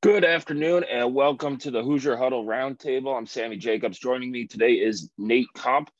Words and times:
Good 0.00 0.24
afternoon 0.24 0.84
and 0.84 1.12
welcome 1.12 1.56
to 1.56 1.72
the 1.72 1.82
Hoosier 1.82 2.16
Huddle 2.16 2.46
Roundtable. 2.46 3.18
I'm 3.18 3.26
Sammy 3.26 3.56
Jacobs. 3.56 3.98
Joining 3.98 4.30
me 4.30 4.46
today 4.46 4.74
is 4.74 5.10
Nate 5.18 5.52
Comp. 5.56 5.90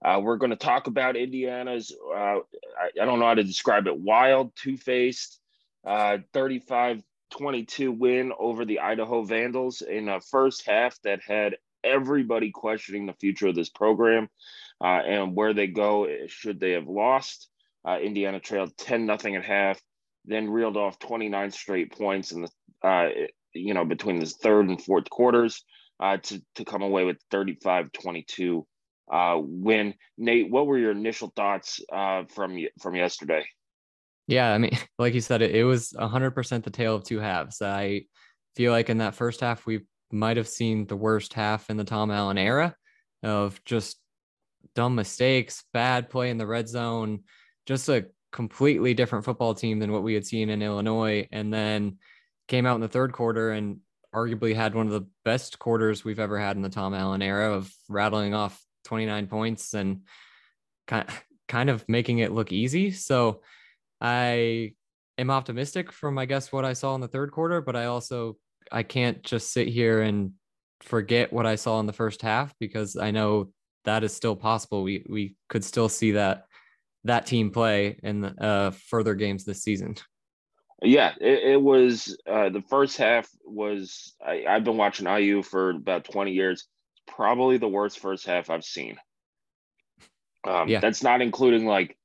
Uh, 0.00 0.20
we're 0.22 0.36
going 0.36 0.52
to 0.52 0.56
talk 0.56 0.86
about 0.86 1.16
Indiana's, 1.16 1.92
uh, 2.08 2.36
I, 2.38 2.90
I, 3.02 3.04
don't 3.04 3.18
know 3.18 3.26
how 3.26 3.34
to 3.34 3.42
describe 3.42 3.88
it, 3.88 3.98
wild, 3.98 4.52
two 4.54 4.76
faced, 4.76 5.40
uh, 5.84 6.18
35 6.32 7.02
22 7.32 7.90
win 7.90 8.32
over 8.38 8.64
the 8.64 8.78
Idaho 8.78 9.24
Vandals 9.24 9.82
in 9.82 10.08
a 10.08 10.20
first 10.20 10.64
half 10.64 10.96
that 11.02 11.18
had 11.26 11.56
everybody 11.82 12.52
questioning 12.52 13.06
the 13.06 13.12
future 13.14 13.48
of 13.48 13.56
this 13.56 13.70
program 13.70 14.28
uh, 14.80 15.00
and 15.04 15.34
where 15.34 15.52
they 15.52 15.66
go 15.66 16.06
should 16.28 16.60
they 16.60 16.72
have 16.72 16.86
lost. 16.86 17.48
Uh, 17.84 17.98
Indiana 17.98 18.38
trailed 18.38 18.76
10 18.76 19.04
nothing 19.04 19.34
at 19.34 19.44
half, 19.44 19.80
then 20.26 20.48
reeled 20.48 20.76
off 20.76 21.00
29 21.00 21.50
straight 21.50 21.90
points 21.90 22.30
in 22.30 22.42
the 22.42 22.48
uh, 22.86 23.08
you 23.54 23.74
know, 23.74 23.84
between 23.84 24.18
the 24.18 24.26
third 24.26 24.68
and 24.68 24.82
fourth 24.82 25.08
quarters 25.10 25.64
uh, 26.00 26.16
to, 26.18 26.42
to 26.56 26.64
come 26.64 26.82
away 26.82 27.04
with 27.04 27.18
35 27.30 27.92
22 27.92 28.66
uh, 29.10 29.36
win. 29.40 29.94
Nate, 30.16 30.50
what 30.50 30.66
were 30.66 30.78
your 30.78 30.92
initial 30.92 31.32
thoughts 31.34 31.80
uh, 31.92 32.24
from 32.34 32.58
from 32.80 32.94
yesterday? 32.94 33.44
Yeah, 34.26 34.52
I 34.52 34.58
mean, 34.58 34.76
like 34.98 35.14
you 35.14 35.20
said, 35.20 35.42
it, 35.42 35.54
it 35.54 35.64
was 35.64 35.92
100% 35.98 36.62
the 36.62 36.70
tale 36.70 36.94
of 36.94 37.04
two 37.04 37.18
halves. 37.18 37.62
I 37.62 38.02
feel 38.54 38.72
like 38.72 38.90
in 38.90 38.98
that 38.98 39.14
first 39.14 39.40
half, 39.40 39.66
we 39.66 39.80
might 40.12 40.36
have 40.36 40.48
seen 40.48 40.86
the 40.86 40.96
worst 40.96 41.34
half 41.34 41.70
in 41.70 41.76
the 41.76 41.84
Tom 41.84 42.10
Allen 42.10 42.38
era 42.38 42.74
of 43.22 43.62
just 43.64 43.98
dumb 44.74 44.94
mistakes, 44.94 45.64
bad 45.72 46.08
play 46.08 46.30
in 46.30 46.38
the 46.38 46.46
red 46.46 46.68
zone, 46.68 47.24
just 47.66 47.88
a 47.88 48.06
completely 48.30 48.94
different 48.94 49.24
football 49.24 49.54
team 49.54 49.78
than 49.78 49.92
what 49.92 50.02
we 50.02 50.14
had 50.14 50.26
seen 50.26 50.50
in 50.50 50.62
Illinois. 50.62 51.26
And 51.32 51.52
then 51.52 51.98
came 52.48 52.66
out 52.66 52.74
in 52.74 52.80
the 52.80 52.88
third 52.88 53.12
quarter 53.12 53.50
and 53.50 53.78
arguably 54.14 54.54
had 54.54 54.74
one 54.74 54.86
of 54.86 54.92
the 54.92 55.06
best 55.24 55.58
quarters 55.58 56.04
we've 56.04 56.18
ever 56.18 56.38
had 56.38 56.56
in 56.56 56.62
the 56.62 56.68
Tom 56.68 56.94
Allen 56.94 57.22
era 57.22 57.52
of 57.52 57.72
rattling 57.88 58.34
off 58.34 58.60
29 58.84 59.26
points 59.26 59.74
and 59.74 60.02
kind 60.86 61.08
kind 61.48 61.70
of 61.70 61.84
making 61.88 62.18
it 62.18 62.32
look 62.32 62.52
easy. 62.52 62.90
So 62.90 63.42
I 64.00 64.72
am 65.16 65.30
optimistic 65.30 65.92
from 65.92 66.18
I 66.18 66.26
guess 66.26 66.52
what 66.52 66.64
I 66.64 66.72
saw 66.72 66.94
in 66.94 67.00
the 67.00 67.08
third 67.08 67.32
quarter, 67.32 67.60
but 67.60 67.76
I 67.76 67.86
also 67.86 68.36
I 68.72 68.82
can't 68.82 69.22
just 69.22 69.52
sit 69.52 69.68
here 69.68 70.02
and 70.02 70.32
forget 70.82 71.32
what 71.32 71.46
I 71.46 71.56
saw 71.56 71.80
in 71.80 71.86
the 71.86 71.92
first 71.92 72.22
half 72.22 72.54
because 72.58 72.96
I 72.96 73.10
know 73.10 73.50
that 73.84 74.04
is 74.04 74.14
still 74.14 74.36
possible. 74.36 74.82
We 74.82 75.04
we 75.08 75.36
could 75.48 75.64
still 75.64 75.88
see 75.88 76.12
that 76.12 76.44
that 77.04 77.26
team 77.26 77.50
play 77.50 77.98
in 78.02 78.24
uh, 78.24 78.70
further 78.70 79.14
games 79.14 79.44
this 79.44 79.62
season. 79.62 79.96
Yeah, 80.82 81.12
it, 81.20 81.52
it 81.52 81.62
was 81.62 82.16
uh, 82.26 82.50
the 82.50 82.62
first 82.62 82.96
half 82.98 83.28
was 83.44 84.14
I, 84.24 84.44
I've 84.48 84.64
been 84.64 84.76
watching 84.76 85.08
IU 85.08 85.42
for 85.42 85.70
about 85.70 86.04
20 86.04 86.32
years. 86.32 86.66
Probably 87.06 87.58
the 87.58 87.68
worst 87.68 87.98
first 87.98 88.26
half 88.26 88.48
I've 88.48 88.64
seen. 88.64 88.96
Um, 90.46 90.68
yeah. 90.68 90.80
That's 90.80 91.02
not 91.02 91.20
including 91.20 91.66
like 91.66 91.96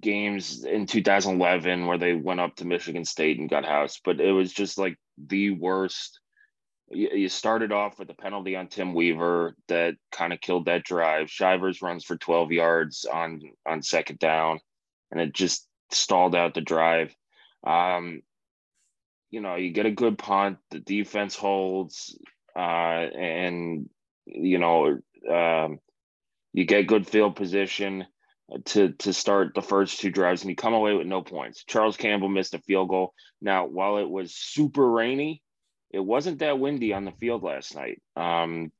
games 0.00 0.64
in 0.64 0.86
2011 0.86 1.86
where 1.86 1.98
they 1.98 2.14
went 2.14 2.40
up 2.40 2.56
to 2.56 2.66
Michigan 2.66 3.04
State 3.04 3.38
and 3.38 3.48
got 3.48 3.64
housed, 3.64 4.00
but 4.04 4.20
it 4.20 4.32
was 4.32 4.52
just 4.52 4.78
like 4.78 4.96
the 5.16 5.50
worst. 5.50 6.20
You, 6.90 7.10
you 7.10 7.28
started 7.28 7.72
off 7.72 7.98
with 7.98 8.10
a 8.10 8.14
penalty 8.14 8.56
on 8.56 8.68
Tim 8.68 8.94
Weaver 8.94 9.54
that 9.68 9.94
kind 10.10 10.32
of 10.32 10.40
killed 10.40 10.66
that 10.66 10.84
drive. 10.84 11.30
Shivers 11.30 11.82
runs 11.82 12.04
for 12.04 12.16
12 12.16 12.52
yards 12.52 13.04
on 13.04 13.40
on 13.64 13.82
second 13.82 14.18
down, 14.18 14.58
and 15.10 15.20
it 15.20 15.32
just 15.32 15.68
stalled 15.92 16.34
out 16.34 16.54
the 16.54 16.60
drive. 16.60 17.14
Um, 17.64 18.22
you 19.30 19.40
know, 19.40 19.56
you 19.56 19.70
get 19.70 19.86
a 19.86 19.90
good 19.90 20.18
punt, 20.18 20.58
the 20.70 20.78
defense 20.78 21.34
holds, 21.34 22.18
uh, 22.56 22.58
and 22.58 23.88
you 24.26 24.58
know, 24.58 24.98
um, 25.30 25.78
you 26.52 26.64
get 26.64 26.86
good 26.86 27.06
field 27.06 27.36
position 27.36 28.06
to 28.64 28.92
to 28.92 29.12
start 29.12 29.52
the 29.54 29.62
first 29.62 30.00
two 30.00 30.10
drives, 30.10 30.42
and 30.42 30.50
you 30.50 30.56
come 30.56 30.74
away 30.74 30.94
with 30.94 31.06
no 31.06 31.22
points. 31.22 31.64
Charles 31.64 31.96
Campbell 31.96 32.28
missed 32.28 32.54
a 32.54 32.60
field 32.60 32.88
goal. 32.88 33.12
Now, 33.40 33.66
while 33.66 33.98
it 33.98 34.08
was 34.08 34.34
super 34.34 34.88
rainy, 34.88 35.42
it 35.90 36.00
wasn't 36.00 36.38
that 36.38 36.58
windy 36.58 36.92
on 36.92 37.04
the 37.04 37.12
field 37.12 37.42
last 37.42 37.74
night. 37.74 38.00
Um, 38.16 38.70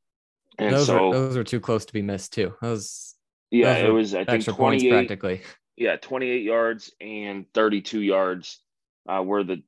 and 0.59 0.75
those 0.75 0.87
so 0.87 1.09
are, 1.09 1.13
those 1.13 1.37
are 1.37 1.45
too 1.45 1.61
close 1.61 1.85
to 1.87 1.93
be 1.93 2.03
missed 2.03 2.33
too. 2.33 2.55
Those 2.63 3.15
yeah, 3.51 3.75
those 3.75 3.89
it 3.89 3.93
was 3.93 4.15
I 4.15 4.25
think 4.25 4.47
points 4.47 4.85
practically. 4.85 5.43
Yeah, 5.77 5.97
28 5.97 6.43
yards 6.43 6.91
and 7.03 7.45
32 7.53 8.01
yards 8.01 8.61
uh, 9.09 9.21
where 9.21 9.45
the 9.45 9.63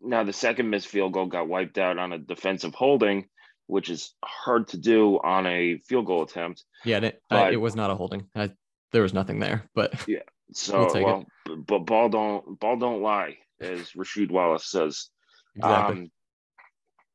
now 0.00 0.24
the 0.24 0.32
second 0.32 0.70
missed 0.70 0.88
field 0.88 1.12
goal 1.12 1.26
got 1.26 1.48
wiped 1.48 1.78
out 1.78 1.98
on 1.98 2.12
a 2.12 2.18
defensive 2.18 2.74
holding, 2.74 3.28
which 3.66 3.90
is 3.90 4.14
hard 4.24 4.68
to 4.68 4.78
do 4.78 5.18
on 5.22 5.46
a 5.46 5.78
field 5.78 6.06
goal 6.06 6.22
attempt. 6.22 6.64
Yeah, 6.84 6.98
it, 6.98 7.22
but, 7.28 7.48
uh, 7.48 7.50
it 7.50 7.60
was 7.60 7.74
not 7.74 7.90
a 7.90 7.94
holding. 7.94 8.26
I, 8.34 8.52
there 8.92 9.02
was 9.02 9.14
nothing 9.14 9.40
there, 9.40 9.68
but 9.74 10.04
yeah. 10.08 10.20
So 10.52 10.88
we'll 10.92 11.04
well, 11.04 11.24
it. 11.46 11.66
but 11.66 11.80
ball 11.80 12.08
don't 12.08 12.58
ball 12.60 12.76
don't 12.76 13.02
lie, 13.02 13.38
as 13.60 13.92
Rasheed 13.92 14.30
Wallace 14.30 14.66
says. 14.66 15.08
Exactly. 15.56 15.96
Um, 15.96 16.10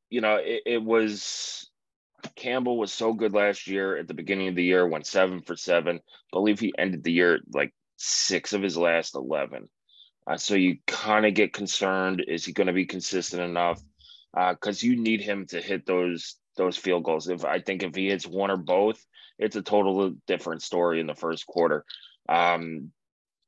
you 0.10 0.22
know, 0.22 0.36
it, 0.36 0.64
it 0.66 0.84
was 0.84 1.70
Campbell 2.36 2.78
was 2.78 2.92
so 2.92 3.14
good 3.14 3.34
last 3.34 3.68
year 3.68 3.98
at 3.98 4.08
the 4.08 4.14
beginning 4.14 4.50
of 4.50 4.56
the 4.56 4.64
year, 4.64 4.88
went 4.88 5.08
seven 5.08 5.42
for 5.42 5.56
seven. 5.56 5.98
I 5.98 6.30
believe 6.34 6.60
he 6.60 6.74
ended 6.78 7.04
the 7.04 7.12
year 7.12 7.40
like 7.54 7.74
six 7.98 8.54
of 8.54 8.62
his 8.62 8.78
last 8.78 9.16
eleven. 9.16 9.70
Uh, 10.28 10.38
so 10.38 10.56
you 10.56 10.78
kind 10.88 11.26
of 11.26 11.34
get 11.34 11.54
concerned: 11.54 12.24
is 12.28 12.46
he 12.46 12.54
going 12.54 12.68
to 12.68 12.74
be 12.74 12.86
consistent 12.86 13.42
enough? 13.42 13.82
Because 14.34 14.84
uh, 14.84 14.88
you 14.88 14.96
need 14.96 15.22
him 15.22 15.46
to 15.48 15.62
hit 15.62 15.86
those 15.86 16.36
those 16.58 16.78
field 16.78 17.04
goals. 17.04 17.28
If 17.28 17.46
I 17.46 17.60
think 17.60 17.84
if 17.84 17.96
he 17.96 18.10
hits 18.10 18.26
one 18.28 18.52
or 18.52 18.58
both, 18.58 19.04
it's 19.40 19.56
a 19.56 19.62
total 19.62 20.14
different 20.28 20.62
story 20.62 21.00
in 21.00 21.08
the 21.08 21.16
first 21.16 21.46
quarter. 21.48 21.86
Um, 22.30 22.92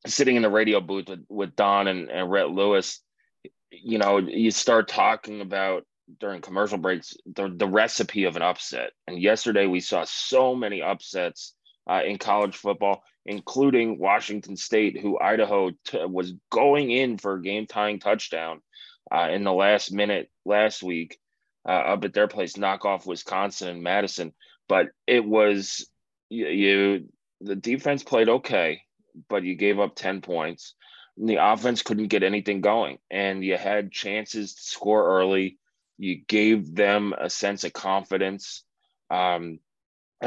sitting 0.05 0.35
in 0.35 0.41
the 0.41 0.49
radio 0.49 0.81
booth 0.81 1.07
with, 1.07 1.25
with 1.29 1.55
Don 1.55 1.87
and, 1.87 2.09
and 2.09 2.29
Rhett 2.29 2.49
Lewis, 2.49 2.99
you 3.71 3.97
know, 3.97 4.17
you 4.17 4.51
start 4.51 4.87
talking 4.87 5.41
about 5.41 5.85
during 6.19 6.41
commercial 6.41 6.77
breaks 6.77 7.15
the, 7.25 7.53
the 7.55 7.67
recipe 7.67 8.25
of 8.25 8.35
an 8.35 8.41
upset. 8.41 8.91
And 9.07 9.19
yesterday 9.19 9.67
we 9.67 9.79
saw 9.79 10.03
so 10.05 10.55
many 10.55 10.81
upsets 10.81 11.53
uh, 11.89 12.01
in 12.05 12.17
college 12.17 12.55
football 12.55 13.03
including 13.25 13.99
Washington 13.99 14.57
State, 14.57 14.99
who 14.99 15.19
Idaho 15.19 15.71
t- 15.85 16.05
was 16.05 16.33
going 16.49 16.91
in 16.91 17.17
for 17.17 17.35
a 17.35 17.41
game 17.41 17.67
tying 17.67 17.99
touchdown 17.99 18.61
uh, 19.11 19.29
in 19.31 19.43
the 19.43 19.53
last 19.53 19.91
minute 19.91 20.29
last 20.45 20.83
week 20.83 21.17
uh, 21.67 21.71
up 21.71 22.03
at 22.03 22.13
their 22.13 22.27
place, 22.27 22.57
knock 22.57 22.85
off 22.85 23.05
Wisconsin 23.05 23.69
and 23.69 23.83
Madison. 23.83 24.33
But 24.67 24.87
it 25.07 25.23
was 25.23 25.89
you, 26.29 26.47
you 26.47 27.09
the 27.39 27.55
defense 27.55 28.03
played 28.03 28.29
okay, 28.29 28.81
but 29.29 29.43
you 29.43 29.55
gave 29.55 29.79
up 29.79 29.95
10 29.95 30.21
points. 30.21 30.73
And 31.17 31.29
the 31.29 31.37
offense 31.45 31.83
couldn't 31.83 32.07
get 32.07 32.23
anything 32.23 32.61
going, 32.61 32.97
and 33.11 33.43
you 33.43 33.55
had 33.55 33.91
chances 33.91 34.55
to 34.55 34.61
score 34.63 35.19
early. 35.19 35.59
You 35.99 36.23
gave 36.27 36.73
them 36.73 37.13
a 37.17 37.29
sense 37.29 37.63
of 37.63 37.71
confidence. 37.71 38.63
Um, 39.11 39.59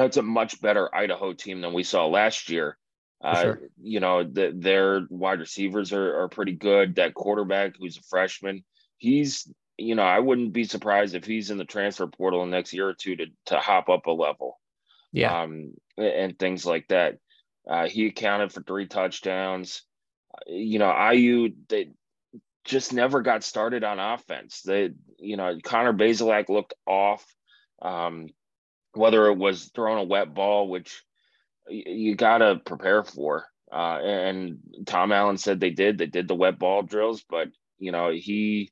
it's 0.04 0.16
a 0.16 0.22
much 0.22 0.60
better 0.60 0.94
Idaho 0.94 1.32
team 1.32 1.60
than 1.60 1.72
we 1.72 1.82
saw 1.82 2.06
last 2.06 2.50
year. 2.50 2.76
Uh, 3.22 3.42
sure. 3.42 3.60
You 3.80 4.00
know, 4.00 4.24
the, 4.24 4.52
their 4.54 5.06
wide 5.08 5.40
receivers 5.40 5.92
are, 5.92 6.22
are 6.22 6.28
pretty 6.28 6.52
good. 6.52 6.96
That 6.96 7.14
quarterback, 7.14 7.76
who's 7.78 7.96
a 7.96 8.02
freshman, 8.02 8.64
he's, 8.98 9.50
you 9.78 9.94
know, 9.94 10.02
I 10.02 10.18
wouldn't 10.18 10.52
be 10.52 10.64
surprised 10.64 11.14
if 11.14 11.24
he's 11.24 11.50
in 11.50 11.58
the 11.58 11.64
transfer 11.64 12.06
portal 12.06 12.42
in 12.42 12.50
the 12.50 12.56
next 12.56 12.72
year 12.72 12.88
or 12.88 12.94
two 12.94 13.16
to, 13.16 13.26
to 13.46 13.58
hop 13.58 13.88
up 13.88 14.06
a 14.06 14.12
level. 14.12 14.60
Yeah. 15.12 15.42
Um, 15.42 15.74
and 15.96 16.38
things 16.38 16.66
like 16.66 16.88
that. 16.88 17.18
Uh, 17.68 17.88
he 17.88 18.06
accounted 18.06 18.52
for 18.52 18.62
three 18.62 18.86
touchdowns. 18.86 19.82
you 20.46 20.78
know, 20.78 20.92
IU 21.10 21.50
they 21.68 21.90
just 22.64 22.92
never 22.92 23.22
got 23.22 23.44
started 23.44 23.84
on 23.84 23.98
offense. 23.98 24.62
They, 24.62 24.90
you 25.18 25.36
know, 25.36 25.58
Connor 25.62 25.92
Bazelak 25.92 26.48
looked 26.48 26.74
off. 26.86 27.24
Um, 27.80 28.28
whether 28.96 29.26
it 29.26 29.36
was 29.36 29.70
throwing 29.74 29.98
a 29.98 30.04
wet 30.04 30.34
ball, 30.34 30.68
which 30.68 31.02
you 31.68 32.14
got 32.14 32.38
to 32.38 32.60
prepare 32.64 33.04
for. 33.04 33.46
Uh, 33.72 33.98
and 34.02 34.58
Tom 34.86 35.12
Allen 35.12 35.38
said 35.38 35.58
they 35.58 35.70
did. 35.70 35.98
They 35.98 36.06
did 36.06 36.28
the 36.28 36.34
wet 36.34 36.58
ball 36.58 36.82
drills, 36.82 37.24
but 37.28 37.48
you 37.78 37.92
know 37.92 38.10
he 38.10 38.70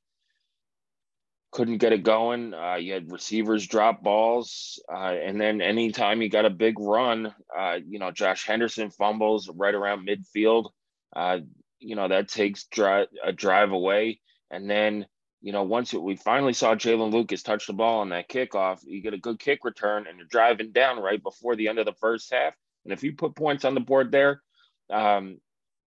couldn't 1.51 1.79
get 1.79 1.93
it 1.93 2.03
going. 2.03 2.55
Uh, 2.55 2.77
you 2.77 2.93
had 2.93 3.11
receivers 3.13 3.67
drop 3.67 4.03
balls, 4.03 4.83
uh, 4.93 5.15
and 5.15 5.41
then 5.41 5.61
anytime 5.61 6.23
you 6.23 6.29
got 6.29 6.45
a 6.45 6.51
big 6.51 6.79
run, 6.79 7.35
uh, 7.57 7.79
you 7.87 7.99
know 7.99 8.11
Josh 8.11 8.47
Henderson 8.47 8.91
fumbles 8.91 9.51
right 9.53 9.75
around 9.75 10.07
midfield. 10.07 10.71
Uh, 11.15 11.39
you 11.81 11.97
know 11.97 12.09
that 12.09 12.29
takes 12.29 12.67
dri- 12.67 13.09
a 13.23 13.33
drive 13.33 13.73
away, 13.73 14.21
and 14.51 14.71
then 14.71 15.07
you 15.45 15.53
know 15.53 15.63
once 15.63 15.95
we 15.95 16.17
finally 16.17 16.53
saw 16.53 16.75
Jaylin 16.75 17.13
Lucas 17.13 17.43
touch 17.43 17.67
the 17.67 17.73
ball 17.73 18.01
on 18.01 18.09
that 18.09 18.29
kickoff, 18.29 18.81
you 18.85 19.01
get 19.01 19.15
a 19.15 19.19
good 19.19 19.39
kick 19.39 19.61
return, 19.65 20.07
and 20.09 20.19
you're 20.19 20.27
driving 20.27 20.73
down 20.73 20.99
right 20.99 21.23
before 21.23 21.55
the 21.55 21.69
end 21.69 21.79
of 21.79 21.87
the 21.87 21.95
first 21.95 22.33
half. 22.33 22.55
And 22.85 22.93
if 22.93 23.03
you 23.03 23.15
put 23.15 23.37
points 23.37 23.65
on 23.65 23.75
the 23.75 23.81
board 23.81 24.11
there, 24.11 24.43
um, 24.91 25.39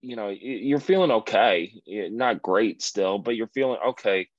you 0.01 0.15
know 0.15 0.29
you're 0.29 0.79
feeling 0.79 1.11
okay. 1.11 1.73
Not 1.85 2.41
great 2.41 2.81
still, 2.81 3.17
but 3.17 3.35
you're 3.35 3.47
feeling 3.47 3.79
okay 3.89 4.29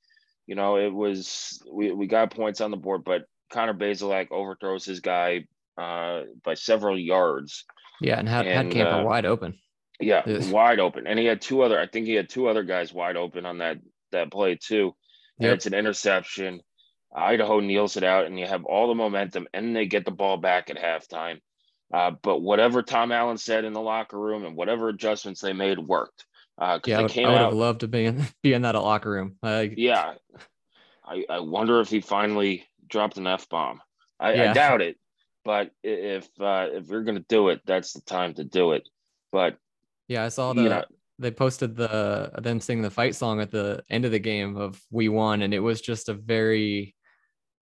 you 0.48 0.54
know, 0.54 0.76
it 0.78 0.92
was 0.92 1.62
we, 1.70 1.92
we 1.92 2.06
got 2.06 2.34
points 2.34 2.62
on 2.62 2.70
the 2.70 2.76
board, 2.78 3.04
but 3.04 3.26
Connor 3.52 3.74
Bazelak 3.74 4.32
overthrows 4.32 4.84
his 4.86 5.00
guy 5.00 5.44
uh, 5.76 6.22
by 6.42 6.54
several 6.54 6.98
yards. 6.98 7.66
Yeah, 8.00 8.18
and 8.18 8.26
had, 8.26 8.46
and, 8.46 8.66
had 8.66 8.72
Camper 8.72 9.00
uh, 9.00 9.04
wide 9.04 9.26
open. 9.26 9.58
Yeah, 10.00 10.22
wide 10.50 10.80
open, 10.80 11.06
and 11.06 11.18
he 11.18 11.26
had 11.26 11.42
two 11.42 11.60
other. 11.62 11.78
I 11.78 11.86
think 11.86 12.06
he 12.06 12.14
had 12.14 12.30
two 12.30 12.48
other 12.48 12.64
guys 12.64 12.94
wide 12.94 13.16
open 13.16 13.44
on 13.44 13.58
that 13.58 13.76
that 14.10 14.32
play 14.32 14.54
too. 14.54 14.94
And 15.38 15.46
yep. 15.46 15.54
it's 15.54 15.66
an 15.66 15.74
interception. 15.74 16.60
Idaho 17.14 17.60
kneels 17.60 17.96
it 17.96 18.04
out, 18.04 18.26
and 18.26 18.38
you 18.38 18.46
have 18.46 18.64
all 18.64 18.88
the 18.88 18.94
momentum, 18.94 19.48
and 19.54 19.74
they 19.74 19.86
get 19.86 20.04
the 20.04 20.10
ball 20.10 20.36
back 20.36 20.70
at 20.70 20.76
halftime. 20.76 21.40
Uh, 21.92 22.12
but 22.22 22.40
whatever 22.40 22.82
Tom 22.82 23.12
Allen 23.12 23.38
said 23.38 23.64
in 23.64 23.72
the 23.72 23.80
locker 23.80 24.18
room 24.18 24.44
and 24.44 24.56
whatever 24.56 24.88
adjustments 24.88 25.40
they 25.40 25.54
made 25.54 25.78
worked. 25.78 26.26
Uh, 26.58 26.78
yeah, 26.84 26.98
I 26.98 27.02
would, 27.02 27.18
I 27.18 27.20
would 27.20 27.38
out, 27.38 27.44
have 27.44 27.54
loved 27.54 27.80
to 27.80 27.88
be 27.88 28.04
in 28.04 28.26
be 28.42 28.52
in 28.52 28.62
that 28.62 28.74
locker 28.74 29.10
room. 29.10 29.36
yeah, 29.42 30.14
I, 31.04 31.24
I 31.30 31.40
wonder 31.40 31.80
if 31.80 31.88
he 31.88 32.00
finally 32.00 32.66
dropped 32.88 33.16
an 33.16 33.26
f 33.26 33.48
bomb. 33.48 33.80
I, 34.20 34.34
yeah. 34.34 34.50
I, 34.50 34.54
doubt 34.54 34.82
it, 34.82 34.98
but 35.44 35.70
if 35.82 36.28
uh, 36.40 36.66
if 36.72 36.88
you're 36.88 37.04
gonna 37.04 37.24
do 37.28 37.48
it, 37.48 37.62
that's 37.64 37.92
the 37.92 38.00
time 38.00 38.34
to 38.34 38.44
do 38.44 38.72
it. 38.72 38.88
But 39.30 39.56
yeah, 40.08 40.24
I 40.24 40.28
saw 40.28 40.52
the 40.52 40.62
you 40.62 40.68
know, 40.68 40.84
they 41.18 41.30
posted 41.30 41.76
the 41.76 42.30
them 42.38 42.60
singing 42.60 42.82
the 42.82 42.90
fight 42.90 43.14
song 43.14 43.40
at 43.40 43.50
the 43.50 43.82
end 43.90 44.04
of 44.04 44.12
the 44.12 44.18
game 44.18 44.56
of 44.56 44.80
"We 44.90 45.08
Won," 45.08 45.42
and 45.42 45.52
it 45.52 45.60
was 45.60 45.80
just 45.80 46.08
a 46.08 46.14
very 46.14 46.94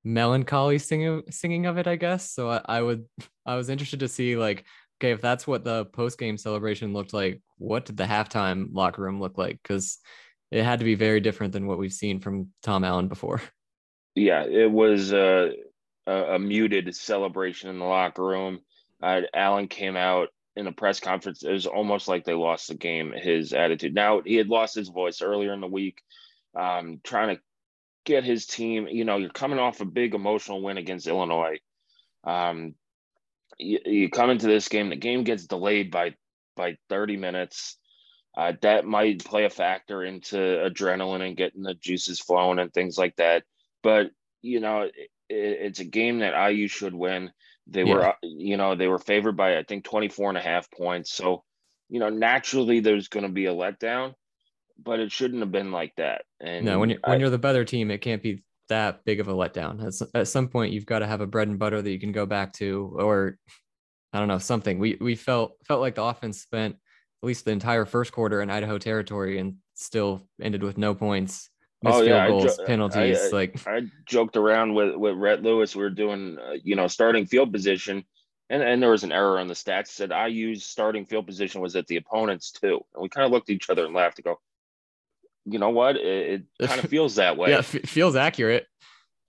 melancholy 0.04 0.78
singing 0.78 1.22
singing 1.30 1.66
of 1.66 1.78
it, 1.78 1.86
I 1.86 1.96
guess. 1.96 2.30
So 2.30 2.50
I, 2.50 2.60
I 2.66 2.82
would 2.82 3.06
I 3.44 3.56
was 3.56 3.68
interested 3.68 4.00
to 4.00 4.08
see 4.08 4.36
like 4.36 4.64
okay, 5.00 5.12
if 5.12 5.20
that's 5.20 5.46
what 5.46 5.64
the 5.64 5.86
post 5.86 6.18
game 6.18 6.38
celebration 6.38 6.92
looked 6.92 7.12
like, 7.12 7.42
what 7.58 7.84
did 7.84 7.96
the 7.96 8.04
halftime 8.04 8.68
locker 8.72 9.02
room 9.02 9.20
look 9.20 9.38
like? 9.38 9.58
Because 9.62 9.98
it 10.50 10.62
had 10.62 10.78
to 10.78 10.84
be 10.84 10.94
very 10.94 11.20
different 11.20 11.52
than 11.52 11.66
what 11.66 11.78
we've 11.78 11.92
seen 11.92 12.20
from 12.20 12.50
Tom 12.62 12.84
Allen 12.84 13.08
before. 13.08 13.40
Yeah, 14.18 14.44
it 14.44 14.70
was 14.72 15.12
a, 15.12 15.52
a 16.06 16.38
muted 16.38 16.96
celebration 16.96 17.68
in 17.68 17.78
the 17.78 17.84
locker 17.84 18.24
room. 18.24 18.60
Uh, 19.02 19.20
Allen 19.34 19.68
came 19.68 19.94
out 19.94 20.30
in 20.56 20.66
a 20.66 20.72
press 20.72 21.00
conference. 21.00 21.42
It 21.42 21.52
was 21.52 21.66
almost 21.66 22.08
like 22.08 22.24
they 22.24 22.34
lost 22.34 22.68
the 22.68 22.74
game. 22.74 23.12
His 23.12 23.52
attitude. 23.52 23.94
Now 23.94 24.22
he 24.24 24.36
had 24.36 24.48
lost 24.48 24.74
his 24.74 24.88
voice 24.88 25.22
earlier 25.22 25.52
in 25.52 25.60
the 25.60 25.66
week, 25.66 26.02
um, 26.54 27.00
trying 27.04 27.36
to 27.36 27.42
get 28.04 28.24
his 28.24 28.46
team. 28.46 28.88
You 28.88 29.04
know, 29.04 29.18
you're 29.18 29.30
coming 29.30 29.58
off 29.58 29.80
a 29.80 29.84
big 29.84 30.14
emotional 30.14 30.62
win 30.62 30.78
against 30.78 31.06
Illinois. 31.06 31.58
Um, 32.24 32.74
you, 33.58 33.78
you 33.84 34.10
come 34.10 34.30
into 34.30 34.46
this 34.46 34.68
game, 34.68 34.88
the 34.88 34.96
game 34.96 35.24
gets 35.24 35.46
delayed 35.46 35.90
by 35.90 36.14
by 36.56 36.78
30 36.88 37.18
minutes. 37.18 37.76
Uh, 38.36 38.52
that 38.60 38.84
might 38.84 39.24
play 39.24 39.44
a 39.44 39.50
factor 39.50 40.02
into 40.04 40.36
adrenaline 40.36 41.26
and 41.26 41.36
getting 41.36 41.62
the 41.62 41.74
juices 41.74 42.20
flowing 42.20 42.58
and 42.58 42.72
things 42.72 42.98
like 42.98 43.16
that. 43.16 43.44
But 43.82 44.10
you 44.42 44.60
know, 44.60 44.82
it, 44.82 45.10
it's 45.28 45.80
a 45.80 45.84
game 45.84 46.20
that 46.20 46.50
IU 46.50 46.68
should 46.68 46.94
win. 46.94 47.30
They 47.66 47.84
yeah. 47.84 47.94
were, 47.94 48.06
uh, 48.08 48.14
you 48.22 48.56
know, 48.56 48.74
they 48.74 48.88
were 48.88 48.98
favored 48.98 49.36
by 49.36 49.58
I 49.58 49.64
think 49.64 49.84
24 49.84 50.30
and 50.30 50.38
a 50.38 50.40
half 50.40 50.70
points. 50.70 51.12
So, 51.12 51.42
you 51.88 52.00
know, 52.00 52.08
naturally 52.08 52.80
there's 52.80 53.08
going 53.08 53.26
to 53.26 53.32
be 53.32 53.46
a 53.46 53.54
letdown, 53.54 54.14
but 54.82 55.00
it 55.00 55.12
shouldn't 55.12 55.40
have 55.40 55.52
been 55.52 55.72
like 55.72 55.92
that. 55.96 56.22
And 56.40 56.64
no, 56.64 56.78
when 56.78 56.90
you're 56.90 57.00
when 57.04 57.20
you're 57.20 57.30
the 57.30 57.38
better 57.38 57.64
team, 57.64 57.90
it 57.90 57.98
can't 57.98 58.22
be 58.22 58.44
that 58.68 59.04
big 59.04 59.20
of 59.20 59.28
a 59.28 59.32
letdown. 59.32 59.84
At, 59.84 60.08
at 60.14 60.28
some 60.28 60.48
point, 60.48 60.72
you've 60.72 60.86
got 60.86 61.00
to 61.00 61.06
have 61.06 61.20
a 61.20 61.26
bread 61.26 61.48
and 61.48 61.58
butter 61.58 61.82
that 61.82 61.90
you 61.90 62.00
can 62.00 62.12
go 62.12 62.26
back 62.26 62.52
to, 62.54 62.96
or 62.98 63.38
I 64.12 64.18
don't 64.18 64.28
know 64.28 64.38
something. 64.38 64.78
We 64.78 64.96
we 65.00 65.14
felt 65.14 65.52
felt 65.66 65.80
like 65.80 65.96
the 65.96 66.04
offense 66.04 66.40
spent 66.40 66.76
at 67.22 67.26
least 67.26 67.44
the 67.44 67.50
entire 67.50 67.84
first 67.84 68.12
quarter 68.12 68.42
in 68.42 68.50
Idaho 68.50 68.78
territory 68.78 69.38
and 69.38 69.56
still 69.74 70.28
ended 70.40 70.62
with 70.62 70.78
no 70.78 70.94
points. 70.94 71.50
Missed 71.82 71.96
oh, 71.96 72.02
yeah. 72.02 72.28
goals, 72.28 72.56
jo- 72.56 72.64
penalties. 72.64 73.18
I, 73.20 73.26
I, 73.26 73.30
like 73.30 73.66
I 73.66 73.82
joked 74.06 74.36
around 74.36 74.74
with 74.74 74.96
with 74.96 75.16
Rhett 75.16 75.42
Lewis. 75.42 75.76
We 75.76 75.84
are 75.84 75.90
doing 75.90 76.38
uh, 76.38 76.54
you 76.62 76.74
know 76.74 76.86
starting 76.86 77.26
field 77.26 77.52
position, 77.52 78.04
and 78.48 78.62
and 78.62 78.82
there 78.82 78.90
was 78.90 79.04
an 79.04 79.12
error 79.12 79.38
on 79.38 79.46
the 79.46 79.54
stats. 79.54 79.88
Said 79.88 80.12
I 80.12 80.28
used 80.28 80.62
starting 80.62 81.04
field 81.04 81.26
position 81.26 81.60
was 81.60 81.76
at 81.76 81.86
the 81.86 81.96
opponents 81.96 82.52
too, 82.52 82.80
and 82.94 83.02
we 83.02 83.08
kind 83.08 83.26
of 83.26 83.30
looked 83.30 83.50
at 83.50 83.56
each 83.56 83.68
other 83.68 83.84
and 83.84 83.94
laughed 83.94 84.16
to 84.16 84.22
go. 84.22 84.40
You 85.44 85.58
know 85.58 85.70
what? 85.70 85.96
It, 85.96 86.44
it 86.58 86.68
kind 86.68 86.82
of 86.82 86.90
feels 86.90 87.16
that 87.16 87.36
way. 87.36 87.50
yeah, 87.50 87.58
f- 87.58 87.84
feels 87.84 88.16
accurate. 88.16 88.66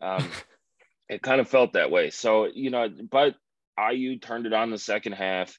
Um, 0.02 0.28
it 1.10 1.22
kind 1.22 1.42
of 1.42 1.50
felt 1.50 1.74
that 1.74 1.92
way. 1.92 2.10
So 2.10 2.46
you 2.46 2.70
know, 2.70 2.90
but 2.90 3.36
IU 3.78 4.20
turned 4.20 4.46
it 4.46 4.54
on 4.54 4.72
the 4.72 4.78
second 4.78 5.14
half 5.14 5.58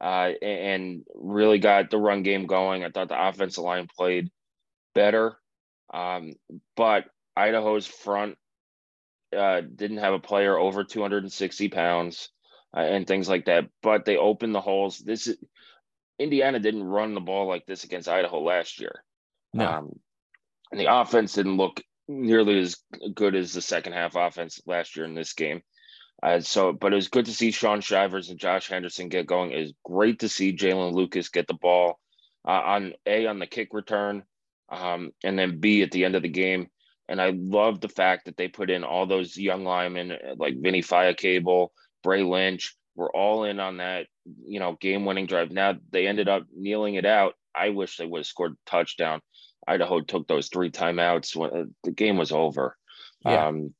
uh, 0.00 0.32
and 0.42 1.04
really 1.14 1.58
got 1.58 1.90
the 1.90 1.98
run 1.98 2.22
game 2.22 2.46
going. 2.46 2.84
I 2.84 2.90
thought 2.90 3.08
the 3.08 3.28
offensive 3.28 3.62
line 3.62 3.86
played 3.96 4.30
better, 4.94 5.36
um, 5.92 6.34
but 6.76 7.04
Idaho's 7.36 7.86
front 7.86 8.36
uh, 9.36 9.60
didn't 9.60 9.98
have 9.98 10.14
a 10.14 10.18
player 10.18 10.58
over 10.58 10.84
260 10.84 11.68
pounds 11.68 12.28
uh, 12.76 12.80
and 12.80 13.06
things 13.06 13.28
like 13.28 13.46
that. 13.46 13.68
But 13.82 14.04
they 14.04 14.16
opened 14.16 14.54
the 14.54 14.60
holes. 14.60 14.98
This 14.98 15.26
is 15.26 15.36
Indiana 16.18 16.58
didn't 16.58 16.84
run 16.84 17.14
the 17.14 17.20
ball 17.20 17.48
like 17.48 17.66
this 17.66 17.84
against 17.84 18.08
Idaho 18.08 18.40
last 18.40 18.80
year. 18.80 19.04
No. 19.52 19.66
Um, 19.66 19.98
and 20.70 20.80
the 20.80 20.94
offense 20.94 21.34
didn't 21.34 21.56
look 21.56 21.82
nearly 22.08 22.58
as 22.60 22.76
good 23.14 23.34
as 23.34 23.52
the 23.52 23.60
second 23.60 23.92
half 23.92 24.16
offense 24.16 24.60
last 24.66 24.96
year 24.96 25.04
in 25.04 25.14
this 25.14 25.32
game. 25.32 25.62
Uh, 26.22 26.40
so, 26.40 26.72
but 26.72 26.92
it 26.92 26.96
was 26.96 27.08
good 27.08 27.24
to 27.26 27.34
see 27.34 27.50
Shaun 27.50 27.80
Shivers 27.80 28.30
and 28.30 28.38
Josh 28.38 28.68
Henderson 28.68 29.08
get 29.08 29.26
going. 29.26 29.50
It 29.50 29.60
was 29.60 29.74
great 29.84 30.20
to 30.20 30.28
see 30.28 30.56
Jaylin 30.56 30.92
Lucas 30.92 31.28
get 31.28 31.48
the 31.48 31.54
ball 31.54 31.98
uh, 32.46 32.50
on 32.50 32.92
A 33.06 33.26
on 33.26 33.38
the 33.40 33.46
kick 33.46 33.70
return, 33.72 34.22
um, 34.72 35.12
and 35.22 35.38
then 35.38 35.60
B 35.60 35.82
at 35.82 35.90
the 35.90 36.04
end 36.04 36.16
of 36.16 36.22
the 36.22 36.28
game. 36.28 36.68
And 37.08 37.20
I 37.20 37.30
love 37.30 37.80
the 37.80 37.88
fact 37.88 38.24
that 38.24 38.36
they 38.36 38.48
put 38.48 38.70
in 38.70 38.84
all 38.84 39.06
those 39.06 39.36
young 39.36 39.64
linemen 39.64 40.12
uh, 40.12 40.34
like 40.36 40.60
Vinny 40.60 40.82
Cable, 40.82 41.72
Bray 42.02 42.22
Lynch, 42.22 42.74
were 42.94 43.14
all 43.14 43.44
in 43.44 43.60
on 43.60 43.78
that, 43.78 44.06
you 44.46 44.60
know, 44.60 44.76
game-winning 44.80 45.26
drive. 45.26 45.50
Now 45.50 45.74
they 45.90 46.06
ended 46.06 46.28
up 46.28 46.44
kneeling 46.54 46.94
it 46.94 47.06
out. 47.06 47.34
I 47.54 47.70
wish 47.70 47.96
they 47.96 48.06
would 48.06 48.20
have 48.20 48.26
scored 48.26 48.52
a 48.52 48.70
touchdown. 48.70 49.20
Idaho 49.66 50.00
took 50.00 50.26
those 50.26 50.48
three 50.48 50.70
timeouts 50.70 51.36
when 51.36 51.50
uh, 51.50 51.64
the 51.84 51.92
game 51.92 52.16
was 52.16 52.32
over. 52.32 52.76
Yeah. 53.24 53.46
Um, 53.46 53.74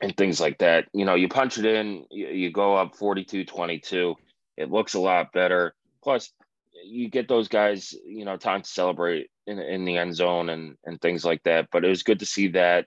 and 0.00 0.16
things 0.16 0.40
like 0.40 0.58
that. 0.58 0.86
You 0.92 1.04
know, 1.04 1.14
you 1.14 1.28
punch 1.28 1.58
it 1.58 1.66
in, 1.66 2.06
you, 2.10 2.28
you 2.28 2.52
go 2.52 2.76
up 2.76 2.96
42 2.96 3.44
22. 3.44 4.14
It 4.56 4.70
looks 4.70 4.94
a 4.94 5.00
lot 5.00 5.32
better. 5.32 5.74
Plus, 6.02 6.32
you 6.84 7.08
get 7.08 7.28
those 7.28 7.48
guys, 7.48 7.94
you 8.04 8.24
know, 8.24 8.36
time 8.36 8.62
to 8.62 8.68
celebrate 8.68 9.30
in, 9.46 9.58
in 9.58 9.84
the 9.84 9.96
end 9.96 10.14
zone 10.14 10.48
and, 10.48 10.76
and 10.84 11.00
things 11.00 11.24
like 11.24 11.42
that. 11.44 11.68
But 11.70 11.84
it 11.84 11.88
was 11.88 12.02
good 12.02 12.20
to 12.20 12.26
see 12.26 12.48
that. 12.48 12.86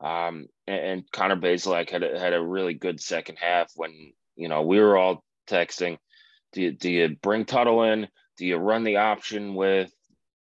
Um, 0.00 0.46
and, 0.66 0.80
and 0.80 1.12
Connor 1.12 1.36
Bazelak 1.36 1.90
had 1.90 2.02
a, 2.02 2.18
had 2.18 2.32
a 2.32 2.42
really 2.42 2.74
good 2.74 3.00
second 3.00 3.36
half 3.40 3.72
when, 3.74 4.12
you 4.36 4.48
know, 4.48 4.62
we 4.62 4.80
were 4.80 4.96
all 4.96 5.24
texting. 5.48 5.98
Do 6.52 6.62
you, 6.62 6.72
do 6.72 6.90
you 6.90 7.16
bring 7.20 7.44
Tuttle 7.44 7.82
in? 7.82 8.08
Do 8.36 8.46
you 8.46 8.56
run 8.56 8.84
the 8.84 8.98
option 8.98 9.54
with 9.54 9.90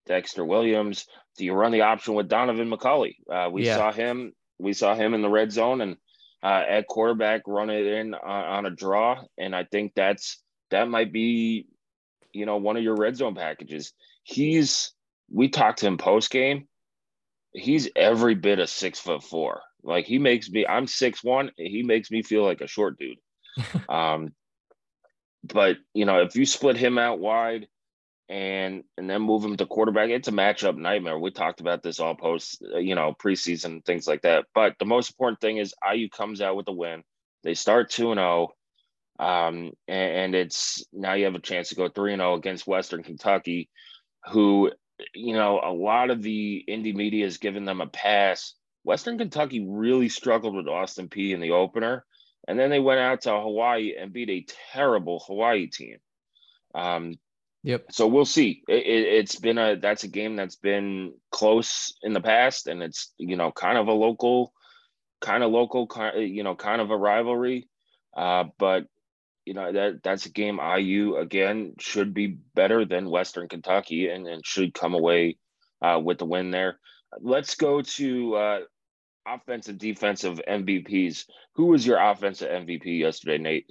Dexter 0.07 0.45
Williams? 0.45 1.07
Do 1.37 1.45
you 1.45 1.53
run 1.53 1.73
the 1.73 1.83
option 1.83 2.15
with 2.15 2.29
Donovan 2.29 2.71
McCulley? 2.71 3.17
Uh, 3.31 3.51
we 3.51 3.67
yeah. 3.67 3.77
saw 3.77 3.93
him 3.93 4.33
we 4.59 4.73
saw 4.73 4.95
him 4.95 5.13
in 5.15 5.23
the 5.23 5.29
red 5.29 5.51
zone 5.51 5.81
and 5.81 5.97
uh, 6.43 6.63
at 6.69 6.87
quarterback 6.87 7.43
run 7.47 7.71
it 7.71 7.87
in 7.87 8.15
on, 8.15 8.45
on 8.45 8.67
a 8.67 8.71
draw, 8.71 9.23
and 9.39 9.55
I 9.55 9.65
think 9.65 9.93
that's 9.95 10.43
that 10.71 10.89
might 10.89 11.13
be, 11.13 11.67
you 12.33 12.47
know, 12.47 12.57
one 12.57 12.77
of 12.77 12.83
your 12.83 12.97
red 12.97 13.17
zone 13.17 13.35
packages. 13.35 13.93
He's 14.25 14.93
we 15.31 15.49
talked 15.49 15.81
to 15.81 15.87
him 15.87 15.99
post 15.99 16.31
game. 16.31 16.69
He's 17.53 17.89
every 17.97 18.35
bit 18.35 18.59
of 18.59 18.71
six 18.71 18.99
foot 18.99 19.23
four. 19.23 19.63
Like 19.83 20.07
he 20.07 20.19
makes 20.19 20.49
me, 20.49 20.67
I'm 20.67 20.87
six 20.87 21.23
one. 21.23 21.51
He 21.57 21.83
makes 21.83 22.11
me 22.11 22.23
feel 22.23 22.45
like 22.45 22.61
a 22.61 22.67
short 22.67 22.99
dude. 22.99 23.19
um, 23.89 24.33
but 25.45 25.77
you 25.93 26.05
know, 26.05 26.23
if 26.23 26.37
you 26.37 26.47
split 26.47 26.77
him 26.77 26.99
out 26.99 27.19
wide 27.19 27.67
and 28.33 28.83
and 28.97 29.11
then 29.11 29.21
move 29.21 29.45
him 29.45 29.57
to 29.59 29.67
quarterback. 29.67 30.09
It's 30.09 30.29
a 30.29 30.33
matchup 30.33 30.79
nightmare. 30.79 31.19
We 31.19 31.31
talked 31.31 31.61
about 31.61 31.83
this 31.83 32.01
all 32.01 32.15
post, 32.15 32.63
uh, 32.75 32.79
you 32.79 32.95
know, 32.95 33.15
preseason 33.23 33.85
things 33.85 34.07
like 34.07 34.23
that. 34.23 34.47
But 34.55 34.77
the 34.79 34.87
most 34.87 35.11
important 35.11 35.41
thing 35.41 35.59
is 35.59 35.75
IU 35.93 36.09
comes 36.09 36.41
out 36.41 36.57
with 36.57 36.67
a 36.69 36.73
win. 36.73 37.03
They 37.45 37.53
start 37.53 37.91
two 37.91 38.11
and 38.11 38.19
zero, 38.19 38.49
oh, 38.49 38.55
um, 39.23 39.71
and, 39.87 40.35
it's 40.35 40.85
now 40.93 41.15
you 41.15 41.27
have 41.27 41.37
a 41.37 41.41
chance 41.41 41.69
to 41.69 41.77
go 41.77 41.89
three 41.89 42.13
and 42.13 42.21
zero 42.21 42.33
oh 42.33 42.35
against 42.35 42.67
Western 42.67 43.05
Kentucky, 43.05 43.71
who, 44.33 44.73
you 45.15 45.35
know, 45.35 45.61
a 45.63 45.73
lot 45.73 46.11
of 46.11 46.23
the 46.23 46.57
Indy 46.67 46.93
media 46.93 47.25
has 47.25 47.39
given 47.39 47.65
them 47.65 47.81
a 47.81 47.87
pass. 47.87 48.55
Western 48.83 49.19
Kentucky 49.19 49.65
really 49.65 50.09
struggled 50.09 50.57
with 50.57 50.67
Austin 50.67 51.09
Peay 51.09 51.33
in 51.33 51.41
the 51.41 51.53
opener, 51.53 52.05
and 52.49 52.59
then 52.59 52.69
they 52.69 52.81
went 52.81 52.99
out 52.99 53.21
to 53.23 53.31
Hawaii 53.31 53.95
and 53.97 54.13
beat 54.13 54.29
a 54.29 54.47
terrible 54.73 55.23
Hawaii 55.25 55.69
team. 55.69 55.99
Um, 56.75 57.15
Yep. 57.65 57.93
So 57.93 58.09
we'll 58.09 58.25
see. 58.25 58.65
It, 58.67 59.21
has 59.29 59.39
been 59.39 59.57
a 59.57 59.77
that's 59.77 60.03
a 60.03 60.09
game 60.09 60.35
that's 60.35 60.57
been 60.57 61.15
close 61.31 61.95
in 62.03 62.13
the 62.13 62.21
past, 62.21 62.67
and 62.67 62.83
it's 62.83 63.13
you 63.19 63.37
know 63.37 63.53
kind 63.53 63.79
of 63.79 63.87
a 63.87 63.93
local, 63.93 64.53
kind 65.21 65.45
of 65.45 65.53
local, 65.53 65.89
you 66.17 66.43
know, 66.43 66.57
kind 66.57 66.81
of 66.81 66.91
a 66.91 66.97
rivalry. 66.97 67.69
Uh, 68.17 68.47
but 68.59 68.87
you 69.45 69.55
know 69.55 69.73
that 69.73 70.03
that's 70.03 70.27
a 70.27 70.31
game 70.31 70.61
IU 70.61 71.17
again 71.17 71.75
should 71.79 72.15
be 72.15 72.39
better 72.55 72.85
than 72.85 73.11
Western 73.11 73.49
Kentucky, 73.49 74.09
and, 74.09 74.27
and 74.27 74.45
should 74.45 74.75
come 74.75 74.95
away 74.95 75.37
uh, 75.83 76.01
with 76.03 76.19
the 76.19 76.25
win 76.25 76.51
there. 76.51 76.79
Let's 77.21 77.55
go 77.55 77.83
to 77.83 78.35
uh, 78.35 78.61
offensive 79.27 79.79
defensive 79.79 80.41
MVPs. 80.49 81.25
Who 81.57 81.67
was 81.67 81.87
your 81.87 81.99
offensive 81.99 82.49
MVP 82.49 82.99
yesterday, 82.99 83.39
Nate? 83.39 83.67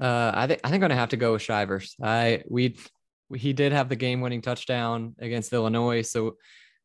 Uh, 0.00 0.30
I 0.34 0.46
think 0.46 0.60
I 0.62 0.68
think 0.68 0.82
I'm 0.82 0.88
gonna 0.88 1.00
have 1.00 1.10
to 1.10 1.16
go 1.16 1.32
with 1.32 1.42
Shivers. 1.42 1.96
I 2.02 2.42
we 2.48 2.76
he 3.34 3.52
did 3.52 3.72
have 3.72 3.88
the 3.88 3.96
game 3.96 4.20
winning 4.20 4.42
touchdown 4.42 5.14
against 5.18 5.52
Illinois. 5.52 6.02
So 6.02 6.36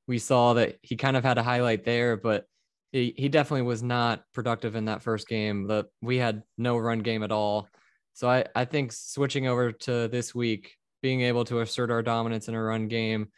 we 0.07 0.17
saw 0.17 0.53
that 0.53 0.77
he 0.81 0.95
kind 0.95 1.15
of 1.15 1.23
had 1.23 1.37
a 1.37 1.43
highlight 1.43 1.83
there, 1.83 2.17
but 2.17 2.45
he, 2.91 3.13
he 3.17 3.29
definitely 3.29 3.61
was 3.63 3.83
not 3.83 4.23
productive 4.33 4.75
in 4.75 4.85
that 4.85 5.03
first 5.03 5.27
game. 5.27 5.67
The, 5.67 5.85
we 6.01 6.17
had 6.17 6.43
no 6.57 6.77
run 6.77 6.99
game 6.99 7.23
at 7.23 7.31
all. 7.31 7.67
So 8.13 8.29
I, 8.29 8.45
I 8.55 8.65
think 8.65 8.91
switching 8.91 9.47
over 9.47 9.71
to 9.71 10.07
this 10.07 10.35
week, 10.35 10.75
being 11.01 11.21
able 11.21 11.45
to 11.45 11.61
assert 11.61 11.91
our 11.91 12.03
dominance 12.03 12.47
in 12.47 12.55
a 12.55 12.61
run 12.61 12.87
game, 12.87 13.29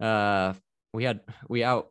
uh, 0.00 0.54
we 0.92 1.04
had 1.04 1.20
we 1.48 1.62
out 1.64 1.88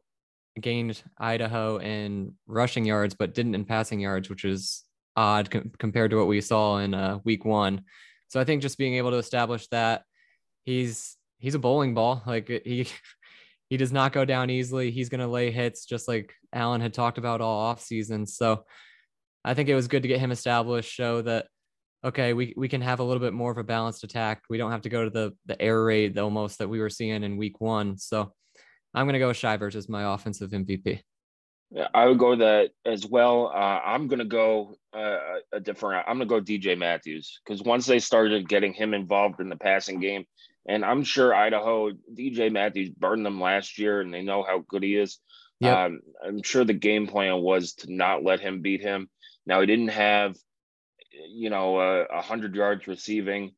gained 0.59 1.01
Idaho 1.17 1.77
in 1.77 2.35
rushing 2.47 2.85
yards, 2.85 3.15
but 3.15 3.33
didn't 3.33 3.55
in 3.55 3.65
passing 3.65 3.99
yards, 3.99 4.29
which 4.29 4.43
is 4.43 4.83
odd 5.15 5.49
com- 5.49 5.71
compared 5.77 6.11
to 6.11 6.17
what 6.17 6.27
we 6.27 6.41
saw 6.41 6.77
in 6.77 6.93
uh, 6.93 7.19
week 7.23 7.45
one. 7.45 7.83
So 8.27 8.39
I 8.39 8.43
think 8.43 8.61
just 8.61 8.77
being 8.77 8.95
able 8.95 9.11
to 9.11 9.17
establish 9.17 9.67
that 9.67 10.03
he's 10.63 11.17
he's 11.39 11.55
a 11.55 11.59
bowling 11.59 11.93
ball. 11.93 12.21
Like 12.25 12.47
he 12.47 12.87
he 13.69 13.77
does 13.77 13.91
not 13.91 14.13
go 14.13 14.25
down 14.25 14.49
easily. 14.49 14.91
He's 14.91 15.09
going 15.09 15.21
to 15.21 15.27
lay 15.27 15.51
hits 15.51 15.85
just 15.85 16.07
like 16.07 16.33
Allen 16.53 16.81
had 16.81 16.93
talked 16.93 17.17
about 17.17 17.41
all 17.41 17.59
off 17.59 17.81
season. 17.81 18.25
So 18.25 18.65
I 19.43 19.53
think 19.53 19.69
it 19.69 19.75
was 19.75 19.87
good 19.87 20.03
to 20.03 20.07
get 20.07 20.19
him 20.19 20.31
established, 20.31 20.91
show 20.91 21.21
that 21.21 21.47
okay, 22.03 22.33
we 22.33 22.53
we 22.57 22.67
can 22.67 22.81
have 22.81 22.99
a 22.99 23.03
little 23.03 23.21
bit 23.21 23.33
more 23.33 23.51
of 23.51 23.57
a 23.57 23.63
balanced 23.63 24.03
attack. 24.03 24.43
We 24.49 24.57
don't 24.57 24.71
have 24.71 24.81
to 24.81 24.89
go 24.89 25.03
to 25.03 25.09
the 25.09 25.33
the 25.45 25.61
air 25.61 25.83
raid 25.83 26.17
almost 26.17 26.59
that 26.59 26.69
we 26.69 26.79
were 26.79 26.89
seeing 26.89 27.23
in 27.23 27.37
week 27.37 27.61
one. 27.61 27.97
So 27.97 28.33
I'm 28.93 29.05
going 29.05 29.13
to 29.13 29.19
go 29.19 29.29
with 29.29 29.37
Shivers 29.37 29.75
as 29.75 29.89
my 29.89 30.13
offensive 30.13 30.51
MVP. 30.51 31.01
Yeah, 31.73 31.87
I 31.93 32.05
would 32.05 32.19
go 32.19 32.35
that 32.35 32.71
as 32.85 33.05
well. 33.05 33.47
Uh, 33.47 33.79
I'm 33.85 34.07
going 34.07 34.19
to 34.19 34.25
go 34.25 34.75
uh, 34.93 35.17
a 35.53 35.59
different. 35.61 36.05
I'm 36.07 36.17
going 36.17 36.27
to 36.27 36.35
go 36.35 36.41
DJ 36.41 36.77
Matthews 36.77 37.39
because 37.45 37.63
once 37.63 37.85
they 37.85 37.99
started 37.99 38.49
getting 38.49 38.73
him 38.73 38.93
involved 38.93 39.39
in 39.39 39.47
the 39.47 39.55
passing 39.55 40.01
game, 40.01 40.25
and 40.67 40.85
I'm 40.85 41.03
sure 41.03 41.33
Idaho, 41.33 41.91
DJ 42.13 42.51
Matthews 42.51 42.89
burned 42.89 43.25
them 43.25 43.41
last 43.41 43.79
year 43.79 44.01
and 44.01 44.13
they 44.13 44.21
know 44.21 44.43
how 44.43 44.63
good 44.67 44.83
he 44.83 44.95
is. 44.95 45.17
Yep. 45.59 45.77
Um, 45.77 45.99
I'm 46.25 46.43
sure 46.43 46.65
the 46.65 46.73
game 46.73 47.07
plan 47.07 47.41
was 47.41 47.73
to 47.75 47.93
not 47.93 48.23
let 48.23 48.39
him 48.39 48.61
beat 48.61 48.81
him. 48.81 49.09
Now, 49.45 49.61
he 49.61 49.67
didn't 49.67 49.89
have, 49.89 50.35
you 51.29 51.49
know, 51.49 51.79
a 51.79 52.03
uh, 52.03 52.21
hundred 52.21 52.55
yards 52.55 52.87
receiving, 52.87 53.51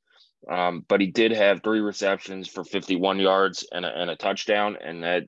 um, 0.50 0.86
but 0.88 1.02
he 1.02 1.08
did 1.08 1.32
have 1.32 1.64
three 1.64 1.80
receptions 1.80 2.48
for 2.48 2.64
51 2.64 3.20
yards 3.20 3.66
and 3.72 3.86
a, 3.86 4.02
and 4.02 4.10
a 4.10 4.16
touchdown. 4.16 4.78
And 4.82 5.04
that 5.04 5.24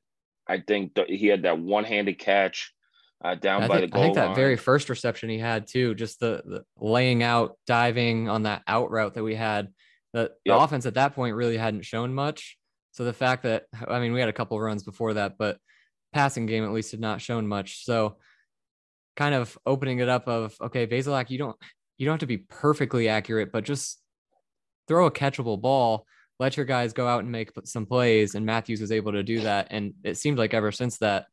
I 0.47 0.59
think 0.59 0.95
th- 0.95 1.07
he 1.09 1.27
had 1.27 1.43
that 1.43 1.59
one 1.59 1.83
handed 1.83 2.19
catch 2.19 2.73
uh, 3.23 3.35
down 3.35 3.63
I 3.63 3.67
by 3.67 3.79
think, 3.79 3.91
the 3.91 3.95
goal. 3.95 4.01
I 4.01 4.05
think 4.05 4.15
that 4.15 4.27
line. 4.27 4.35
very 4.35 4.57
first 4.57 4.89
reception 4.89 5.29
he 5.29 5.39
had 5.39 5.67
too, 5.67 5.95
just 5.95 6.19
the, 6.19 6.43
the 6.45 6.63
laying 6.77 7.23
out, 7.23 7.57
diving 7.65 8.29
on 8.29 8.43
that 8.43 8.61
out 8.67 8.91
route 8.91 9.13
that 9.15 9.23
we 9.23 9.35
had 9.35 9.69
the, 10.13 10.31
yep. 10.45 10.59
offense 10.59 10.85
at 10.85 10.93
that 10.93 11.13
point 11.13 11.35
really 11.35 11.57
hadn't 11.57 11.85
shown 11.85 12.13
much. 12.13 12.57
So 12.91 13.03
the 13.03 13.13
fact 13.13 13.43
that 13.43 13.65
I 13.87 13.99
mean 13.99 14.13
we 14.13 14.19
had 14.19 14.29
a 14.29 14.33
couple 14.33 14.59
runs 14.59 14.83
before 14.83 15.15
that, 15.15 15.37
but 15.37 15.57
passing 16.13 16.45
game 16.45 16.63
at 16.63 16.71
least 16.71 16.91
had 16.91 17.01
not 17.01 17.21
shown 17.21 17.47
much. 17.47 17.83
So 17.83 18.17
kind 19.17 19.35
of 19.35 19.57
opening 19.65 19.99
it 19.99 20.09
up 20.09 20.27
of 20.27 20.55
okay, 20.61 20.87
Bazelak, 20.87 21.29
you 21.29 21.37
don't 21.37 21.57
you 21.97 22.05
don't 22.05 22.13
have 22.13 22.19
to 22.19 22.25
be 22.25 22.37
perfectly 22.37 23.07
accurate, 23.07 23.51
but 23.51 23.63
just 23.63 23.99
throw 24.87 25.05
a 25.05 25.11
catchable 25.11 25.59
ball, 25.59 26.05
let 26.39 26.57
your 26.57 26.65
guys 26.65 26.93
go 26.93 27.07
out 27.07 27.23
and 27.23 27.31
make 27.31 27.51
some 27.63 27.85
plays. 27.85 28.35
And 28.35 28.45
Matthews 28.45 28.81
was 28.81 28.91
able 28.91 29.13
to 29.13 29.23
do 29.23 29.41
that. 29.41 29.67
And 29.71 29.93
it 30.03 30.17
seemed 30.17 30.37
like 30.37 30.53
ever 30.53 30.71
since 30.71 30.97
that, 30.99 31.25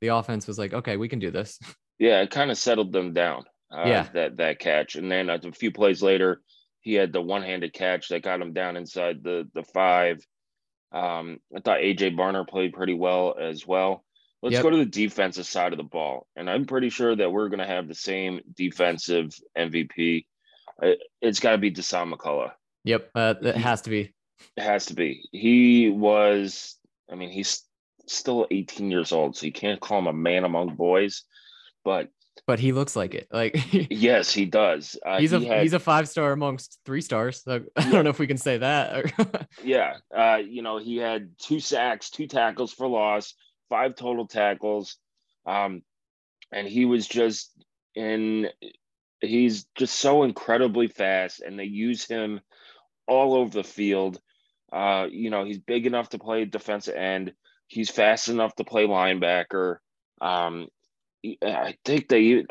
the 0.00 0.08
offense 0.08 0.46
was 0.46 0.58
like, 0.58 0.72
okay, 0.72 0.96
we 0.96 1.08
can 1.08 1.18
do 1.18 1.30
this. 1.30 1.58
Yeah, 2.00 2.22
it 2.22 2.30
kind 2.30 2.50
of 2.50 2.56
settled 2.56 2.92
them 2.92 3.12
down. 3.12 3.44
Uh, 3.70 3.84
yeah, 3.86 4.08
that 4.14 4.38
that 4.38 4.58
catch, 4.58 4.96
and 4.96 5.12
then 5.12 5.28
a 5.28 5.38
few 5.52 5.70
plays 5.70 6.02
later, 6.02 6.40
he 6.80 6.94
had 6.94 7.12
the 7.12 7.20
one-handed 7.20 7.74
catch 7.74 8.08
that 8.08 8.22
got 8.22 8.40
him 8.40 8.54
down 8.54 8.78
inside 8.78 9.22
the 9.22 9.46
the 9.52 9.62
five. 9.62 10.16
Um, 10.92 11.40
I 11.54 11.60
thought 11.60 11.80
AJ 11.80 12.16
Barner 12.16 12.48
played 12.48 12.72
pretty 12.72 12.94
well 12.94 13.36
as 13.38 13.66
well. 13.66 14.02
Let's 14.42 14.54
yep. 14.54 14.62
go 14.62 14.70
to 14.70 14.76
the 14.78 14.86
defensive 14.86 15.46
side 15.46 15.72
of 15.72 15.76
the 15.76 15.84
ball, 15.84 16.26
and 16.34 16.48
I'm 16.48 16.64
pretty 16.64 16.88
sure 16.88 17.14
that 17.14 17.30
we're 17.30 17.48
going 17.48 17.60
to 17.60 17.66
have 17.66 17.88
the 17.88 17.94
same 17.94 18.40
defensive 18.56 19.34
MVP. 19.56 20.24
It's 21.20 21.40
got 21.40 21.52
to 21.52 21.58
be 21.58 21.70
Dasan 21.70 22.12
McCullough. 22.12 22.52
Yep, 22.84 23.10
uh, 23.14 23.34
it 23.42 23.56
has 23.56 23.82
to 23.82 23.90
be. 23.90 24.14
It 24.56 24.62
has 24.62 24.86
to 24.86 24.94
be. 24.94 25.28
He 25.32 25.90
was. 25.90 26.76
I 27.12 27.16
mean, 27.16 27.30
he's 27.30 27.62
still 28.06 28.46
18 28.50 28.90
years 28.90 29.12
old, 29.12 29.36
so 29.36 29.46
you 29.46 29.52
can't 29.52 29.80
call 29.80 29.98
him 29.98 30.06
a 30.06 30.12
man 30.12 30.44
among 30.44 30.74
boys, 30.74 31.24
but 31.84 32.08
but 32.46 32.58
he 32.58 32.72
looks 32.72 32.96
like 32.96 33.14
it. 33.14 33.28
Like 33.30 33.56
yes, 33.90 34.32
he 34.32 34.44
does. 34.44 34.98
Uh, 35.04 35.18
he's 35.18 35.32
a 35.32 35.38
he 35.38 35.46
had, 35.46 35.62
he's 35.62 35.72
a 35.72 35.78
five 35.78 36.08
star 36.08 36.32
amongst 36.32 36.78
three 36.84 37.00
stars. 37.00 37.42
So 37.42 37.62
I 37.76 37.90
don't 37.90 38.04
know 38.04 38.10
if 38.10 38.18
we 38.18 38.26
can 38.26 38.38
say 38.38 38.58
that. 38.58 39.48
yeah, 39.64 39.96
uh, 40.16 40.38
you 40.44 40.62
know 40.62 40.78
he 40.78 40.96
had 40.96 41.30
two 41.38 41.60
sacks, 41.60 42.10
two 42.10 42.26
tackles 42.26 42.72
for 42.72 42.86
loss, 42.86 43.34
five 43.70 43.94
total 43.94 44.26
tackles, 44.26 44.98
um, 45.46 45.82
and 46.52 46.68
he 46.68 46.84
was 46.84 47.06
just 47.06 47.50
in. 47.94 48.48
He's 49.22 49.66
just 49.74 49.96
so 49.96 50.22
incredibly 50.22 50.88
fast, 50.88 51.40
and 51.40 51.58
they 51.58 51.64
use 51.64 52.06
him 52.06 52.40
all 53.06 53.34
over 53.34 53.50
the 53.50 53.64
field. 53.64 54.20
Uh, 54.72 55.06
you 55.10 55.30
know, 55.30 55.44
he's 55.44 55.58
big 55.58 55.86
enough 55.86 56.10
to 56.10 56.18
play 56.18 56.44
defensive 56.44 56.94
end. 56.94 57.32
He's 57.66 57.90
fast 57.90 58.28
enough 58.28 58.54
to 58.56 58.64
play 58.64 58.86
linebacker. 58.86 59.76
Um, 60.20 60.68
I 61.42 61.76
think 61.84 62.08
they, 62.08 62.46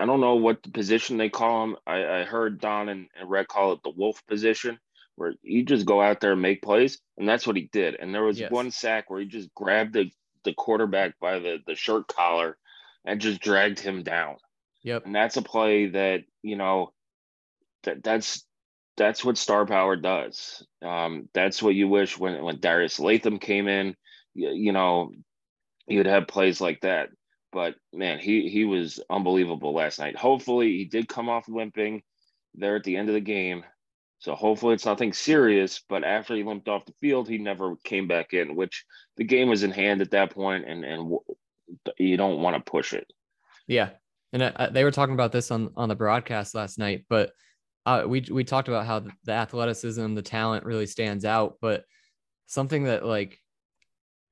I 0.00 0.06
don't 0.06 0.20
know 0.20 0.34
what 0.34 0.62
the 0.62 0.70
position 0.70 1.16
they 1.16 1.28
call 1.28 1.64
him. 1.64 1.76
I, 1.86 2.20
I 2.20 2.24
heard 2.24 2.60
Don 2.60 2.88
and, 2.88 3.06
and 3.18 3.30
Rhett 3.30 3.46
call 3.46 3.72
it 3.72 3.80
the 3.84 3.92
wolf 3.96 4.20
position, 4.26 4.78
where 5.14 5.34
he 5.42 5.62
just 5.62 5.86
go 5.86 6.02
out 6.02 6.20
there 6.20 6.32
and 6.32 6.42
make 6.42 6.62
plays, 6.62 6.98
and 7.18 7.28
that's 7.28 7.46
what 7.46 7.56
he 7.56 7.68
did. 7.72 7.96
And 8.00 8.12
there 8.12 8.24
was 8.24 8.40
yes. 8.40 8.50
one 8.50 8.70
sack 8.70 9.10
where 9.10 9.20
he 9.20 9.26
just 9.26 9.54
grabbed 9.54 9.92
the 9.92 10.10
the 10.44 10.54
quarterback 10.54 11.18
by 11.20 11.38
the 11.38 11.58
the 11.66 11.74
shirt 11.74 12.08
collar 12.08 12.56
and 13.04 13.20
just 13.20 13.40
dragged 13.40 13.78
him 13.78 14.02
down. 14.02 14.36
Yep. 14.82 15.06
And 15.06 15.14
that's 15.14 15.36
a 15.36 15.42
play 15.42 15.88
that 15.88 16.22
you 16.42 16.56
know 16.56 16.92
that 17.84 18.02
that's 18.02 18.44
that's 18.96 19.24
what 19.24 19.38
star 19.38 19.66
power 19.66 19.96
does. 19.96 20.64
Um, 20.82 21.28
that's 21.32 21.62
what 21.62 21.74
you 21.74 21.88
wish 21.88 22.18
when 22.18 22.42
when 22.42 22.60
Darius 22.60 23.00
Latham 23.00 23.38
came 23.38 23.68
in. 23.68 23.96
You, 24.34 24.50
you 24.50 24.72
know, 24.72 25.12
you'd 25.86 26.06
have 26.06 26.28
plays 26.28 26.60
like 26.60 26.80
that. 26.82 27.08
But 27.52 27.74
man, 27.92 28.18
he 28.18 28.48
he 28.48 28.64
was 28.64 29.00
unbelievable 29.10 29.74
last 29.74 29.98
night. 29.98 30.16
Hopefully, 30.16 30.76
he 30.76 30.84
did 30.84 31.08
come 31.08 31.28
off 31.28 31.48
limping 31.48 32.02
there 32.54 32.76
at 32.76 32.84
the 32.84 32.96
end 32.96 33.08
of 33.08 33.14
the 33.14 33.20
game. 33.20 33.64
So 34.20 34.34
hopefully 34.34 34.74
it's 34.74 34.86
nothing 34.86 35.12
serious. 35.12 35.82
But 35.88 36.04
after 36.04 36.36
he 36.36 36.44
limped 36.44 36.68
off 36.68 36.84
the 36.84 36.92
field, 37.00 37.28
he 37.28 37.38
never 37.38 37.76
came 37.84 38.06
back 38.06 38.32
in, 38.32 38.54
which 38.54 38.84
the 39.16 39.24
game 39.24 39.48
was 39.48 39.62
in 39.62 39.70
hand 39.70 40.00
at 40.02 40.12
that 40.12 40.30
point, 40.30 40.66
and 40.66 40.84
and 40.84 41.18
you 41.98 42.16
don't 42.16 42.40
want 42.40 42.54
to 42.54 42.70
push 42.70 42.92
it. 42.92 43.10
Yeah, 43.66 43.90
and 44.32 44.42
uh, 44.42 44.68
they 44.70 44.84
were 44.84 44.90
talking 44.90 45.14
about 45.14 45.32
this 45.32 45.50
on 45.50 45.70
on 45.76 45.88
the 45.88 45.96
broadcast 45.96 46.54
last 46.54 46.78
night, 46.78 47.06
but 47.08 47.32
uh, 47.86 48.04
we 48.06 48.24
we 48.30 48.44
talked 48.44 48.68
about 48.68 48.86
how 48.86 49.04
the 49.24 49.32
athleticism, 49.32 50.14
the 50.14 50.22
talent 50.22 50.64
really 50.64 50.86
stands 50.86 51.24
out, 51.24 51.56
but 51.60 51.84
something 52.46 52.84
that 52.84 53.04
like 53.04 53.38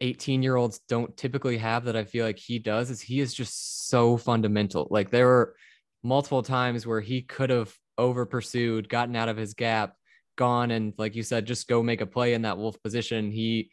18 0.00 0.42
year 0.42 0.56
olds 0.56 0.80
don't 0.88 1.16
typically 1.16 1.58
have 1.58 1.84
that 1.86 1.96
I 1.96 2.04
feel 2.04 2.26
like 2.26 2.38
he 2.38 2.58
does 2.58 2.90
is 2.90 3.00
he 3.00 3.20
is 3.20 3.32
just 3.32 3.88
so 3.88 4.16
fundamental. 4.16 4.86
Like 4.90 5.10
there 5.10 5.26
were 5.26 5.56
multiple 6.02 6.42
times 6.42 6.86
where 6.86 7.00
he 7.00 7.22
could 7.22 7.50
have 7.50 7.74
over 7.98 8.24
pursued, 8.24 8.88
gotten 8.88 9.16
out 9.16 9.28
of 9.28 9.36
his 9.36 9.54
gap, 9.54 9.94
gone 10.36 10.70
and 10.70 10.94
like 10.96 11.14
you 11.16 11.22
said, 11.22 11.46
just 11.46 11.68
go 11.68 11.82
make 11.82 12.00
a 12.00 12.06
play 12.06 12.32
in 12.32 12.42
that 12.42 12.56
wolf 12.56 12.80
position. 12.82 13.30
He 13.30 13.70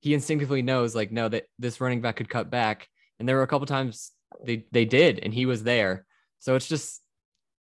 he 0.00 0.12
instinctively 0.12 0.62
knows 0.62 0.94
like 0.94 1.10
no 1.10 1.28
that 1.28 1.44
this 1.58 1.80
running 1.80 2.02
back 2.02 2.16
could 2.16 2.28
cut 2.28 2.50
back. 2.50 2.88
And 3.18 3.28
there 3.28 3.36
were 3.36 3.42
a 3.42 3.48
couple 3.48 3.66
times 3.66 4.12
they 4.44 4.66
they 4.70 4.84
did 4.84 5.20
and 5.22 5.32
he 5.32 5.46
was 5.46 5.62
there. 5.62 6.04
So 6.40 6.54
it's 6.54 6.68
just 6.68 7.00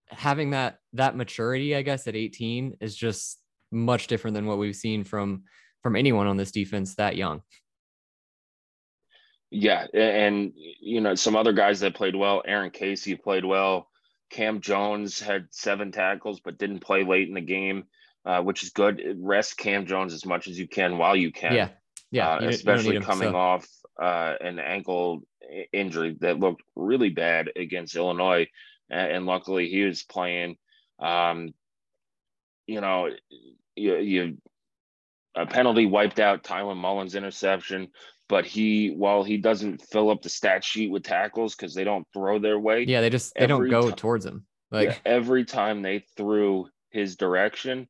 having 0.08 0.50
that 0.50 0.78
that 0.92 1.16
maturity, 1.16 1.74
I 1.74 1.82
guess, 1.82 2.06
at 2.06 2.14
18 2.14 2.76
is 2.80 2.94
just 2.94 3.40
much 3.72 4.06
different 4.06 4.34
than 4.34 4.46
what 4.46 4.58
we've 4.58 4.76
seen 4.76 5.04
from 5.04 5.44
from 5.82 5.96
anyone 5.96 6.26
on 6.26 6.36
this 6.36 6.52
defense 6.52 6.94
that 6.94 7.16
young. 7.16 7.42
Yeah, 9.50 9.86
and 9.94 10.52
you 10.56 11.00
know 11.00 11.14
some 11.14 11.36
other 11.36 11.52
guys 11.52 11.80
that 11.80 11.94
played 11.94 12.16
well. 12.16 12.42
Aaron 12.46 12.70
Casey 12.70 13.14
played 13.14 13.44
well. 13.44 13.88
Cam 14.30 14.60
Jones 14.60 15.20
had 15.20 15.48
seven 15.50 15.92
tackles 15.92 16.40
but 16.40 16.58
didn't 16.58 16.80
play 16.80 17.04
late 17.04 17.28
in 17.28 17.34
the 17.34 17.40
game, 17.40 17.84
uh, 18.24 18.42
which 18.42 18.62
is 18.62 18.70
good. 18.70 19.02
Rest 19.18 19.56
Cam 19.56 19.86
Jones 19.86 20.12
as 20.12 20.26
much 20.26 20.48
as 20.48 20.58
you 20.58 20.66
can 20.66 20.98
while 20.98 21.16
you 21.16 21.32
can. 21.32 21.54
Yeah, 21.54 21.68
yeah, 22.10 22.34
uh, 22.34 22.48
especially 22.48 23.00
coming 23.00 23.30
so. 23.30 23.36
off 23.36 23.66
uh, 24.00 24.34
an 24.40 24.58
ankle 24.58 25.22
injury 25.72 26.16
that 26.20 26.40
looked 26.40 26.62
really 26.74 27.10
bad 27.10 27.50
against 27.54 27.96
Illinois, 27.96 28.48
and 28.90 29.26
luckily 29.26 29.68
he 29.68 29.82
was 29.82 30.02
playing. 30.02 30.56
Um, 30.98 31.54
you 32.66 32.80
know, 32.80 33.10
you, 33.76 33.96
you 33.96 34.38
a 35.34 35.46
penalty 35.46 35.86
wiped 35.86 36.20
out 36.20 36.44
Tylen 36.44 36.76
Mullins' 36.76 37.14
interception 37.14 37.88
but 38.28 38.46
he 38.46 38.88
while 38.90 39.22
he 39.22 39.36
doesn't 39.36 39.82
fill 39.82 40.10
up 40.10 40.22
the 40.22 40.28
stat 40.28 40.64
sheet 40.64 40.90
with 40.90 41.02
tackles 41.02 41.54
because 41.54 41.74
they 41.74 41.84
don't 41.84 42.06
throw 42.12 42.38
their 42.38 42.58
way. 42.58 42.84
Yeah, 42.84 43.00
they 43.00 43.10
just 43.10 43.34
they 43.34 43.46
don't 43.46 43.68
go 43.68 43.90
t- 43.90 43.96
towards 43.96 44.24
him. 44.24 44.46
Like 44.70 44.88
yeah, 44.88 44.96
every 45.04 45.44
time 45.44 45.82
they 45.82 46.04
threw 46.16 46.68
his 46.90 47.16
direction, 47.16 47.88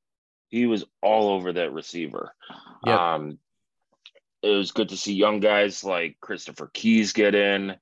he 0.49 0.67
was 0.67 0.85
all 1.03 1.31
over 1.31 1.53
that 1.53 1.73
receiver. 1.73 2.35
Yep. 2.87 2.99
Um 2.99 3.39
it 4.43 4.51
was 4.51 4.73
good 4.73 4.91
to 4.91 4.97
see 4.97 5.15
young 5.15 5.41
guys 5.41 5.83
like 5.83 6.19
Christopher 6.21 6.71
Keys 6.73 7.15
get 7.15 7.35
in. 7.35 7.77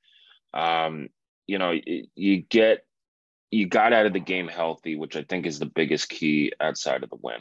Um, 0.54 1.08
you 1.46 1.58
know, 1.58 1.74
you 2.14 2.42
get 2.42 2.84
you 3.50 3.66
got 3.66 3.92
out 3.92 4.06
of 4.06 4.12
the 4.12 4.20
game 4.20 4.46
healthy, 4.46 4.94
which 4.94 5.16
I 5.16 5.24
think 5.24 5.44
is 5.44 5.58
the 5.58 5.66
biggest 5.66 6.08
key 6.08 6.52
outside 6.60 7.02
of 7.02 7.10
the 7.10 7.18
win. 7.20 7.40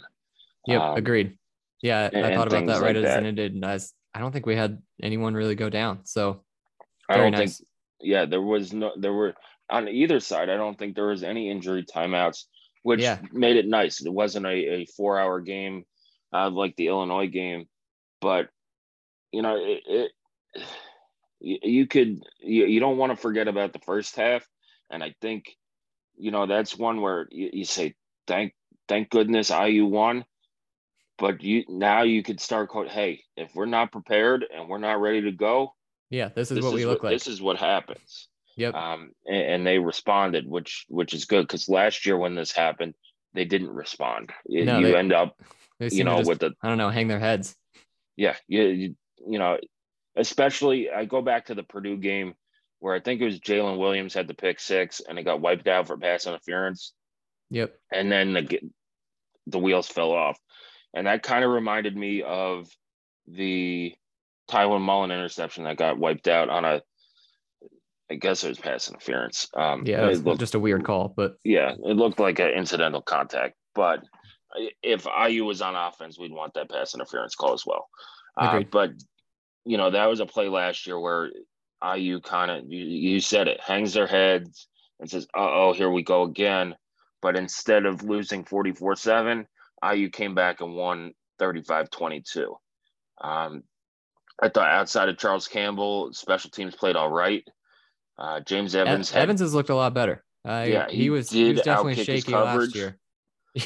Yep, 0.65 0.81
um, 0.81 0.97
agreed. 0.97 1.37
Yeah, 1.83 2.09
I 2.11 2.35
thought 2.35 2.47
about 2.47 2.65
that 2.65 2.81
right 2.81 2.95
like 2.95 3.05
as 3.05 3.17
it 3.17 3.25
ended, 3.25 3.53
and 3.53 3.63
I 3.63 3.73
was 3.73 3.93
I 4.13 4.19
don't 4.19 4.31
think 4.31 4.45
we 4.45 4.55
had 4.55 4.81
anyone 5.01 5.33
really 5.33 5.55
go 5.55 5.69
down. 5.69 6.05
So 6.05 6.43
I 7.09 7.17
don't 7.17 7.31
nice. 7.31 7.57
think 7.57 7.67
yeah, 8.01 8.25
there 8.25 8.41
was 8.41 8.73
no 8.73 8.91
there 8.97 9.13
were 9.13 9.35
on 9.69 9.87
either 9.87 10.19
side, 10.19 10.49
I 10.49 10.57
don't 10.57 10.77
think 10.77 10.95
there 10.95 11.07
was 11.07 11.23
any 11.23 11.49
injury 11.49 11.83
timeouts, 11.83 12.43
which 12.83 12.99
yeah. 12.99 13.19
made 13.31 13.55
it 13.55 13.67
nice. 13.67 14.05
It 14.05 14.11
wasn't 14.11 14.45
a, 14.45 14.49
a 14.49 14.85
four 14.85 15.19
hour 15.19 15.39
game 15.39 15.85
uh, 16.33 16.49
like 16.49 16.75
the 16.75 16.87
Illinois 16.87 17.27
game, 17.27 17.67
but 18.19 18.49
you 19.31 19.41
know, 19.41 19.55
it, 19.57 19.81
it 19.87 20.11
you, 21.39 21.87
could 21.87 22.21
you, 22.39 22.65
you 22.65 22.79
don't 22.79 22.97
want 22.97 23.11
to 23.11 23.15
forget 23.15 23.47
about 23.47 23.73
the 23.73 23.79
first 23.79 24.15
half. 24.15 24.45
And 24.91 25.01
I 25.01 25.15
think, 25.21 25.55
you 26.17 26.31
know, 26.31 26.45
that's 26.45 26.77
one 26.77 27.01
where 27.01 27.27
you, 27.31 27.49
you 27.53 27.65
say, 27.65 27.95
thank 28.27 28.53
thank 28.87 29.09
goodness 29.09 29.49
IU 29.49 29.85
won 29.85 30.25
but 31.21 31.43
you 31.43 31.63
now 31.69 32.01
you 32.01 32.23
could 32.23 32.41
start 32.41 32.67
quote 32.67 32.89
hey 32.89 33.23
if 33.37 33.53
we're 33.55 33.65
not 33.65 33.91
prepared 33.91 34.43
and 34.53 34.67
we're 34.67 34.79
not 34.79 34.99
ready 34.99 35.21
to 35.21 35.31
go 35.31 35.73
yeah 36.09 36.29
this 36.29 36.51
is 36.51 36.55
this 36.55 36.65
what 36.65 36.73
we 36.73 36.85
look 36.85 37.03
like 37.03 37.13
this 37.13 37.27
is 37.27 37.41
what 37.41 37.57
happens. 37.57 38.27
Yep. 38.57 38.73
Um 38.73 39.11
and, 39.25 39.41
and 39.41 39.67
they 39.67 39.79
responded 39.79 40.45
which 40.45 40.85
which 40.89 41.13
is 41.13 41.25
good 41.25 41.47
because 41.47 41.69
last 41.69 42.05
year 42.05 42.17
when 42.17 42.35
this 42.35 42.51
happened 42.51 42.95
they 43.33 43.45
didn't 43.45 43.69
respond. 43.69 44.31
No, 44.49 44.79
you 44.79 44.87
they, 44.87 44.95
end 44.97 45.13
up 45.13 45.39
you 45.79 46.03
know 46.03 46.17
just, 46.17 46.27
with 46.27 46.39
the 46.39 46.51
i 46.61 46.67
don't 46.67 46.77
know 46.77 46.89
hang 46.89 47.07
their 47.07 47.19
heads. 47.19 47.55
Yeah 48.17 48.35
you, 48.47 48.63
you 48.63 48.95
you 49.25 49.39
know 49.39 49.57
especially 50.17 50.89
i 50.89 51.05
go 51.05 51.21
back 51.21 51.45
to 51.45 51.55
the 51.55 51.63
purdue 51.63 51.97
game 51.97 52.33
where 52.79 52.95
i 52.95 52.99
think 52.99 53.21
it 53.21 53.25
was 53.25 53.39
jalen 53.39 53.77
williams 53.77 54.13
had 54.15 54.27
the 54.27 54.33
pick 54.33 54.59
six 54.59 55.01
and 55.07 55.17
it 55.17 55.23
got 55.23 55.39
wiped 55.39 55.67
out 55.67 55.87
for 55.87 55.97
pass 55.97 56.25
interference. 56.25 56.93
Yep. 57.51 57.75
And 57.91 58.11
then 58.11 58.33
the 58.33 58.59
the 59.47 59.59
wheels 59.59 59.87
fell 59.87 60.11
off 60.11 60.37
and 60.93 61.07
that 61.07 61.23
kind 61.23 61.43
of 61.43 61.51
reminded 61.51 61.95
me 61.95 62.21
of 62.21 62.67
the 63.27 63.93
Tiawan 64.49 64.81
Mullen 64.81 65.11
interception 65.11 65.63
that 65.63 65.77
got 65.77 65.97
wiped 65.97 66.27
out 66.27 66.49
on 66.49 66.65
a, 66.65 66.81
I 68.09 68.15
guess 68.15 68.43
it 68.43 68.49
was 68.49 68.59
pass 68.59 68.89
interference. 68.89 69.47
Um, 69.55 69.83
yeah, 69.85 70.07
it 70.07 70.23
looked, 70.23 70.39
just 70.39 70.55
a 70.55 70.59
weird 70.59 70.83
call, 70.83 71.13
but 71.15 71.35
yeah, 71.43 71.71
it 71.71 71.95
looked 71.95 72.19
like 72.19 72.39
an 72.39 72.49
incidental 72.49 73.01
contact. 73.01 73.55
But 73.73 74.03
if 74.83 75.05
IU 75.05 75.45
was 75.45 75.61
on 75.61 75.75
offense, 75.75 76.19
we'd 76.19 76.33
want 76.33 76.55
that 76.55 76.69
pass 76.69 76.93
interference 76.93 77.35
call 77.35 77.53
as 77.53 77.65
well. 77.65 77.87
Uh, 78.37 78.63
but 78.69 78.91
you 79.65 79.77
know, 79.77 79.91
that 79.91 80.07
was 80.07 80.19
a 80.19 80.25
play 80.25 80.49
last 80.49 80.87
year 80.87 80.99
where 80.99 81.31
IU 81.95 82.19
kind 82.19 82.51
of 82.51 82.65
you, 82.67 82.83
you 82.83 83.19
said 83.19 83.47
it 83.47 83.61
hangs 83.61 83.93
their 83.93 84.07
heads 84.07 84.67
and 84.99 85.09
says, 85.09 85.27
"Uh 85.35 85.49
"Oh, 85.49 85.73
here 85.73 85.89
we 85.89 86.03
go 86.03 86.23
again." 86.23 86.75
But 87.21 87.37
instead 87.37 87.85
of 87.85 88.03
losing 88.03 88.43
forty 88.43 88.71
four 88.71 88.95
seven, 88.95 89.47
IU 89.83 90.09
came 90.09 90.35
back 90.35 90.61
and 90.61 90.75
won 90.75 91.13
35 91.39 91.89
22. 91.89 92.55
Um, 93.21 93.63
I 94.41 94.49
thought 94.49 94.69
outside 94.69 95.09
of 95.09 95.17
Charles 95.17 95.47
Campbell, 95.47 96.13
special 96.13 96.49
teams 96.49 96.75
played 96.75 96.95
all 96.95 97.09
right. 97.09 97.43
Uh, 98.17 98.39
James 98.41 98.75
Evans 98.75 99.11
had, 99.11 99.23
Evans 99.23 99.39
has 99.39 99.53
looked 99.53 99.69
a 99.69 99.75
lot 99.75 99.93
better. 99.93 100.23
Uh, 100.47 100.65
yeah, 100.67 100.89
he, 100.89 101.03
he 101.03 101.09
was 101.09 101.29
he 101.29 101.53
was 101.53 101.61
definitely 101.61 102.03
shaky 102.03 102.31
last 102.31 102.75
year. 102.75 102.97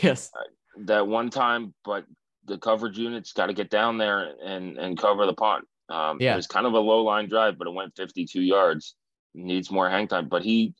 Yes, 0.01 0.31
uh, 0.35 0.41
that 0.85 1.07
one 1.07 1.29
time, 1.29 1.75
but 1.83 2.05
the 2.45 2.57
coverage 2.57 2.97
units 2.97 3.33
got 3.33 3.47
to 3.47 3.53
get 3.53 3.69
down 3.69 3.99
there 3.99 4.33
and 4.43 4.79
and 4.79 4.97
cover 4.97 5.27
the 5.27 5.33
punt. 5.33 5.65
Um, 5.89 6.17
yeah, 6.19 6.33
it 6.33 6.37
was 6.37 6.47
kind 6.47 6.65
of 6.65 6.73
a 6.73 6.79
low 6.79 7.03
line 7.03 7.29
drive, 7.29 7.59
but 7.59 7.67
it 7.67 7.73
went 7.73 7.95
52 7.95 8.41
yards. 8.41 8.95
Needs 9.35 9.69
more 9.69 9.87
hang 9.87 10.07
time, 10.07 10.27
but 10.27 10.41
he 10.41 10.73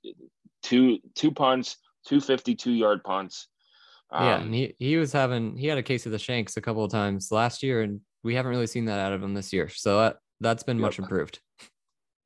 two 0.63 0.98
two 1.13 1.32
punts, 1.32 1.78
two 2.08 2.19
52 2.19 2.71
yard 2.71 3.04
punts. 3.04 3.48
Um, 4.12 4.26
yeah, 4.26 4.41
and 4.41 4.54
he 4.54 4.76
he 4.80 4.98
was 4.98 5.12
having 5.12 5.58
he 5.58 5.68
had 5.68 5.78
a 5.78 5.84
case 5.84 6.06
of 6.06 6.12
the 6.12 6.20
shanks 6.20 6.58
a 6.58 6.62
couple 6.62 6.84
of 6.84 6.91
times 6.91 7.32
last 7.32 7.63
year, 7.63 7.82
and 7.82 8.02
we 8.24 8.36
haven't 8.36 8.52
really 8.52 8.68
seen 8.68 8.86
that 8.86 9.00
out 9.00 9.13
of 9.13 9.24
him 9.24 9.34
this 9.34 9.52
year. 9.52 9.70
So 9.70 10.00
that 10.00 10.18
that's 10.39 10.63
been 10.63 10.78
yep. 10.78 10.82
much 10.82 11.00
improved. 11.00 11.39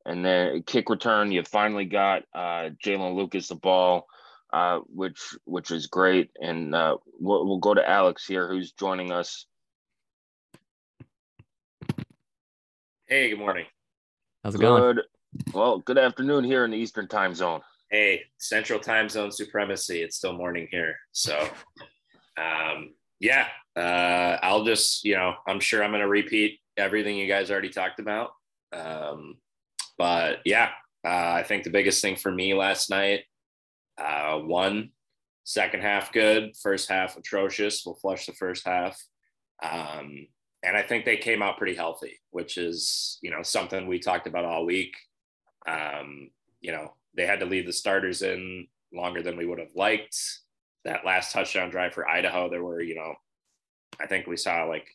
And 0.06 0.26
then 0.26 0.64
kick 0.64 0.90
return, 0.90 1.32
you 1.32 1.44
finally 1.44 1.86
got 1.86 2.24
uh, 2.34 2.70
Jaylin 2.84 3.16
Lucas 3.16 3.50
the 3.50 3.56
ball, 3.56 4.08
uh, 4.52 4.80
which 4.88 5.20
which 5.46 5.72
is 5.72 5.88
great. 5.88 6.32
And 6.42 6.74
uh, 6.74 6.98
we'll, 7.20 7.46
we'll 7.46 7.60
go 7.60 7.74
to 7.74 7.88
Alex 7.88 8.26
here, 8.26 8.48
who's 8.48 8.72
joining 8.72 9.12
us. 9.12 9.46
Hey, 13.08 13.30
good 13.30 13.40
morning. 13.40 13.66
How's 14.44 14.56
it 14.56 14.60
good, 14.60 14.68
going? 14.68 15.00
Well, 15.54 15.80
good 15.80 15.98
afternoon 15.98 16.44
here 16.44 16.66
in 16.66 16.72
the 16.72 16.78
Eastern 16.78 17.08
Time 17.08 17.36
Zone 17.36 17.62
hey, 17.92 18.24
Central 18.38 18.80
Time 18.80 19.10
Zone 19.10 19.32
supremacy. 19.32 20.02
It's 20.02 20.18
still 20.18 20.34
morning 20.34 20.68
here, 20.72 20.96
so 21.12 21.48
um, 22.38 22.94
yeah. 23.20 23.48
Uh, 23.76 24.38
I'll 24.42 24.66
just, 24.66 25.06
you 25.06 25.16
know, 25.16 25.36
I'm 25.48 25.60
sure 25.60 25.84
I'm 25.84 25.92
going 25.92 26.02
to 26.02 26.08
repeat 26.08 26.60
everything 26.76 27.18
you 27.18 27.28
guys 27.28 27.50
already 27.50 27.70
talked 27.70 28.00
about. 28.00 28.32
Um, 28.74 29.38
but 29.98 30.40
yeah, 30.46 30.70
uh, 31.06 31.32
I 31.34 31.44
think 31.44 31.64
the 31.64 31.70
biggest 31.70 32.02
thing 32.02 32.16
for 32.16 32.32
me 32.32 32.54
last 32.54 32.90
night, 32.90 33.22
uh, 33.98 34.40
one, 34.40 34.92
second 35.44 35.82
half 35.82 36.12
good, 36.12 36.56
first 36.62 36.90
half 36.90 37.18
atrocious. 37.18 37.84
We'll 37.86 37.96
flush 37.96 38.26
the 38.26 38.34
first 38.34 38.68
half. 38.68 39.02
Um, 39.64 40.28
and 40.64 40.76
I 40.76 40.82
think 40.82 41.06
they 41.06 41.18
came 41.18 41.42
out 41.42 41.58
pretty 41.58 41.76
healthy, 41.76 42.20
which 42.32 42.58
is, 42.58 43.18
you 43.22 43.32
know, 43.32 43.44
something 43.44 43.88
we 43.88 44.00
talked 44.00 44.28
about 44.28 44.46
all 44.46 44.66
week. 44.66 44.96
Um, 45.68 46.32
you 46.60 46.72
know, 46.72 46.94
they 47.16 47.26
had 47.26 47.40
to 47.40 47.46
leave 47.46 47.66
the 47.66 47.74
starters 47.74 48.22
in 48.22 48.68
longer 48.94 49.22
than 49.22 49.38
we 49.38 49.46
would 49.46 49.60
have 49.60 49.76
liked. 49.76 50.18
That 50.86 51.06
last 51.06 51.34
touchdown 51.34 51.70
drive 51.70 51.94
for 51.94 52.08
Idaho, 52.08 52.50
there 52.50 52.64
were, 52.64 52.82
you 52.82 52.96
know, 52.96 53.14
I 54.00 54.08
think 54.08 54.28
we 54.28 54.38
saw 54.38 54.64
like 54.64 54.88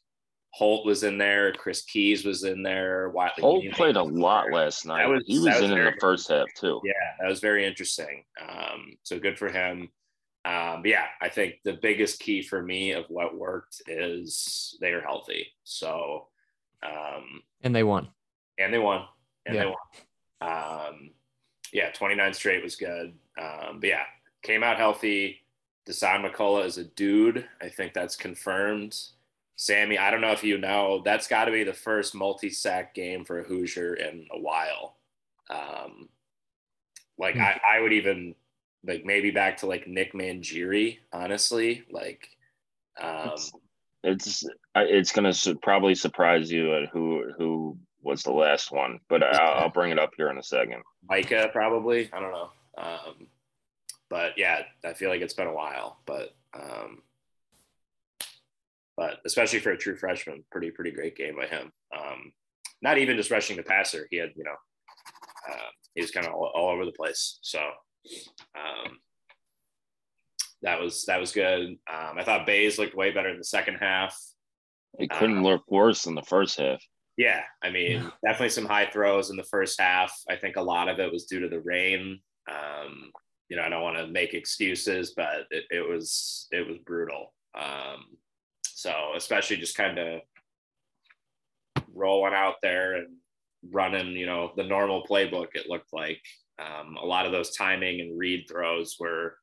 Holt 0.55 0.87
was 0.87 1.03
in 1.03 1.19
there, 1.19 1.53
Chris 1.53 1.83
Keys 1.83 2.25
was 2.25 2.45
in 2.45 2.63
there. 2.63 3.11
Watley 3.11 3.43
Holt 3.43 3.65
played 3.73 3.97
a 3.97 4.03
lot 4.03 4.53
last 4.53 4.87
night. 4.87 5.07
Was, 5.07 5.25
he 5.27 5.39
was, 5.39 5.47
was 5.47 5.63
in 5.63 5.73
in 5.77 5.85
the 5.85 5.95
first 6.01 6.29
half 6.29 6.47
too. 6.57 6.81
Yeah, 6.85 6.93
that 7.21 7.29
was 7.29 7.41
very 7.41 7.67
interesting. 7.67 8.25
Um, 8.41 8.97
so 9.03 9.19
good 9.19 9.37
for 9.37 9.49
him. 9.49 9.89
Um, 10.45 10.83
but 10.83 10.91
yeah, 10.91 11.07
I 11.21 11.29
think 11.29 11.57
the 11.65 11.79
biggest 11.81 12.21
key 12.21 12.43
for 12.43 12.63
me 12.63 12.93
of 12.93 13.07
what 13.09 13.37
worked 13.37 13.83
is 13.89 14.77
they 14.81 14.93
are 14.93 15.01
healthy. 15.01 15.49
So, 15.65 16.29
um, 16.85 17.43
and 17.63 17.75
they 17.75 17.83
won, 17.83 18.09
and 18.59 18.73
they 18.73 18.79
won, 18.79 19.07
and 19.47 19.57
yeah. 19.57 19.65
they 19.65 19.67
won. 19.67 20.53
Um, 20.53 21.11
yeah, 21.75 21.91
29 21.91 22.33
straight 22.33 22.63
was 22.63 22.77
good. 22.77 23.13
Um, 23.37 23.81
but 23.81 23.89
yeah, 23.89 24.05
came 24.43 24.63
out 24.63 24.79
healthy. 24.79 25.43
Dasan 25.87 26.25
McCullough 26.25 26.65
is 26.65 26.79
a 26.79 26.85
dude. 26.85 27.47
I 27.61 27.69
think 27.69 27.93
that's 27.93 28.17
confirmed. 28.17 28.97
Sammy, 29.57 29.99
I 29.99 30.11
don't 30.11 30.21
know 30.21 30.33
if 30.33 30.45
you 30.45 30.57
know, 30.57 31.03
that's 31.05 31.27
got 31.27 31.47
to 31.47 31.53
be 31.53 31.65
the 31.65 31.73
first 31.73 32.15
multi 32.15 32.49
sack 32.49 32.95
game 32.95 33.25
for 33.25 33.41
a 33.41 33.45
Hoosier 33.45 33.95
in 33.95 34.27
a 34.33 34.39
while. 34.39 34.97
Um, 35.51 36.09
like, 37.19 37.35
mm. 37.35 37.41
I, 37.43 37.61
I 37.77 37.81
would 37.81 37.93
even, 37.93 38.37
like, 38.87 39.05
maybe 39.05 39.33
back 39.33 39.59
to 39.59 39.67
like 39.67 39.89
Nick 39.89 40.13
Mangieri, 40.15 40.99
honestly. 41.13 41.85
Like, 41.91 42.29
Um, 43.01 43.33
it's 43.35 43.53
it's, 44.05 44.45
it's 44.77 45.13
going 45.13 45.25
to 45.25 45.33
su- 45.33 45.57
probably 45.57 45.97
surprise 45.97 46.53
you 46.53 46.75
at 46.77 46.89
who 46.91 47.33
who 47.37 47.79
was 48.05 48.23
the 48.23 48.33
last 48.33 48.71
one, 48.71 49.01
but 49.09 49.23
I'll, 49.23 49.63
I'll, 49.63 49.71
bring 49.71 49.91
it 49.91 49.99
up 49.99 50.11
here 50.17 50.31
in 50.31 50.39
a 50.39 50.43
second. 50.43 50.83
Micah, 51.09 51.49
probably. 51.53 52.11
I 52.13 52.21
don't 52.21 52.31
know. 52.31 52.51
Um, 52.77 53.27
but 54.11 54.33
yeah, 54.37 54.63
I 54.85 54.93
feel 54.93 55.09
like 55.09 55.23
it's 55.23 55.35
been 55.35 55.47
a 55.47 55.55
while. 55.55 55.99
But 56.07 56.35
um, 56.55 57.03
but 58.97 59.19
especially 59.25 59.61
for 59.61 59.73
a 59.73 59.79
true 59.79 59.97
freshman, 59.97 60.45
pretty 60.51 60.71
pretty 60.71 60.91
great 60.91 61.17
game 61.17 61.37
by 61.37 61.47
him. 61.47 61.73
Um, 61.97 62.33
not 62.83 62.99
even 62.99 63.17
just 63.17 63.31
rushing 63.31 63.57
the 63.57 63.63
passer, 63.63 64.07
he 64.11 64.19
had 64.19 64.33
you 64.37 64.45
know 64.45 64.57
uh, 65.51 65.71
he 65.95 66.03
was 66.03 66.11
kind 66.11 66.27
of 66.27 66.35
all, 66.35 66.53
all, 66.55 66.71
over 66.71 66.85
the 66.85 66.93
place. 66.93 67.39
So 67.43 67.59
um, 67.59 68.99
that 70.63 70.81
was 70.81 71.05
that 71.07 71.21
was 71.21 71.33
good. 71.33 71.79
Um, 71.91 72.19
I 72.19 72.25
thought 72.25 72.47
Bays 72.47 72.79
looked 72.79 72.95
way 72.95 73.13
better 73.13 73.31
in 73.31 73.39
the 73.39 73.45
second 73.45 73.77
half. 73.77 74.17
It 74.99 75.11
couldn't 75.11 75.39
um, 75.39 75.45
look 75.45 75.65
worse 75.69 76.07
in 76.07 76.15
the 76.15 76.23
first 76.23 76.59
half. 76.59 76.81
Yeah, 77.17 77.43
I 77.63 77.71
mean, 77.71 78.11
definitely 78.25 78.49
some 78.49 78.67
high 78.67 78.91
throws 78.91 79.31
in 79.31 79.37
the 79.37 79.45
first 79.45 79.81
half. 79.81 80.13
I 80.29 80.37
think 80.37 80.57
a 80.57 80.63
lot 80.63 80.89
of 80.89 80.99
it 80.99 81.13
was 81.13 81.27
due 81.27 81.41
to 81.41 81.49
the 81.49 81.61
rain. 81.61 82.19
Um, 82.51 83.13
you 83.49 83.57
know, 83.57 83.63
I 83.63 83.69
don't 83.69 83.83
want 83.83 83.99
to 83.99 84.07
make 84.09 84.35
excuses, 84.35 85.13
but 85.17 85.47
it, 85.51 85.65
it 85.71 85.89
was 85.89 86.49
it 86.51 86.67
was 86.67 86.79
brutal. 86.85 87.33
Um, 87.57 88.17
so 88.65 89.13
especially 89.17 89.59
just 89.59 89.77
kind 89.77 89.99
of 89.99 90.23
rolling 91.95 92.35
out 92.35 92.57
there 92.63 92.95
and 92.95 93.15
running, 93.71 94.09
you 94.09 94.27
know, 94.27 94.53
the 94.57 94.65
normal 94.65 95.07
playbook. 95.09 95.49
It 95.55 95.69
looked 95.69 95.93
like 95.93 96.21
um, 96.59 96.97
a 97.01 97.07
lot 97.07 97.27
of 97.27 97.33
those 97.33 97.57
timing 97.57 98.01
and 98.01 98.19
read 98.19 98.47
throws 98.49 98.97
were 98.99 99.37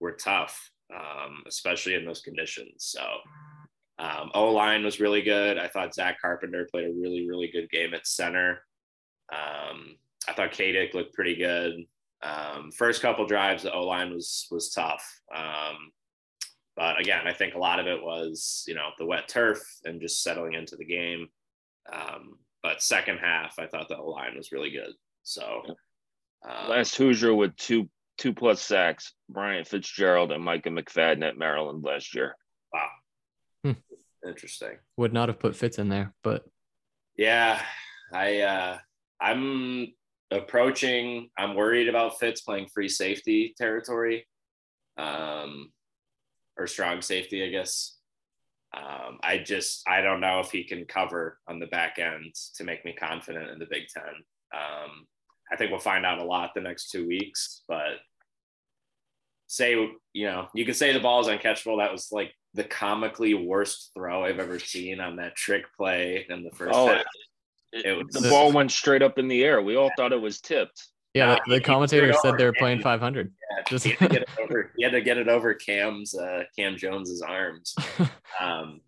were 0.00 0.12
tough, 0.12 0.70
um, 0.94 1.44
especially 1.46 1.94
in 1.94 2.04
those 2.04 2.20
conditions. 2.20 2.74
So 2.78 3.04
um, 4.02 4.30
o 4.34 4.50
line 4.50 4.84
was 4.84 5.00
really 5.00 5.22
good. 5.22 5.58
I 5.58 5.68
thought 5.68 5.94
Zach 5.94 6.20
Carpenter 6.20 6.68
played 6.70 6.86
a 6.86 6.92
really 6.92 7.26
really 7.28 7.48
good 7.52 7.70
game 7.70 7.94
at 7.94 8.06
center. 8.06 8.64
Um, 9.32 9.96
I 10.28 10.32
thought 10.34 10.52
Kadick 10.52 10.94
looked 10.94 11.14
pretty 11.14 11.36
good. 11.36 11.84
Um, 12.22 12.70
first 12.70 13.02
couple 13.02 13.26
drives, 13.26 13.62
the 13.62 13.72
O 13.72 13.84
line 13.84 14.12
was 14.12 14.46
was 14.50 14.70
tough. 14.70 15.04
Um, 15.34 15.92
but 16.76 17.00
again, 17.00 17.26
I 17.26 17.32
think 17.32 17.54
a 17.54 17.58
lot 17.58 17.80
of 17.80 17.86
it 17.86 18.02
was, 18.02 18.64
you 18.66 18.74
know, 18.74 18.90
the 18.98 19.06
wet 19.06 19.28
turf 19.28 19.60
and 19.84 20.00
just 20.00 20.22
settling 20.22 20.54
into 20.54 20.76
the 20.76 20.84
game. 20.84 21.28
Um, 21.92 22.38
but 22.62 22.82
second 22.82 23.18
half, 23.18 23.58
I 23.58 23.66
thought 23.66 23.88
the 23.88 23.98
O 23.98 24.10
line 24.10 24.36
was 24.36 24.52
really 24.52 24.70
good. 24.70 24.92
So 25.22 25.62
um, 26.48 26.70
last 26.70 26.96
Hoosier 26.96 27.34
with 27.34 27.56
two 27.56 27.88
two 28.18 28.32
plus 28.32 28.60
sacks, 28.62 29.12
Bryant 29.28 29.66
Fitzgerald 29.66 30.32
and 30.32 30.44
Micah 30.44 30.70
McFadden 30.70 31.26
at 31.26 31.38
Maryland 31.38 31.82
last 31.84 32.14
year. 32.14 32.36
Interesting. 34.26 34.78
Would 34.96 35.12
not 35.12 35.28
have 35.28 35.38
put 35.38 35.56
Fitz 35.56 35.78
in 35.78 35.88
there, 35.88 36.14
but 36.22 36.44
yeah, 37.16 37.60
I 38.12 38.40
uh 38.40 38.78
I'm 39.20 39.92
approaching, 40.30 41.28
I'm 41.36 41.54
worried 41.54 41.88
about 41.88 42.18
Fitz 42.18 42.40
playing 42.40 42.68
free 42.72 42.88
safety 42.88 43.54
territory. 43.56 44.26
Um 44.96 45.72
or 46.58 46.66
strong 46.66 47.00
safety, 47.00 47.44
I 47.44 47.48
guess. 47.48 47.96
Um, 48.74 49.18
I 49.22 49.38
just 49.38 49.86
I 49.88 50.00
don't 50.00 50.20
know 50.20 50.40
if 50.40 50.50
he 50.50 50.64
can 50.64 50.84
cover 50.86 51.38
on 51.46 51.58
the 51.58 51.66
back 51.66 51.98
end 51.98 52.34
to 52.56 52.64
make 52.64 52.84
me 52.84 52.94
confident 52.94 53.50
in 53.50 53.58
the 53.58 53.66
Big 53.70 53.88
Ten. 53.88 54.14
Um, 54.54 55.06
I 55.52 55.56
think 55.56 55.70
we'll 55.70 55.80
find 55.80 56.06
out 56.06 56.18
a 56.18 56.24
lot 56.24 56.52
the 56.54 56.62
next 56.62 56.90
two 56.90 57.06
weeks, 57.06 57.62
but 57.68 57.98
say 59.46 59.72
you 60.14 60.26
know 60.26 60.48
you 60.54 60.64
can 60.64 60.74
say 60.74 60.92
the 60.92 61.00
ball 61.00 61.20
is 61.20 61.26
uncatchable. 61.26 61.78
That 61.78 61.92
was 61.92 62.08
like 62.10 62.32
the 62.54 62.64
comically 62.64 63.34
worst 63.34 63.90
throw 63.94 64.24
I've 64.24 64.38
ever 64.38 64.58
seen 64.58 65.00
on 65.00 65.16
that 65.16 65.36
trick 65.36 65.64
play 65.76 66.26
in 66.28 66.44
the 66.44 66.50
first 66.50 66.74
oh, 66.74 66.88
half. 66.88 67.04
It, 67.72 67.86
it 67.86 67.96
was, 67.96 68.14
the 68.14 68.28
ball 68.28 68.52
went 68.52 68.70
straight 68.70 69.02
up 69.02 69.18
in 69.18 69.28
the 69.28 69.42
air. 69.42 69.62
We 69.62 69.76
all 69.76 69.90
thought 69.96 70.12
it 70.12 70.20
was 70.20 70.40
tipped. 70.40 70.88
Yeah, 71.14 71.38
the, 71.46 71.56
the 71.56 71.60
commentator 71.60 72.12
said 72.22 72.38
they 72.38 72.44
were 72.44 72.54
playing 72.54 72.80
500. 72.80 73.32
Yeah, 73.50 73.62
Just... 73.68 73.84
he, 73.84 73.92
had 73.92 73.98
to 73.98 74.08
get 74.08 74.22
it 74.22 74.28
over, 74.40 74.72
he 74.76 74.84
had 74.84 74.92
to 74.92 75.00
get 75.00 75.18
it 75.18 75.28
over 75.28 75.54
Cam's 75.54 76.14
uh, 76.14 76.44
Cam 76.56 76.76
Jones's 76.76 77.22
arms. 77.22 77.74
um, 78.40 78.80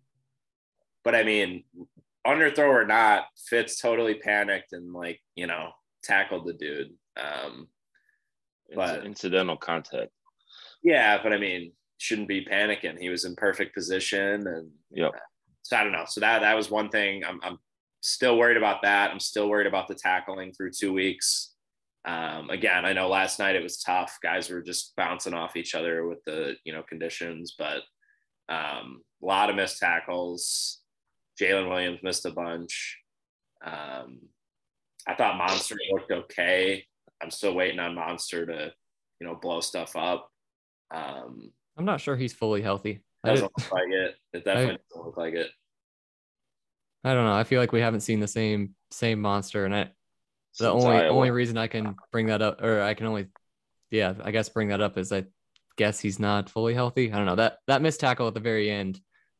but 1.03 1.13
I 1.13 1.23
mean, 1.23 1.63
underthrow 2.25 2.69
or 2.69 2.85
not, 2.85 3.25
Fitz 3.47 3.79
totally 3.79 4.15
panicked 4.15 4.73
and 4.73 4.91
like 4.91 5.21
you 5.35 5.45
know 5.45 5.69
tackled 6.03 6.47
the 6.47 6.53
dude. 6.53 6.93
Um, 7.15 7.67
but 8.73 9.05
incidental 9.05 9.57
contact. 9.57 10.11
Yeah, 10.83 11.21
but 11.21 11.31
I 11.31 11.37
mean, 11.37 11.73
shouldn't 11.97 12.27
be 12.27 12.45
panicking. 12.45 12.99
He 12.99 13.09
was 13.09 13.25
in 13.25 13.35
perfect 13.35 13.73
position, 13.73 14.47
and 14.47 14.69
yeah. 14.91 15.09
So 15.63 15.77
I 15.77 15.83
don't 15.83 15.93
know. 15.93 16.05
So 16.07 16.21
that 16.21 16.39
that 16.39 16.55
was 16.55 16.69
one 16.69 16.89
thing. 16.89 17.23
I'm 17.25 17.39
I'm 17.43 17.57
still 18.01 18.37
worried 18.37 18.57
about 18.57 18.81
that. 18.83 19.11
I'm 19.11 19.19
still 19.19 19.49
worried 19.49 19.67
about 19.67 19.87
the 19.87 19.95
tackling 19.95 20.53
through 20.53 20.71
two 20.71 20.93
weeks. 20.93 21.53
Um, 22.05 22.51
again, 22.51 22.85
I 22.85 22.93
know 22.93 23.07
last 23.07 23.39
night 23.39 23.55
it 23.55 23.63
was 23.63 23.81
tough. 23.81 24.19
Guys 24.21 24.49
were 24.49 24.61
just 24.61 24.95
bouncing 24.95 25.33
off 25.33 25.55
each 25.55 25.73
other 25.73 26.07
with 26.07 26.23
the 26.25 26.55
you 26.63 26.73
know 26.73 26.83
conditions, 26.83 27.55
but 27.57 27.81
um, 28.47 29.01
a 29.23 29.25
lot 29.25 29.49
of 29.49 29.55
missed 29.55 29.79
tackles. 29.79 30.81
Jalen 31.41 31.67
Williams 31.69 31.99
missed 32.03 32.25
a 32.25 32.31
bunch. 32.31 32.97
Um, 33.65 34.19
I 35.07 35.15
thought 35.15 35.37
Monster 35.37 35.75
looked 35.91 36.11
okay. 36.11 36.85
I'm 37.21 37.31
still 37.31 37.53
waiting 37.53 37.79
on 37.79 37.95
Monster 37.95 38.45
to 38.45 38.71
you 39.19 39.27
know 39.27 39.35
blow 39.35 39.61
stuff 39.61 39.95
up. 39.95 40.29
Um, 40.93 41.51
I'm 41.77 41.85
not 41.85 42.01
sure 42.01 42.15
he's 42.15 42.33
fully 42.33 42.61
healthy. 42.61 43.01
Doesn't 43.23 43.51
look 43.57 43.71
like 43.71 43.89
it. 43.89 44.15
It 44.33 44.45
definitely 44.45 44.75
I, 44.75 44.77
doesn't 44.89 45.05
look 45.05 45.17
like 45.17 45.33
it. 45.33 45.49
I 47.03 47.13
don't 47.13 47.25
know. 47.25 47.35
I 47.35 47.43
feel 47.43 47.59
like 47.59 47.71
we 47.71 47.81
haven't 47.81 48.01
seen 48.01 48.19
the 48.19 48.27
same 48.27 48.75
same 48.91 49.19
monster, 49.19 49.65
and 49.65 49.75
I 49.75 49.89
the 50.59 50.71
only 50.71 50.97
Iowa. 50.97 51.09
only 51.09 51.31
reason 51.31 51.57
I 51.57 51.67
can 51.67 51.95
bring 52.11 52.27
that 52.27 52.41
up, 52.41 52.61
or 52.61 52.81
I 52.81 52.93
can 52.93 53.07
only, 53.07 53.27
yeah, 53.91 54.13
I 54.23 54.31
guess 54.31 54.49
bring 54.49 54.69
that 54.69 54.81
up 54.81 54.97
is 54.97 55.11
I 55.11 55.25
guess 55.77 55.99
he's 55.99 56.19
not 56.19 56.49
fully 56.49 56.73
healthy. 56.73 57.11
I 57.11 57.17
don't 57.17 57.25
know 57.25 57.35
that 57.35 57.57
that 57.67 57.81
missed 57.81 57.99
tackle 57.99 58.27
at 58.27 58.33
the 58.33 58.39
very 58.39 58.71
end 58.71 58.99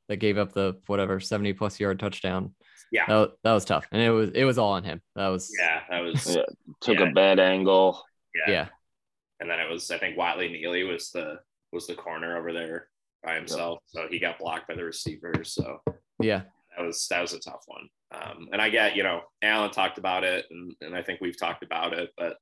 that 0.09 0.17
gave 0.17 0.37
up 0.37 0.53
the 0.53 0.79
whatever 0.87 1.19
seventy 1.19 1.53
plus 1.53 1.79
yard 1.79 1.99
touchdown. 1.99 2.53
Yeah, 2.91 3.05
that, 3.07 3.31
that 3.43 3.53
was 3.53 3.65
tough, 3.65 3.87
and 3.91 4.01
it 4.01 4.11
was 4.11 4.31
it 4.31 4.43
was 4.43 4.57
all 4.57 4.73
on 4.73 4.83
him. 4.83 5.01
That 5.15 5.29
was 5.29 5.51
yeah, 5.57 5.81
that 5.89 6.01
was 6.01 6.35
yeah, 6.35 6.43
took 6.81 6.99
yeah. 6.99 7.09
a 7.09 7.13
bad 7.13 7.39
angle. 7.39 8.03
Yeah. 8.47 8.51
yeah, 8.51 8.67
and 9.39 9.49
then 9.49 9.59
it 9.59 9.69
was 9.69 9.89
I 9.91 9.97
think 9.97 10.17
Watley 10.17 10.49
Neely 10.49 10.83
was 10.83 11.11
the 11.11 11.39
was 11.75 11.87
the 11.87 11.93
corner 11.93 12.37
over 12.37 12.51
there 12.51 12.87
by 13.23 13.35
himself, 13.35 13.79
so 13.85 14.07
he 14.09 14.19
got 14.19 14.39
blocked 14.39 14.67
by 14.67 14.75
the 14.75 14.83
receiver. 14.83 15.33
So 15.43 15.81
yeah, 16.19 16.43
that 16.75 16.83
was 16.85 17.07
that 17.09 17.21
was 17.21 17.33
a 17.33 17.39
tough 17.39 17.63
one. 17.67 17.89
Um, 18.11 18.49
and 18.51 18.61
I 18.61 18.69
get, 18.69 18.95
you 18.95 19.03
know, 19.03 19.21
Allen 19.41 19.71
talked 19.71 19.97
about 19.97 20.23
it, 20.23 20.45
and, 20.49 20.73
and 20.81 20.95
I 20.95 21.01
think 21.01 21.21
we've 21.21 21.39
talked 21.39 21.63
about 21.63 21.93
it, 21.93 22.11
but 22.17 22.37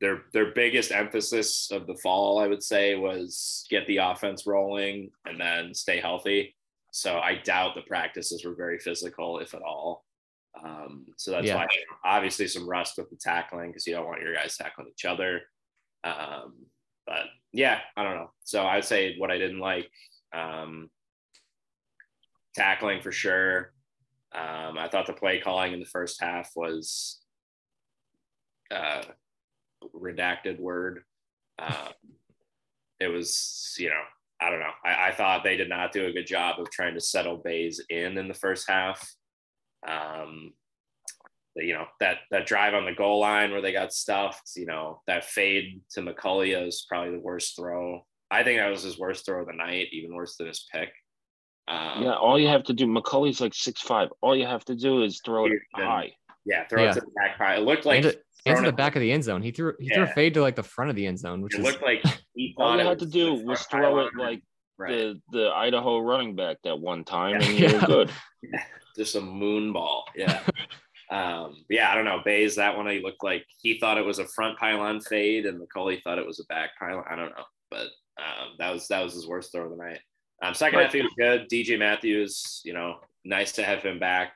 their 0.00 0.22
their 0.32 0.52
biggest 0.52 0.92
emphasis 0.92 1.70
of 1.70 1.86
the 1.86 1.96
fall, 1.96 2.38
I 2.38 2.46
would 2.46 2.62
say, 2.62 2.94
was 2.94 3.64
get 3.70 3.86
the 3.86 3.98
offense 3.98 4.46
rolling 4.46 5.10
and 5.24 5.40
then 5.40 5.74
stay 5.74 6.00
healthy. 6.00 6.54
So 6.92 7.18
I 7.18 7.36
doubt 7.36 7.74
the 7.74 7.82
practices 7.82 8.44
were 8.44 8.54
very 8.54 8.78
physical, 8.78 9.38
if 9.40 9.54
at 9.54 9.62
all. 9.62 10.04
Um, 10.64 11.06
so 11.16 11.30
that's 11.30 11.46
yeah. 11.46 11.56
why 11.56 11.66
obviously 12.04 12.48
some 12.48 12.68
rust 12.68 12.94
with 12.96 13.10
the 13.10 13.16
tackling 13.16 13.70
because 13.70 13.86
you 13.86 13.94
don't 13.94 14.06
want 14.06 14.22
your 14.22 14.34
guys 14.34 14.56
tackling 14.56 14.88
each 14.88 15.04
other. 15.04 15.42
Um, 16.04 16.54
but 17.08 17.24
yeah, 17.52 17.78
I 17.96 18.04
don't 18.04 18.16
know. 18.16 18.30
So 18.44 18.64
I'd 18.64 18.84
say 18.84 19.16
what 19.16 19.30
I 19.30 19.38
didn't 19.38 19.60
like, 19.60 19.90
um, 20.34 20.90
tackling 22.54 23.00
for 23.00 23.10
sure. 23.10 23.72
Um, 24.32 24.76
I 24.78 24.88
thought 24.88 25.06
the 25.06 25.14
play 25.14 25.40
calling 25.40 25.72
in 25.72 25.80
the 25.80 25.86
first 25.86 26.22
half 26.22 26.50
was 26.54 27.18
uh, 28.70 29.02
redacted 29.96 30.60
word. 30.60 31.00
Um, 31.58 31.94
it 33.00 33.08
was, 33.08 33.74
you 33.78 33.88
know, 33.88 34.02
I 34.40 34.50
don't 34.50 34.60
know. 34.60 34.66
I, 34.84 35.08
I, 35.08 35.12
thought 35.12 35.42
they 35.42 35.56
did 35.56 35.68
not 35.68 35.92
do 35.92 36.06
a 36.06 36.12
good 36.12 36.26
job 36.26 36.60
of 36.60 36.70
trying 36.70 36.94
to 36.94 37.00
settle 37.00 37.38
Bays 37.38 37.80
in 37.88 38.18
in 38.18 38.28
the 38.28 38.34
first 38.34 38.68
half. 38.68 39.12
Um, 39.88 40.52
you 41.64 41.74
know 41.74 41.86
that 42.00 42.18
that 42.30 42.46
drive 42.46 42.74
on 42.74 42.84
the 42.84 42.92
goal 42.92 43.20
line 43.20 43.50
where 43.50 43.62
they 43.62 43.72
got 43.72 43.92
stuffed. 43.92 44.50
You 44.56 44.66
know 44.66 45.02
that 45.06 45.24
fade 45.24 45.82
to 45.92 46.00
McCulley 46.00 46.66
is 46.66 46.86
probably 46.88 47.12
the 47.12 47.20
worst 47.20 47.56
throw. 47.56 48.04
I 48.30 48.42
think 48.44 48.58
that 48.58 48.70
was 48.70 48.82
his 48.82 48.98
worst 48.98 49.24
throw 49.24 49.40
of 49.40 49.46
the 49.46 49.54
night, 49.54 49.88
even 49.92 50.14
worse 50.14 50.36
than 50.36 50.48
his 50.48 50.66
pick. 50.72 50.90
Um, 51.66 52.02
yeah, 52.02 52.14
all 52.14 52.38
you 52.38 52.48
have 52.48 52.64
to 52.64 52.72
do. 52.72 52.86
McCulley's 52.86 53.40
like 53.40 53.54
six 53.54 53.80
five. 53.80 54.08
All 54.22 54.36
you 54.36 54.46
have 54.46 54.64
to 54.66 54.74
do 54.74 55.02
is 55.02 55.20
throw 55.24 55.46
it 55.46 55.52
high. 55.74 56.12
Yeah, 56.44 56.66
throw 56.66 56.82
yeah. 56.82 56.90
it 56.90 56.94
to 56.94 57.00
the 57.00 57.10
back 57.14 57.36
high. 57.36 57.56
It 57.56 57.60
looked 57.60 57.84
like 57.84 58.04
into, 58.04 58.18
into 58.46 58.62
the 58.62 58.72
back 58.72 58.96
of 58.96 59.00
the 59.00 59.12
end 59.12 59.24
zone. 59.24 59.42
He 59.42 59.50
threw 59.50 59.74
he 59.78 59.88
yeah. 59.88 59.96
threw 59.96 60.04
a 60.04 60.08
fade 60.08 60.34
to 60.34 60.40
like 60.40 60.56
the 60.56 60.62
front 60.62 60.90
of 60.90 60.96
the 60.96 61.06
end 61.06 61.18
zone, 61.18 61.42
which 61.42 61.54
it 61.54 61.60
is, 61.60 61.64
looked 61.64 61.82
like 61.82 62.02
all 62.56 62.78
you 62.78 62.86
had 62.86 62.98
to 63.00 63.06
do 63.06 63.34
was 63.34 63.62
throw 63.62 64.06
it 64.06 64.12
like 64.16 64.42
right. 64.78 64.90
the 64.90 65.20
the 65.30 65.50
Idaho 65.50 65.98
running 65.98 66.36
back 66.36 66.56
that 66.64 66.78
one 66.78 67.04
time, 67.04 67.34
and 67.40 67.44
you 67.44 67.66
yeah. 67.66 67.80
were 67.80 67.86
good. 67.86 68.10
Just 68.96 69.14
a 69.14 69.20
moon 69.20 69.72
ball. 69.72 70.04
Yeah. 70.16 70.40
Um, 71.10 71.64
yeah, 71.70 71.90
I 71.90 71.94
don't 71.94 72.04
know. 72.04 72.20
Bays, 72.24 72.56
that 72.56 72.76
one 72.76 72.86
he 72.86 73.00
looked 73.00 73.24
like 73.24 73.44
he 73.62 73.78
thought 73.78 73.98
it 73.98 74.04
was 74.04 74.18
a 74.18 74.26
front 74.26 74.58
pylon 74.58 75.00
fade, 75.00 75.46
and 75.46 75.60
McCulley 75.60 76.02
thought 76.02 76.18
it 76.18 76.26
was 76.26 76.40
a 76.40 76.44
back 76.44 76.70
pylon. 76.78 77.04
I 77.08 77.16
don't 77.16 77.30
know, 77.30 77.44
but 77.70 77.86
um, 78.18 78.54
that 78.58 78.72
was 78.72 78.88
that 78.88 79.02
was 79.02 79.14
his 79.14 79.26
worst 79.26 79.52
throw 79.52 79.64
of 79.64 79.70
the 79.70 79.76
night. 79.76 80.00
Um, 80.42 80.54
second 80.54 80.80
half 80.80 80.92
he 80.92 81.02
was 81.02 81.14
good. 81.18 81.48
DJ 81.48 81.78
Matthews, 81.78 82.60
you 82.64 82.72
know, 82.72 82.98
nice 83.24 83.52
to 83.52 83.64
have 83.64 83.82
him 83.82 83.98
back. 83.98 84.32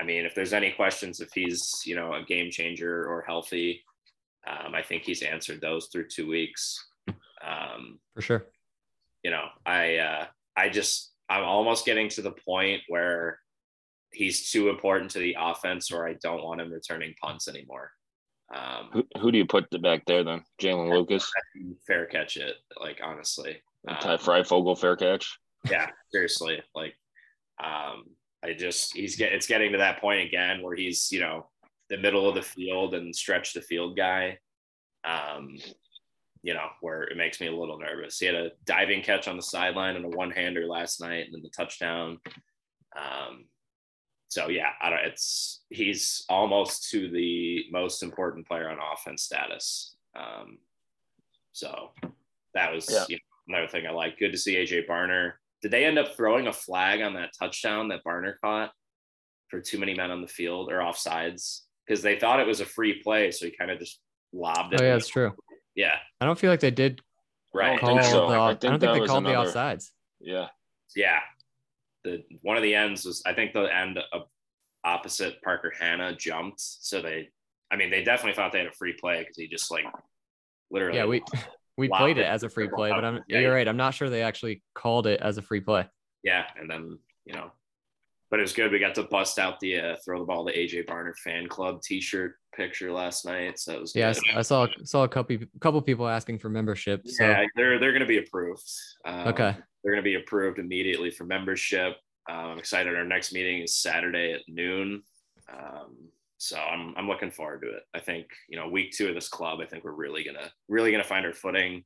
I 0.00 0.04
mean, 0.04 0.24
if 0.24 0.34
there's 0.34 0.54
any 0.54 0.72
questions 0.72 1.20
if 1.20 1.32
he's 1.34 1.82
you 1.84 1.96
know 1.96 2.14
a 2.14 2.24
game 2.24 2.50
changer 2.50 3.04
or 3.04 3.22
healthy, 3.22 3.82
um, 4.46 4.74
I 4.74 4.82
think 4.82 5.02
he's 5.02 5.22
answered 5.22 5.60
those 5.60 5.86
through 5.86 6.08
two 6.08 6.28
weeks. 6.28 6.82
Um, 7.42 7.98
For 8.14 8.22
sure. 8.22 8.46
You 9.22 9.30
know, 9.30 9.44
I 9.66 9.96
uh, 9.96 10.26
I 10.56 10.70
just 10.70 11.12
I'm 11.28 11.44
almost 11.44 11.84
getting 11.84 12.08
to 12.10 12.22
the 12.22 12.32
point 12.32 12.80
where 12.88 13.38
he's 14.12 14.50
too 14.50 14.68
important 14.68 15.10
to 15.12 15.18
the 15.18 15.36
offense, 15.38 15.90
or 15.90 16.08
I 16.08 16.14
don't 16.22 16.42
want 16.42 16.60
him 16.60 16.72
returning 16.72 17.14
punts 17.20 17.48
anymore. 17.48 17.92
Um, 18.54 18.90
who, 18.92 19.04
who 19.20 19.32
do 19.32 19.38
you 19.38 19.46
put 19.46 19.70
back 19.82 20.04
there 20.06 20.24
then? 20.24 20.42
Jaylin 20.60 20.90
Lucas. 20.90 21.30
Fair 21.86 22.06
catch 22.06 22.36
it, 22.36 22.56
like 22.80 23.00
honestly. 23.02 23.62
Ty 23.88 24.14
um, 24.14 24.18
Fryfogle 24.18 24.78
fair 24.78 24.96
catch. 24.96 25.38
Yeah, 25.70 25.88
seriously. 26.12 26.60
Like, 26.74 26.94
um, 27.62 28.04
I 28.44 28.54
just 28.54 28.96
he's 28.96 29.16
get 29.16 29.32
it's 29.32 29.46
getting 29.46 29.72
to 29.72 29.78
that 29.78 30.00
point 30.00 30.26
again 30.26 30.62
where 30.62 30.74
he's 30.74 31.12
you 31.12 31.20
know 31.20 31.48
the 31.88 31.98
middle 31.98 32.28
of 32.28 32.34
the 32.34 32.42
field 32.42 32.94
and 32.94 33.14
stretch 33.14 33.52
the 33.52 33.60
field 33.60 33.96
guy. 33.96 34.38
Um, 35.04 35.56
you 36.42 36.54
know, 36.54 36.66
where 36.80 37.02
it 37.02 37.16
makes 37.16 37.40
me 37.40 37.48
a 37.48 37.54
little 37.54 37.78
nervous. 37.78 38.18
He 38.18 38.26
had 38.26 38.34
a 38.34 38.50
diving 38.64 39.02
catch 39.02 39.28
on 39.28 39.36
the 39.36 39.42
sideline 39.42 39.96
and 39.96 40.06
a 40.06 40.08
one 40.08 40.30
hander 40.30 40.66
last 40.66 41.00
night 41.00 41.26
and 41.26 41.34
then 41.34 41.42
the 41.42 41.50
touchdown. 41.50 42.18
Um, 42.96 43.44
so 44.30 44.48
yeah, 44.48 44.70
I 44.80 44.90
don't, 44.90 45.00
it's 45.00 45.62
he's 45.70 46.24
almost 46.28 46.88
to 46.90 47.10
the 47.10 47.64
most 47.72 48.04
important 48.04 48.46
player 48.46 48.70
on 48.70 48.78
offense 48.92 49.22
status. 49.22 49.96
Um, 50.14 50.58
so 51.50 51.90
that 52.54 52.72
was 52.72 52.88
yeah. 52.88 53.04
you 53.08 53.16
know, 53.16 53.56
another 53.56 53.68
thing 53.68 53.88
I 53.88 53.90
like. 53.90 54.20
Good 54.20 54.30
to 54.30 54.38
see 54.38 54.54
AJ 54.54 54.86
Barner. 54.88 55.32
Did 55.62 55.72
they 55.72 55.84
end 55.84 55.98
up 55.98 56.16
throwing 56.16 56.46
a 56.46 56.52
flag 56.52 57.02
on 57.02 57.14
that 57.14 57.30
touchdown 57.36 57.88
that 57.88 58.04
Barner 58.06 58.34
caught 58.40 58.70
for 59.48 59.60
too 59.60 59.78
many 59.78 59.94
men 59.94 60.12
on 60.12 60.22
the 60.22 60.28
field 60.28 60.70
or 60.70 60.78
offsides? 60.78 61.62
Because 61.84 62.00
they 62.00 62.16
thought 62.16 62.38
it 62.38 62.46
was 62.46 62.60
a 62.60 62.64
free 62.64 63.02
play, 63.02 63.32
so 63.32 63.46
he 63.46 63.52
kind 63.56 63.72
of 63.72 63.80
just 63.80 63.98
lobbed 64.32 64.74
it. 64.74 64.80
Oh 64.80 64.84
yeah, 64.84 64.92
that's 64.92 65.08
true. 65.08 65.32
Yeah, 65.74 65.96
I 66.20 66.24
don't 66.26 66.38
feel 66.38 66.52
like 66.52 66.60
they 66.60 66.70
did. 66.70 67.00
Right. 67.52 67.80
Call 67.80 68.00
so. 68.04 68.28
the, 68.28 68.34
I, 68.34 68.50
I, 68.50 68.54
don't 68.54 68.78
think 68.78 68.92
they 68.92 69.06
called 69.06 69.26
another, 69.26 69.50
the 69.50 69.58
offsides. 69.58 69.90
Yeah. 70.20 70.46
Yeah, 70.94 71.18
the 72.04 72.22
one 72.42 72.56
of 72.56 72.62
the 72.62 72.74
ends 72.74 73.04
was 73.04 73.22
I 73.26 73.34
think 73.34 73.52
the 73.52 73.64
end 73.64 73.98
of 74.12 74.22
opposite 74.84 75.40
Parker 75.42 75.72
Hanna 75.78 76.16
jumped, 76.16 76.60
so 76.60 77.00
they. 77.00 77.28
I 77.72 77.76
mean, 77.76 77.90
they 77.90 78.02
definitely 78.02 78.34
thought 78.34 78.50
they 78.50 78.58
had 78.58 78.66
a 78.66 78.72
free 78.72 78.96
play 79.00 79.20
because 79.20 79.36
he 79.36 79.46
just 79.46 79.70
like 79.70 79.84
literally. 80.70 80.98
Yeah, 80.98 81.06
we 81.06 81.22
we 81.76 81.88
played 81.88 82.18
it 82.18 82.26
as 82.26 82.42
a 82.42 82.48
free 82.48 82.68
play, 82.68 82.90
but 82.90 83.04
I'm 83.04 83.20
yeah, 83.28 83.40
you're 83.40 83.54
right. 83.54 83.66
I'm 83.66 83.76
not 83.76 83.94
sure 83.94 84.10
they 84.10 84.22
actually 84.22 84.62
called 84.74 85.06
it 85.06 85.20
as 85.20 85.38
a 85.38 85.42
free 85.42 85.60
play. 85.60 85.86
Yeah, 86.22 86.44
and 86.58 86.68
then 86.68 86.98
you 87.24 87.34
know, 87.34 87.52
but 88.30 88.38
it 88.38 88.42
was 88.42 88.52
good. 88.52 88.70
We 88.70 88.78
got 88.78 88.94
to 88.96 89.04
bust 89.04 89.38
out 89.38 89.60
the 89.60 89.80
uh, 89.80 89.96
throw 90.04 90.18
the 90.18 90.24
ball 90.24 90.46
to 90.46 90.52
AJ 90.52 90.86
Barner 90.86 91.16
fan 91.16 91.48
club 91.48 91.80
T-shirt 91.82 92.34
picture 92.54 92.92
last 92.92 93.24
night. 93.24 93.58
So 93.58 93.72
it 93.72 93.80
was 93.80 93.94
yeah, 93.94 94.12
good. 94.12 94.22
I 94.36 94.42
saw 94.42 94.66
saw 94.84 95.04
a 95.04 95.08
couple 95.08 95.38
couple 95.60 95.80
people 95.82 96.08
asking 96.08 96.38
for 96.38 96.48
membership. 96.48 97.06
So. 97.06 97.24
Yeah, 97.24 97.44
they're 97.56 97.78
they're 97.78 97.92
going 97.92 98.00
to 98.00 98.06
be 98.06 98.18
approved. 98.18 98.62
Um, 99.04 99.28
okay, 99.28 99.56
they're 99.82 99.92
going 99.92 100.04
to 100.04 100.08
be 100.08 100.16
approved 100.16 100.58
immediately 100.58 101.10
for 101.10 101.24
membership. 101.24 101.96
Um, 102.28 102.46
I'm 102.46 102.58
excited. 102.58 102.94
Our 102.94 103.04
next 103.04 103.32
meeting 103.32 103.62
is 103.62 103.76
Saturday 103.76 104.32
at 104.32 104.42
noon. 104.48 105.02
Um, 105.52 105.96
so 106.38 106.58
I'm, 106.58 106.94
I'm 106.96 107.08
looking 107.08 107.30
forward 107.30 107.62
to 107.62 107.68
it. 107.68 107.82
I 107.94 108.00
think, 108.00 108.26
you 108.48 108.58
know, 108.58 108.68
week 108.68 108.92
two 108.92 109.08
of 109.08 109.14
this 109.14 109.28
club, 109.28 109.60
I 109.60 109.66
think 109.66 109.84
we're 109.84 109.92
really 109.92 110.24
going 110.24 110.36
to, 110.36 110.50
really 110.68 110.90
going 110.90 111.02
to 111.02 111.08
find 111.08 111.26
our 111.26 111.32
footing. 111.32 111.84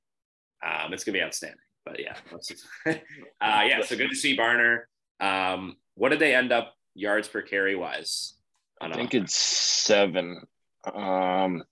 Um, 0.65 0.93
it's 0.93 1.05
going 1.05 1.15
to 1.15 1.19
be 1.19 1.23
outstanding, 1.23 1.59
but 1.85 1.99
yeah. 2.01 2.17
uh, 2.87 3.65
yeah. 3.67 3.83
So 3.83 3.97
good 3.97 4.11
to 4.11 4.17
see 4.17 4.37
Barner. 4.37 4.83
Um, 5.21 5.77
what 5.95 6.11
did 6.11 6.19
they 6.19 6.35
end 6.35 6.53
up 6.53 6.75
yards 6.95 7.29
per 7.29 7.43
carry 7.43 7.75
wise? 7.75 8.35
I 8.81 8.93
think 8.93 9.15
it's 9.15 9.35
seven. 9.35 10.43
Um, 10.93 11.65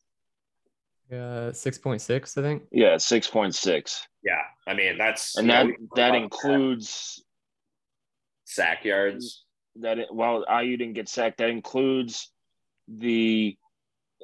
yeah, 1.13 1.51
6.6, 1.51 2.39
I 2.39 2.43
think. 2.43 2.63
Yeah, 2.73 2.95
6.6. 2.95 4.01
Yeah. 4.25 4.33
I 4.67 4.75
mean, 4.75 4.97
that's, 4.97 5.37
and 5.37 5.51
that, 5.51 5.67
that 5.95 6.15
includes 6.15 7.23
sack 8.45 8.85
yards. 8.85 9.45
That 9.77 9.99
it, 9.99 10.09
well, 10.13 10.45
IU 10.51 10.77
didn't 10.77 10.95
get 10.95 11.09
sacked. 11.09 11.39
That 11.39 11.51
includes 11.51 12.31
the 12.89 13.57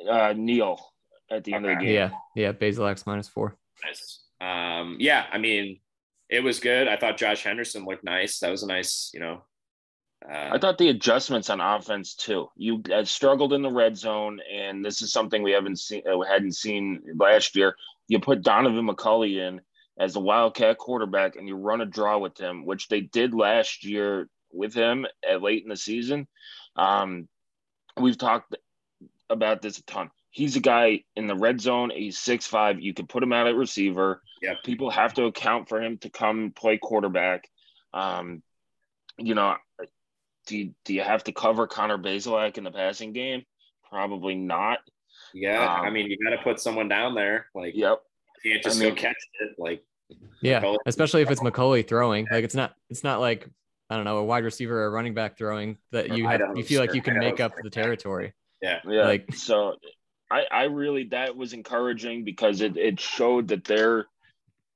uh, 0.08 0.34
kneel 0.36 0.78
at 1.30 1.44
the 1.44 1.52
okay. 1.52 1.56
end 1.56 1.66
of 1.66 1.78
the 1.78 1.84
game. 1.84 1.94
Yeah, 1.94 2.10
yeah, 2.34 2.52
Basil 2.52 2.86
X 2.86 3.06
minus 3.06 3.28
four. 3.28 3.56
Nice. 3.84 4.20
Um, 4.40 4.96
yeah, 4.98 5.26
I 5.32 5.38
mean, 5.38 5.80
it 6.28 6.42
was 6.42 6.60
good. 6.60 6.88
I 6.88 6.96
thought 6.96 7.16
Josh 7.16 7.42
Henderson 7.42 7.84
looked 7.84 8.04
nice. 8.04 8.40
That 8.40 8.50
was 8.50 8.62
a 8.62 8.66
nice, 8.66 9.10
you 9.14 9.20
know. 9.20 9.42
Uh, 10.24 10.50
I 10.52 10.58
thought 10.58 10.78
the 10.78 10.88
adjustments 10.88 11.50
on 11.50 11.60
offense 11.60 12.14
too. 12.14 12.48
You 12.56 12.82
had 12.88 13.08
struggled 13.08 13.52
in 13.52 13.62
the 13.62 13.70
red 13.70 13.96
zone, 13.96 14.40
and 14.52 14.84
this 14.84 15.02
is 15.02 15.12
something 15.12 15.42
we 15.42 15.52
haven't 15.52 15.78
seen, 15.78 16.02
uh, 16.10 16.20
hadn't 16.20 16.56
seen 16.56 17.02
last 17.16 17.56
year. 17.56 17.76
You 18.08 18.18
put 18.18 18.42
Donovan 18.42 18.88
McCulley 18.88 19.36
in, 19.46 19.60
as 19.98 20.16
a 20.16 20.20
Wildcat 20.20 20.78
quarterback 20.78 21.36
and 21.36 21.48
you 21.48 21.56
run 21.56 21.80
a 21.80 21.86
draw 21.86 22.18
with 22.18 22.38
him, 22.38 22.64
which 22.64 22.88
they 22.88 23.00
did 23.00 23.34
last 23.34 23.84
year 23.84 24.28
with 24.52 24.72
him 24.72 25.06
at 25.28 25.42
late 25.42 25.64
in 25.64 25.68
the 25.68 25.76
season. 25.76 26.26
Um, 26.76 27.28
we've 27.96 28.16
talked 28.16 28.56
about 29.28 29.60
this 29.60 29.78
a 29.78 29.82
ton. 29.82 30.10
He's 30.30 30.56
a 30.56 30.60
guy 30.60 31.02
in 31.16 31.26
the 31.26 31.34
red 31.34 31.60
zone. 31.60 31.90
He's 31.90 32.18
six 32.18 32.46
five. 32.46 32.80
You 32.80 32.94
can 32.94 33.06
put 33.06 33.22
him 33.22 33.32
out 33.32 33.48
at 33.48 33.56
receiver. 33.56 34.22
Yeah. 34.40 34.54
People 34.64 34.90
have 34.90 35.14
to 35.14 35.24
account 35.24 35.68
for 35.68 35.82
him 35.82 35.98
to 35.98 36.10
come 36.10 36.52
play 36.54 36.78
quarterback. 36.78 37.48
Um, 37.92 38.42
you 39.16 39.34
know, 39.34 39.56
do 40.48 40.58
you, 40.58 40.74
do 40.84 40.94
you 40.94 41.02
have 41.02 41.22
to 41.24 41.32
cover 41.32 41.66
Connor 41.66 41.98
Bazelak 41.98 42.58
in 42.58 42.64
the 42.64 42.70
passing 42.70 43.12
game? 43.12 43.44
Probably 43.88 44.34
not. 44.34 44.78
Yeah, 45.32 45.62
um, 45.62 45.86
I 45.86 45.90
mean, 45.90 46.10
you 46.10 46.16
got 46.24 46.36
to 46.36 46.42
put 46.42 46.58
someone 46.58 46.88
down 46.88 47.14
there. 47.14 47.46
Like, 47.54 47.74
yep. 47.76 48.00
You 48.44 48.52
can't 48.52 48.64
just 48.64 48.80
I 48.80 48.84
mean, 48.84 48.94
go 48.94 49.00
catch 49.00 49.16
it. 49.40 49.50
Like, 49.58 49.84
yeah, 50.40 50.60
McCulley. 50.60 50.76
especially 50.86 51.22
if 51.22 51.30
it's 51.30 51.40
McCulley 51.40 51.86
throwing. 51.86 52.26
Like 52.30 52.44
it's 52.44 52.54
not 52.54 52.74
it's 52.88 53.04
not 53.04 53.20
like 53.20 53.48
I 53.90 53.96
don't 53.96 54.04
know 54.04 54.18
a 54.18 54.24
wide 54.24 54.44
receiver 54.44 54.82
or 54.82 54.86
a 54.86 54.90
running 54.90 55.14
back 55.14 55.36
throwing 55.36 55.76
that 55.92 56.16
you 56.16 56.26
have 56.26 56.40
you 56.54 56.64
feel 56.64 56.80
like 56.80 56.94
you 56.94 57.02
can 57.02 57.18
make 57.18 57.40
up 57.40 57.52
the 57.62 57.70
territory. 57.70 58.32
Yeah, 58.62 58.78
yeah. 58.88 59.04
Like 59.04 59.34
so, 59.34 59.76
I 60.30 60.44
I 60.50 60.62
really 60.64 61.04
that 61.08 61.36
was 61.36 61.52
encouraging 61.52 62.24
because 62.24 62.60
it 62.60 62.76
it 62.76 63.00
showed 63.00 63.48
that 63.48 63.64
they're 63.64 64.06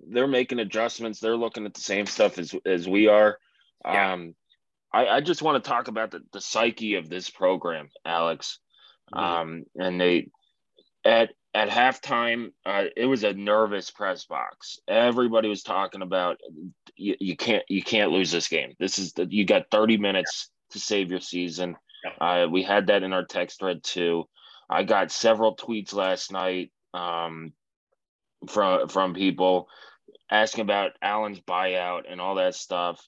they're 0.01 0.27
making 0.27 0.59
adjustments. 0.59 1.21
They're 1.21 1.37
looking 1.37 1.67
at 1.67 1.75
the 1.75 1.81
same 1.81 2.07
stuff 2.07 2.39
as 2.39 2.55
as 2.67 2.89
we 2.89 3.09
are. 3.09 3.39
Yeah. 3.85 4.13
Um, 4.13 4.35
I 4.93 5.07
I 5.09 5.21
just 5.21 5.43
want 5.43 5.63
to 5.63 5.69
talk 5.69 5.89
about 5.89 6.11
the 6.11 6.21
the 6.33 6.41
psyche 6.41 6.95
of 6.95 7.09
this 7.09 7.31
program, 7.31 7.89
Alex. 8.05 8.59
Mm-hmm. 9.15 9.25
Um, 9.25 9.65
and 9.77 10.01
they 10.01 10.31
at 11.05 11.31
at 11.55 11.69
halftime, 11.69 12.53
uh, 12.65 12.85
it 12.97 13.07
was 13.07 13.25
a 13.25 13.35
nervous 13.35 13.91
press 13.91 14.25
box. 14.25 14.79
Everybody 14.89 15.49
was 15.49 15.63
talking 15.63 16.03
about 16.03 16.39
you, 16.97 17.17
you 17.21 17.37
can't 17.37 17.65
you 17.69 17.83
can't 17.83 18.11
lose 18.11 18.31
this 18.31 18.49
game. 18.49 18.75
This 18.79 18.99
is 18.99 19.13
the 19.13 19.27
you 19.29 19.45
got 19.45 19.71
30 19.71 19.99
minutes 19.99 20.51
to 20.71 20.79
save 20.79 21.11
your 21.11 21.21
season. 21.21 21.77
Uh, 22.21 22.47
we 22.51 22.63
had 22.63 22.87
that 22.89 23.03
in 23.03 23.13
our 23.13 23.25
text 23.25 23.61
thread 23.61 23.83
too. 23.85 24.25
I 24.69 24.83
got 24.83 25.13
several 25.13 25.55
tweets 25.55 25.93
last 25.93 26.33
night 26.33 26.73
um, 26.95 27.53
from 28.49 28.89
from 28.89 29.15
people 29.15 29.69
asking 30.31 30.63
about 30.63 30.93
Allen's 31.03 31.41
buyout 31.41 32.03
and 32.11 32.21
all 32.21 32.37
that 32.37 32.55
stuff. 32.55 33.07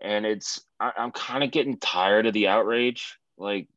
And 0.00 0.26
it's 0.26 0.62
I, 0.84 1.02
I'm 1.02 1.12
kind 1.12 1.44
of 1.44 1.50
getting 1.50 1.78
tired 1.78 2.26
of 2.26 2.34
the 2.34 2.48
outrage. 2.48 3.18
Like, 3.38 3.68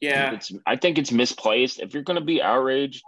yeah, 0.00 0.32
it's 0.32 0.52
I 0.66 0.76
think 0.76 0.98
it's 0.98 1.12
misplaced. 1.12 1.80
If 1.80 1.94
you're 1.94 2.02
going 2.02 2.18
to 2.18 2.24
be 2.24 2.42
outraged 2.42 3.02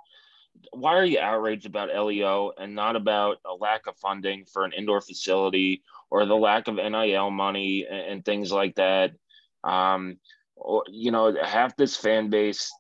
why 0.73 0.95
are 0.95 1.05
you 1.05 1.19
outraged 1.19 1.67
about 1.67 1.95
LEO 1.95 2.53
and 2.59 2.75
not 2.75 2.97
about 2.97 3.39
a 3.45 3.55
lack 3.55 3.87
of 3.87 3.97
funding 3.97 4.45
for 4.45 4.65
an 4.65 4.73
indoor 4.73 5.01
facility 5.01 5.83
or 6.11 6.27
the 6.27 6.37
lack 6.37 6.69
of 6.69 6.77
NIL 6.77 7.31
money 7.31 7.87
and, 7.89 8.01
and 8.01 8.25
things 8.25 8.53
like 8.53 8.77
that? 8.77 9.13
Um, 9.65 10.19
or, 10.57 10.85
you 10.89 11.11
know, 11.11 11.35
half 11.43 11.77
this 11.77 11.97
fan 11.97 12.31
base, 12.31 12.73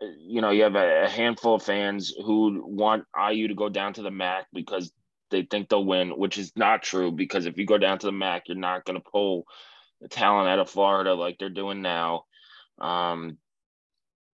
you 0.00 0.40
know, 0.40 0.50
you 0.50 0.62
have 0.62 0.76
a, 0.76 1.04
a 1.04 1.08
handful 1.08 1.54
of 1.54 1.62
fans 1.62 2.14
who 2.24 2.62
want 2.64 3.04
IU 3.30 3.48
to 3.48 3.54
go 3.54 3.68
down 3.68 3.94
to 3.94 4.02
the 4.02 4.10
MAC 4.10 4.46
because 4.52 4.92
they 5.30 5.42
think 5.42 5.68
they'll 5.68 5.84
win, 5.84 6.10
which 6.10 6.38
is 6.38 6.52
not 6.56 6.82
true 6.82 7.12
because 7.12 7.46
if 7.46 7.58
you 7.58 7.66
go 7.66 7.78
down 7.78 7.98
to 7.98 8.06
the 8.06 8.12
MAC, 8.12 8.48
you're 8.48 8.56
not 8.56 8.84
going 8.84 9.00
to 9.00 9.10
pull 9.10 9.44
the 10.00 10.08
talent 10.08 10.48
out 10.48 10.58
of 10.58 10.70
Florida 10.70 11.14
like 11.14 11.38
they're 11.38 11.50
doing 11.50 11.82
now. 11.82 12.24
Um, 12.78 13.38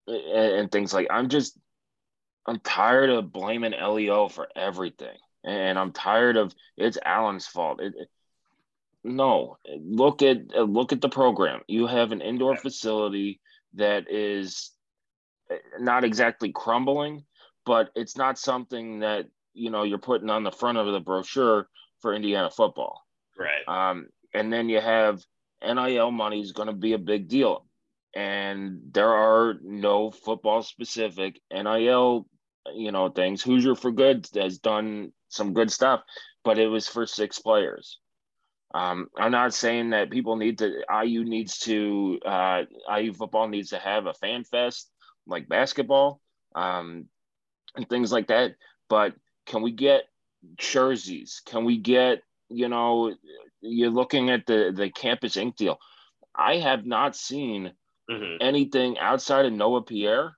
and, 0.06 0.52
and 0.54 0.72
things 0.72 0.92
like 0.92 1.06
I'm 1.10 1.28
just 1.28 1.58
I'm 2.46 2.60
tired 2.60 3.10
of 3.10 3.32
blaming 3.32 3.72
LEO 3.72 4.28
for 4.28 4.48
everything, 4.54 5.16
and 5.42 5.78
I'm 5.78 5.92
tired 5.92 6.36
of 6.36 6.54
it's 6.76 6.98
Allen's 7.02 7.46
fault. 7.46 7.80
It, 7.80 7.94
it, 7.96 8.08
no, 9.02 9.58
look 9.78 10.22
at 10.22 10.48
look 10.50 10.92
at 10.92 11.00
the 11.00 11.08
program. 11.08 11.60
You 11.68 11.86
have 11.86 12.12
an 12.12 12.20
indoor 12.20 12.56
facility 12.56 13.40
that 13.74 14.10
is 14.10 14.70
eh, 15.50 15.56
not 15.78 16.04
exactly 16.04 16.52
crumbling, 16.52 17.24
but 17.64 17.90
it's 17.94 18.16
not 18.16 18.38
something 18.38 19.00
that 19.00 19.26
you 19.54 19.70
know 19.70 19.82
you're 19.82 19.98
putting 19.98 20.30
on 20.30 20.42
the 20.42 20.50
front 20.50 20.78
of 20.78 20.86
the 20.92 21.00
brochure 21.00 21.68
for 22.00 22.14
Indiana 22.14 22.50
football. 22.50 23.02
Right. 23.38 23.66
Um, 23.66 24.08
and 24.32 24.52
then 24.52 24.68
you 24.68 24.80
have 24.80 25.22
NIL 25.62 26.10
money 26.10 26.40
is 26.40 26.52
going 26.52 26.68
to 26.68 26.74
be 26.74 26.92
a 26.92 26.98
big 26.98 27.28
deal. 27.28 27.66
And 28.14 28.80
there 28.92 29.12
are 29.12 29.54
no 29.62 30.10
football 30.10 30.62
specific 30.62 31.40
NIL, 31.52 32.26
you 32.74 32.92
know, 32.92 33.08
things. 33.08 33.42
Hoosier 33.42 33.74
for 33.74 33.90
Good 33.90 34.28
has 34.34 34.58
done 34.58 35.12
some 35.28 35.52
good 35.52 35.70
stuff, 35.70 36.02
but 36.44 36.58
it 36.58 36.68
was 36.68 36.86
for 36.86 37.06
six 37.06 37.38
players. 37.38 37.98
Um, 38.72 39.08
I'm 39.16 39.32
not 39.32 39.54
saying 39.54 39.90
that 39.90 40.10
people 40.10 40.36
need 40.36 40.58
to 40.58 40.82
IU 41.04 41.24
needs 41.24 41.58
to 41.60 42.18
uh, 42.26 42.62
IU 42.92 43.12
football 43.12 43.48
needs 43.48 43.70
to 43.70 43.78
have 43.78 44.06
a 44.06 44.14
fan 44.14 44.44
fest 44.44 44.90
like 45.26 45.48
basketball 45.48 46.20
um, 46.54 47.06
and 47.76 47.88
things 47.88 48.12
like 48.12 48.28
that. 48.28 48.56
But 48.88 49.14
can 49.46 49.62
we 49.62 49.72
get 49.72 50.04
jerseys? 50.56 51.42
Can 51.44 51.64
we 51.64 51.78
get 51.78 52.22
you 52.48 52.68
know 52.68 53.14
you're 53.60 53.90
looking 53.90 54.30
at 54.30 54.46
the 54.46 54.72
the 54.74 54.90
campus 54.90 55.36
ink 55.36 55.56
deal? 55.56 55.78
I 56.34 56.56
have 56.56 56.84
not 56.84 57.16
seen 57.16 57.72
mm-hmm. 58.10 58.36
anything 58.40 58.98
outside 58.98 59.46
of 59.46 59.52
Noah 59.52 59.82
Pierre. 59.82 60.36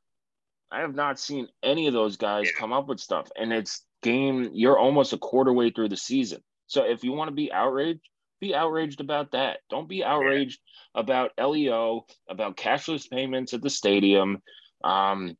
I 0.70 0.80
have 0.80 0.94
not 0.94 1.18
seen 1.18 1.48
any 1.62 1.86
of 1.86 1.94
those 1.94 2.16
guys 2.16 2.50
come 2.58 2.72
up 2.72 2.88
with 2.88 3.00
stuff, 3.00 3.28
and 3.36 3.52
it's 3.52 3.84
game. 4.02 4.50
You're 4.52 4.78
almost 4.78 5.12
a 5.12 5.18
quarter 5.18 5.52
way 5.52 5.70
through 5.70 5.88
the 5.88 5.96
season. 5.96 6.42
So 6.66 6.84
if 6.84 7.04
you 7.04 7.12
want 7.12 7.28
to 7.28 7.34
be 7.34 7.52
outraged, 7.52 8.00
be 8.40 8.54
outraged 8.54 9.00
about 9.00 9.32
that. 9.32 9.58
Don't 9.70 9.88
be 9.88 10.04
outraged 10.04 10.60
yeah. 10.94 11.00
about 11.00 11.32
LEO, 11.40 12.06
about 12.28 12.56
cashless 12.56 13.08
payments 13.08 13.54
at 13.54 13.62
the 13.62 13.70
stadium, 13.70 14.42
um, 14.84 15.36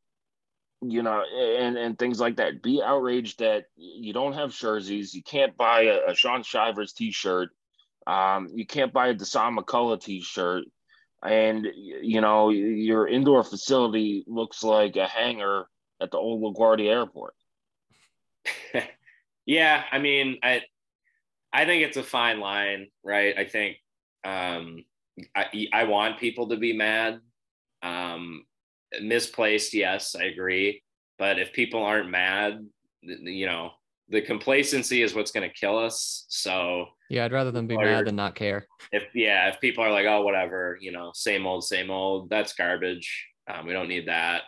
you 0.91 1.03
know, 1.03 1.23
and, 1.23 1.77
and 1.77 1.99
things 1.99 2.21
like 2.21 2.37
that. 2.37 2.63
Be 2.63 2.83
outraged 2.83 3.39
that 3.41 3.67
you 3.77 4.13
don't 4.13 4.33
have 4.33 4.55
jerseys. 4.55 5.15
You 5.15 5.23
can't 5.23 5.57
buy 5.57 5.83
a, 5.83 6.11
a 6.11 6.15
Shaun 6.15 6.43
Shivers 6.43 6.93
t 6.93 7.13
shirt. 7.13 7.51
Um, 8.07 8.49
you 8.55 8.67
can't 8.67 8.93
buy 8.93 9.09
a 9.09 9.15
Dasan 9.15 9.59
McCullough 9.59 10.01
t 10.01 10.21
shirt. 10.23 10.65
And, 11.23 11.67
you 11.75 12.21
know, 12.21 12.51
your 12.51 13.09
indoor 13.09 13.43
facility 13.43 14.25
looks 14.27 14.63
like 14.63 14.97
a 14.97 15.07
hangar 15.07 15.67
at 16.01 16.11
the 16.11 16.19
old 16.19 16.43
LaGuardia 16.43 16.91
airport. 16.91 17.35
yeah. 19.47 19.83
I 19.91 19.99
mean, 19.99 20.39
I, 20.43 20.63
I 21.53 21.65
think 21.65 21.83
it's 21.83 21.97
a 21.97 22.03
fine 22.03 22.39
line, 22.39 22.89
right? 23.03 23.37
I 23.37 23.45
think 23.45 23.79
um, 24.25 24.85
I, 25.35 25.67
I 25.73 25.85
want 25.85 26.21
people 26.21 26.51
to 26.51 26.57
be 26.57 26.75
mad. 26.75 27.21
Um, 27.83 28.45
misplaced, 29.01 29.75
yes, 29.75 30.15
I 30.15 30.25
agree. 30.25 30.83
But 31.19 31.39
if 31.39 31.53
people 31.53 31.83
aren't 31.83 32.11
mad, 32.11 32.67
you 33.03 33.47
know, 33.47 33.71
the 34.09 34.21
complacency 34.21 35.03
is 35.03 35.15
what's 35.15 35.31
going 35.31 35.49
to 35.49 35.55
kill 35.55 35.79
us. 35.79 36.27
So 36.29 36.87
yeah, 37.11 37.25
I'd 37.25 37.33
rather 37.33 37.51
than 37.51 37.67
be 37.67 37.77
mad 37.77 38.07
than 38.07 38.17
not 38.17 38.35
care. 38.35 38.67
If 38.93 39.05
yeah, 39.15 39.49
if 39.49 39.61
people 39.61 39.85
are 39.85 39.91
like, 39.91 40.07
oh, 40.07 40.23
whatever, 40.23 40.79
you 40.81 40.93
know, 40.93 41.11
same 41.15 41.47
old, 41.47 41.65
same 41.65 41.91
old, 41.91 42.31
that's 42.31 42.53
garbage. 42.53 43.27
Um, 43.49 43.67
we 43.67 43.73
don't 43.73 43.89
need 43.89 44.09
that. 44.09 44.43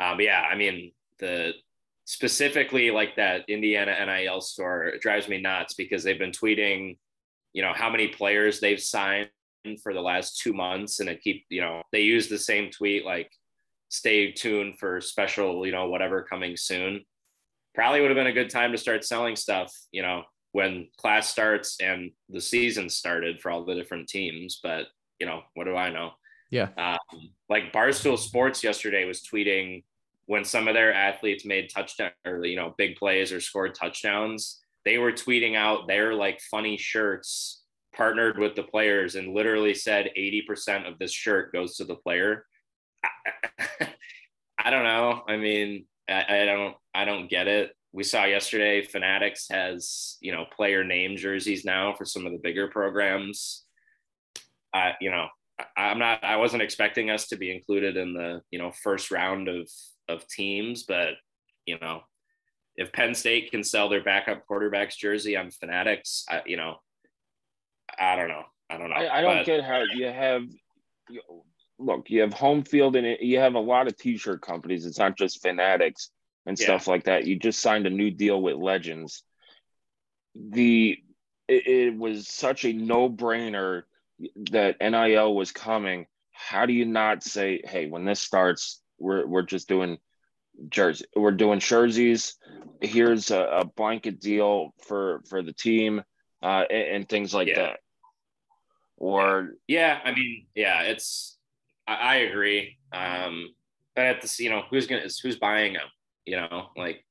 Um, 0.00 0.16
but 0.16 0.24
yeah, 0.24 0.42
I 0.42 0.56
mean, 0.56 0.92
the 1.18 1.52
specifically 2.04 2.90
like 2.90 3.16
that 3.16 3.48
Indiana 3.48 3.94
NIL 4.04 4.40
store 4.40 4.84
it 4.84 5.00
drives 5.00 5.28
me 5.28 5.40
nuts 5.40 5.74
because 5.74 6.02
they've 6.02 6.18
been 6.18 6.32
tweeting, 6.32 6.98
you 7.52 7.62
know, 7.62 7.72
how 7.74 7.90
many 7.90 8.08
players 8.08 8.60
they've 8.60 8.80
signed 8.80 9.28
for 9.82 9.94
the 9.94 10.00
last 10.00 10.40
two 10.40 10.52
months, 10.52 11.00
and 11.00 11.08
it 11.08 11.22
keep, 11.22 11.44
you 11.48 11.60
know, 11.60 11.82
they 11.92 12.00
use 12.00 12.28
the 12.28 12.38
same 12.38 12.70
tweet 12.70 13.04
like, 13.04 13.30
"Stay 13.92 14.32
tuned 14.32 14.78
for 14.78 15.00
special, 15.00 15.66
you 15.66 15.72
know, 15.72 15.88
whatever 15.88 16.22
coming 16.22 16.56
soon." 16.56 17.04
Probably 17.74 18.00
would 18.00 18.10
have 18.10 18.16
been 18.16 18.26
a 18.26 18.32
good 18.32 18.50
time 18.50 18.72
to 18.72 18.78
start 18.78 19.04
selling 19.04 19.36
stuff, 19.36 19.74
you 19.92 20.02
know, 20.02 20.24
when 20.52 20.88
class 20.96 21.28
starts 21.28 21.80
and 21.80 22.10
the 22.28 22.40
season 22.40 22.88
started 22.88 23.40
for 23.40 23.50
all 23.50 23.64
the 23.64 23.74
different 23.74 24.08
teams. 24.08 24.60
But 24.62 24.86
you 25.20 25.26
know, 25.26 25.42
what 25.54 25.64
do 25.64 25.76
I 25.76 25.90
know? 25.90 26.12
Yeah. 26.50 26.68
Um, 26.76 27.30
like 27.48 27.72
Barstool 27.72 28.18
Sports 28.18 28.62
yesterday 28.64 29.04
was 29.04 29.22
tweeting 29.22 29.84
when 30.26 30.44
some 30.44 30.68
of 30.68 30.74
their 30.74 30.92
athletes 30.92 31.44
made 31.44 31.70
touchdown 31.70 32.10
or 32.26 32.44
you 32.44 32.56
know 32.56 32.74
big 32.78 32.96
plays 32.96 33.32
or 33.32 33.40
scored 33.40 33.74
touchdowns, 33.74 34.60
they 34.84 34.98
were 34.98 35.12
tweeting 35.12 35.56
out 35.56 35.86
their 35.86 36.14
like 36.14 36.40
funny 36.40 36.76
shirts 36.76 37.62
partnered 37.94 38.38
with 38.38 38.54
the 38.54 38.62
players 38.62 39.14
and 39.16 39.34
literally 39.34 39.74
said 39.74 40.10
80% 40.16 40.88
of 40.90 40.98
this 40.98 41.12
shirt 41.12 41.52
goes 41.52 41.76
to 41.76 41.84
the 41.84 41.96
player. 41.96 42.46
I, 44.62 44.68
I 44.68 44.70
don't 44.70 44.84
know. 44.84 45.22
I 45.28 45.36
mean, 45.36 45.86
I, 46.08 46.24
I, 46.28 46.44
don't 46.44 46.76
I 46.94 47.04
don't 47.04 47.28
get 47.28 47.48
it. 47.48 47.72
We 47.92 48.04
saw 48.04 48.24
yesterday 48.24 48.82
Fanatics 48.82 49.46
has, 49.50 50.16
you 50.20 50.32
know, 50.32 50.46
player 50.54 50.84
name 50.84 51.16
jerseys 51.16 51.64
now 51.64 51.94
for 51.94 52.04
some 52.04 52.26
of 52.26 52.32
the 52.32 52.38
bigger 52.38 52.68
programs. 52.68 53.64
I, 54.74 54.94
you 55.00 55.10
know, 55.10 55.26
I'm 55.76 55.98
not 55.98 56.24
I 56.24 56.36
wasn't 56.36 56.62
expecting 56.62 57.10
us 57.10 57.28
to 57.28 57.36
be 57.36 57.54
included 57.54 57.96
in 57.96 58.14
the, 58.14 58.40
you 58.50 58.58
know, 58.58 58.72
first 58.82 59.10
round 59.10 59.48
of 59.48 59.68
of 60.08 60.26
teams, 60.26 60.84
but 60.84 61.14
you 61.66 61.78
know, 61.80 62.00
if 62.76 62.92
Penn 62.92 63.14
State 63.14 63.50
can 63.50 63.62
sell 63.62 63.88
their 63.88 64.02
backup 64.02 64.46
quarterback's 64.46 64.96
jersey 64.96 65.36
on 65.36 65.50
Fanatics, 65.50 66.24
I, 66.28 66.42
you 66.46 66.56
know, 66.56 66.76
I 67.98 68.16
don't 68.16 68.28
know. 68.28 68.44
I 68.70 68.78
don't 68.78 68.88
know. 68.88 68.96
I, 68.96 69.18
I 69.18 69.20
don't 69.20 69.36
but, 69.38 69.46
get 69.46 69.64
how 69.64 69.82
you 69.94 70.06
have. 70.06 70.42
Look, 71.82 72.10
you 72.10 72.20
have 72.20 72.32
home 72.32 72.62
field 72.62 72.96
and 72.96 73.18
you 73.20 73.38
have 73.38 73.54
a 73.54 73.60
lot 73.60 73.86
of 73.86 73.96
T-shirt 73.96 74.40
companies. 74.40 74.86
It's 74.86 74.98
not 74.98 75.16
just 75.16 75.42
Fanatics 75.42 76.10
and 76.46 76.58
yeah. 76.58 76.64
stuff 76.64 76.86
like 76.86 77.04
that. 77.04 77.26
You 77.26 77.38
just 77.38 77.60
signed 77.60 77.86
a 77.86 77.90
new 77.90 78.10
deal 78.10 78.40
with 78.40 78.56
Legends. 78.56 79.22
The 80.34 80.98
it, 81.48 81.66
it 81.66 81.96
was 81.96 82.28
such 82.28 82.64
a 82.64 82.72
no-brainer 82.72 83.82
that 84.50 84.76
NIL 84.80 85.34
was 85.34 85.52
coming. 85.52 86.06
How 86.30 86.66
do 86.66 86.72
you 86.72 86.84
not 86.84 87.22
say, 87.22 87.60
hey, 87.64 87.86
when 87.88 88.04
this 88.04 88.20
starts, 88.20 88.80
we're 88.98 89.26
we're 89.26 89.42
just 89.42 89.68
doing 89.68 89.98
jersey. 90.68 91.04
We're 91.14 91.32
doing 91.32 91.60
jerseys. 91.60 92.36
Here's 92.80 93.30
a, 93.30 93.40
a 93.40 93.64
blanket 93.64 94.20
deal 94.20 94.74
for 94.86 95.22
for 95.28 95.42
the 95.42 95.52
team 95.52 96.02
uh, 96.42 96.64
and, 96.70 96.96
and 96.96 97.08
things 97.08 97.34
like 97.34 97.48
yeah. 97.48 97.54
that. 97.56 97.80
Or 98.96 99.50
yeah, 99.66 99.98
I 100.04 100.12
mean, 100.12 100.46
yeah, 100.54 100.82
it's 100.82 101.31
I, 101.86 101.94
I 101.94 102.14
agree. 102.16 102.78
Um, 102.92 103.50
but 103.94 104.06
at 104.06 104.22
this, 104.22 104.38
you 104.38 104.50
know, 104.50 104.62
who's 104.70 104.86
gonna 104.86 105.08
who's 105.22 105.36
buying 105.36 105.74
them? 105.74 105.88
You 106.24 106.36
know, 106.36 106.68
like 106.76 107.04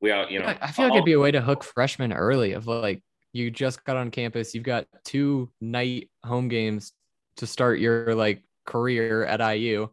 we 0.00 0.10
all, 0.10 0.28
you 0.28 0.40
know, 0.40 0.54
I 0.60 0.70
feel 0.72 0.86
like 0.86 0.94
it'd 0.94 1.04
be 1.04 1.12
a 1.12 1.20
way 1.20 1.30
to 1.30 1.40
hook 1.40 1.64
freshmen 1.64 2.12
early. 2.12 2.52
Of 2.52 2.66
like, 2.66 3.02
you 3.32 3.50
just 3.50 3.84
got 3.84 3.96
on 3.96 4.10
campus, 4.10 4.54
you've 4.54 4.64
got 4.64 4.86
two 5.04 5.50
night 5.60 6.10
home 6.24 6.48
games 6.48 6.92
to 7.36 7.46
start 7.46 7.78
your 7.78 8.14
like 8.14 8.42
career 8.64 9.24
at 9.24 9.40
IU 9.40 9.88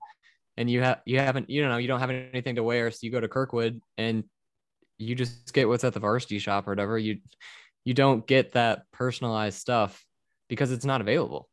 and 0.57 0.69
you 0.69 0.81
have 0.81 1.01
you 1.05 1.19
haven't 1.19 1.49
you 1.49 1.67
know 1.67 1.77
you 1.77 1.87
don't 1.87 1.99
have 1.99 2.09
anything 2.09 2.55
to 2.55 2.63
wear 2.63 2.91
so 2.91 2.99
you 3.01 3.11
go 3.11 3.19
to 3.19 3.27
kirkwood 3.27 3.81
and 3.97 4.23
you 4.97 5.15
just 5.15 5.53
get 5.53 5.67
what's 5.67 5.83
at 5.83 5.93
the 5.93 5.99
varsity 5.99 6.39
shop 6.39 6.67
or 6.67 6.71
whatever 6.71 6.97
you 6.97 7.19
you 7.83 7.93
don't 7.93 8.27
get 8.27 8.51
that 8.53 8.83
personalized 8.91 9.57
stuff 9.57 10.05
because 10.47 10.71
it's 10.71 10.85
not 10.85 11.01
available 11.01 11.49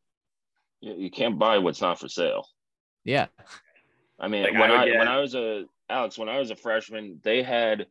you 0.81 1.11
can't 1.11 1.39
buy 1.39 1.59
what's 1.59 1.81
not 1.81 1.99
for 1.99 2.09
sale 2.09 2.47
yeah 3.05 3.27
i 4.19 4.29
mean 4.29 4.43
like 4.43 4.53
when 4.53 4.71
i, 4.71 4.85
I 4.85 4.99
when 4.99 5.09
i 5.09 5.21
was 5.21 5.35
a 5.35 5.65
alex 5.89 6.19
when 6.19 6.29
i 6.29 6.39
was 6.39 6.51
a 6.51 6.57
freshman 6.57 7.21
they 7.23 7.43
had 7.43 7.87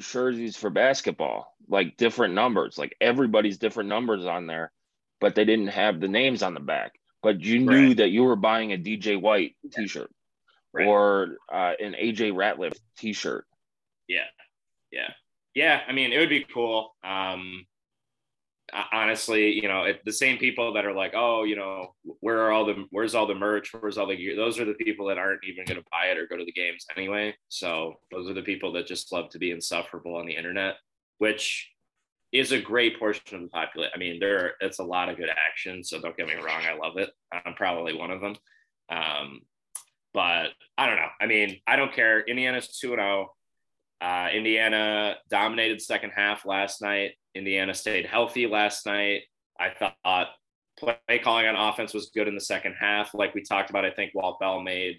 jerseys 0.00 0.56
for 0.56 0.70
basketball 0.70 1.54
like 1.68 1.96
different 1.96 2.34
numbers 2.34 2.76
like 2.76 2.94
everybody's 3.00 3.58
different 3.58 3.88
numbers 3.88 4.26
on 4.26 4.46
there 4.46 4.72
but 5.20 5.34
they 5.34 5.44
didn't 5.44 5.68
have 5.68 6.00
the 6.00 6.08
names 6.08 6.42
on 6.42 6.54
the 6.54 6.60
back 6.60 6.98
but 7.26 7.40
you 7.40 7.58
knew 7.58 7.92
that 7.94 8.10
you 8.10 8.22
were 8.22 8.36
buying 8.36 8.72
a 8.72 8.78
DJ 8.78 9.20
White 9.20 9.56
T-shirt 9.72 10.10
right. 10.72 10.86
or 10.86 11.38
uh, 11.52 11.72
an 11.80 11.96
AJ 12.00 12.32
Ratliff 12.32 12.78
T-shirt. 12.98 13.44
Yeah, 14.06 14.26
yeah, 14.92 15.10
yeah. 15.52 15.80
I 15.88 15.92
mean, 15.92 16.12
it 16.12 16.18
would 16.20 16.28
be 16.28 16.44
cool. 16.44 16.94
Um, 17.02 17.66
honestly, 18.92 19.52
you 19.52 19.68
know, 19.68 19.84
it, 19.84 20.00
the 20.04 20.12
same 20.12 20.38
people 20.38 20.72
that 20.74 20.84
are 20.84 20.92
like, 20.92 21.12
oh, 21.14 21.44
you 21.44 21.56
know, 21.56 21.94
where 22.20 22.40
are 22.42 22.52
all 22.52 22.64
the, 22.64 22.86
where's 22.90 23.14
all 23.14 23.26
the 23.26 23.34
merch, 23.34 23.72
where's 23.72 23.98
all 23.98 24.06
the 24.06 24.16
gear? 24.16 24.36
Those 24.36 24.58
are 24.58 24.64
the 24.64 24.74
people 24.74 25.06
that 25.06 25.18
aren't 25.18 25.44
even 25.44 25.64
going 25.64 25.78
to 25.78 25.86
buy 25.90 26.06
it 26.06 26.18
or 26.18 26.26
go 26.26 26.36
to 26.36 26.44
the 26.44 26.52
games 26.52 26.86
anyway. 26.96 27.34
So 27.48 27.94
those 28.10 28.28
are 28.28 28.34
the 28.34 28.42
people 28.42 28.72
that 28.72 28.86
just 28.86 29.12
love 29.12 29.30
to 29.30 29.38
be 29.38 29.50
insufferable 29.50 30.16
on 30.16 30.26
the 30.26 30.36
internet, 30.36 30.76
which 31.18 31.70
is 32.32 32.52
a 32.52 32.60
great 32.60 32.98
portion 32.98 33.36
of 33.36 33.42
the 33.42 33.48
population. 33.48 33.92
I 33.94 33.98
mean, 33.98 34.18
there 34.20 34.54
it's 34.60 34.78
a 34.78 34.84
lot 34.84 35.08
of 35.08 35.16
good 35.16 35.30
action. 35.30 35.84
So 35.84 36.00
don't 36.00 36.16
get 36.16 36.26
me 36.26 36.34
wrong, 36.34 36.62
I 36.64 36.76
love 36.76 36.96
it. 36.96 37.10
I'm 37.32 37.54
probably 37.54 37.94
one 37.94 38.10
of 38.10 38.20
them. 38.20 38.36
Um, 38.88 39.40
but 40.12 40.50
I 40.78 40.86
don't 40.86 40.96
know. 40.96 41.08
I 41.20 41.26
mean, 41.26 41.60
I 41.66 41.76
don't 41.76 41.92
care. 41.92 42.20
Indiana's 42.20 42.78
2 42.78 42.88
0. 42.88 43.28
Uh, 44.00 44.28
Indiana 44.32 45.16
dominated 45.30 45.80
second 45.80 46.12
half 46.14 46.44
last 46.44 46.82
night. 46.82 47.12
Indiana 47.36 47.74
stayed 47.74 48.06
healthy 48.06 48.46
last 48.46 48.86
night. 48.86 49.22
I 49.58 49.70
thought 49.70 50.28
play 50.78 51.18
calling 51.22 51.46
on 51.46 51.56
offense 51.56 51.94
was 51.94 52.10
good 52.14 52.28
in 52.28 52.34
the 52.34 52.40
second 52.40 52.74
half. 52.78 53.14
Like 53.14 53.34
we 53.34 53.42
talked 53.42 53.70
about, 53.70 53.84
I 53.84 53.90
think 53.90 54.12
Walt 54.14 54.40
Bell 54.40 54.60
made 54.60 54.96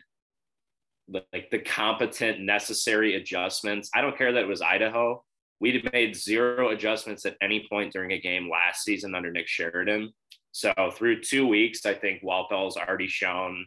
like 1.10 1.50
the 1.52 1.60
competent, 1.60 2.42
necessary 2.42 3.16
adjustments. 3.16 3.90
I 3.94 4.02
don't 4.02 4.18
care 4.18 4.32
that 4.34 4.44
it 4.44 4.48
was 4.48 4.62
Idaho 4.62 5.24
we'd 5.60 5.90
made 5.92 6.16
zero 6.16 6.70
adjustments 6.70 7.26
at 7.26 7.38
any 7.42 7.66
point 7.70 7.94
during 7.94 8.12
a 8.12 8.22
game 8.22 8.50
last 8.50 8.84
season 8.84 9.16
under 9.16 9.32
Nick 9.32 9.48
Sheridan. 9.48 10.14
So 10.52 10.74
through 10.94 11.22
two 11.22 11.48
weeks, 11.48 11.86
I 11.86 11.94
think 11.94 12.24
Walt 12.24 12.50
Bell's 12.50 12.78
already 12.78 13.08
shown, 13.08 13.66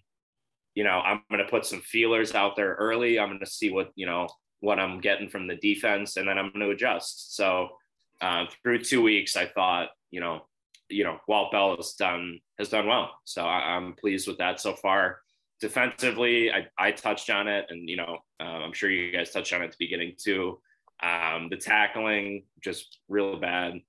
you 0.74 0.84
know, 0.84 1.00
I'm 1.00 1.22
going 1.30 1.44
to 1.44 1.50
put 1.50 1.66
some 1.66 1.80
feelers 1.80 2.34
out 2.34 2.56
there 2.56 2.74
early. 2.74 3.18
I'm 3.18 3.28
going 3.28 3.40
to 3.40 3.46
see 3.46 3.70
what, 3.70 3.90
you 3.96 4.06
know, 4.06 4.28
what 4.60 4.78
I'm 4.78 5.00
getting 5.00 5.28
from 5.28 5.46
the 5.46 5.56
defense, 5.56 6.16
and 6.16 6.28
then 6.28 6.38
I'm 6.38 6.50
going 6.52 6.60
to 6.60 6.70
adjust. 6.70 7.34
So 7.36 7.70
uh, 8.20 8.46
through 8.62 8.82
two 8.82 9.02
weeks, 9.02 9.36
I 9.36 9.46
thought, 9.46 9.88
you 10.10 10.20
know, 10.20 10.42
you 10.88 11.04
know, 11.04 11.18
Walt 11.28 11.52
Bell 11.52 11.76
has 11.76 11.92
done 11.92 12.40
has 12.58 12.68
done 12.68 12.86
well. 12.86 13.10
So 13.24 13.44
I, 13.44 13.76
am 13.76 13.94
pleased 13.94 14.26
with 14.26 14.38
that 14.38 14.60
so 14.60 14.74
far. 14.74 15.20
Defensively, 15.60 16.50
I, 16.50 16.66
I 16.78 16.90
touched 16.90 17.30
on 17.30 17.48
it, 17.48 17.66
and 17.68 17.88
you 17.88 17.96
know, 17.96 18.18
uh, 18.40 18.44
I'm 18.44 18.72
sure 18.72 18.90
you 18.90 19.12
guys 19.12 19.30
touched 19.30 19.52
on 19.52 19.62
it 19.62 19.66
at 19.66 19.70
the 19.72 19.76
beginning 19.78 20.14
too. 20.18 20.60
Um, 21.02 21.48
the 21.48 21.56
tackling 21.56 22.44
just 22.62 22.98
real 23.08 23.38
bad. 23.38 23.80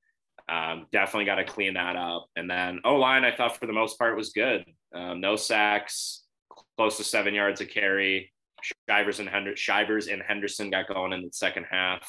Um, 0.48 0.88
definitely 0.92 1.26
got 1.26 1.36
to 1.36 1.46
clean 1.46 1.76
that 1.76 1.96
up. 1.96 2.28
And 2.36 2.50
then 2.50 2.82
O 2.84 2.96
line, 2.96 3.24
I 3.24 3.36
thought 3.36 3.58
for 3.58 3.68
the 3.68 3.74
most 3.74 3.98
part 3.98 4.18
was 4.18 4.32
good. 4.32 4.66
Um, 4.94 5.22
no 5.22 5.36
sacks, 5.36 6.24
close 6.78 6.98
to 6.98 7.04
seven 7.04 7.34
yards 7.34 7.62
of 7.62 7.70
carry. 7.70 8.32
Shivers 8.88 9.20
and 9.20 9.30
Hender- 9.30 9.56
Shivers 9.56 10.08
and 10.08 10.22
Henderson 10.22 10.70
got 10.70 10.88
going 10.88 11.14
in 11.14 11.24
the 11.24 11.32
second 11.32 11.66
half. 11.70 12.08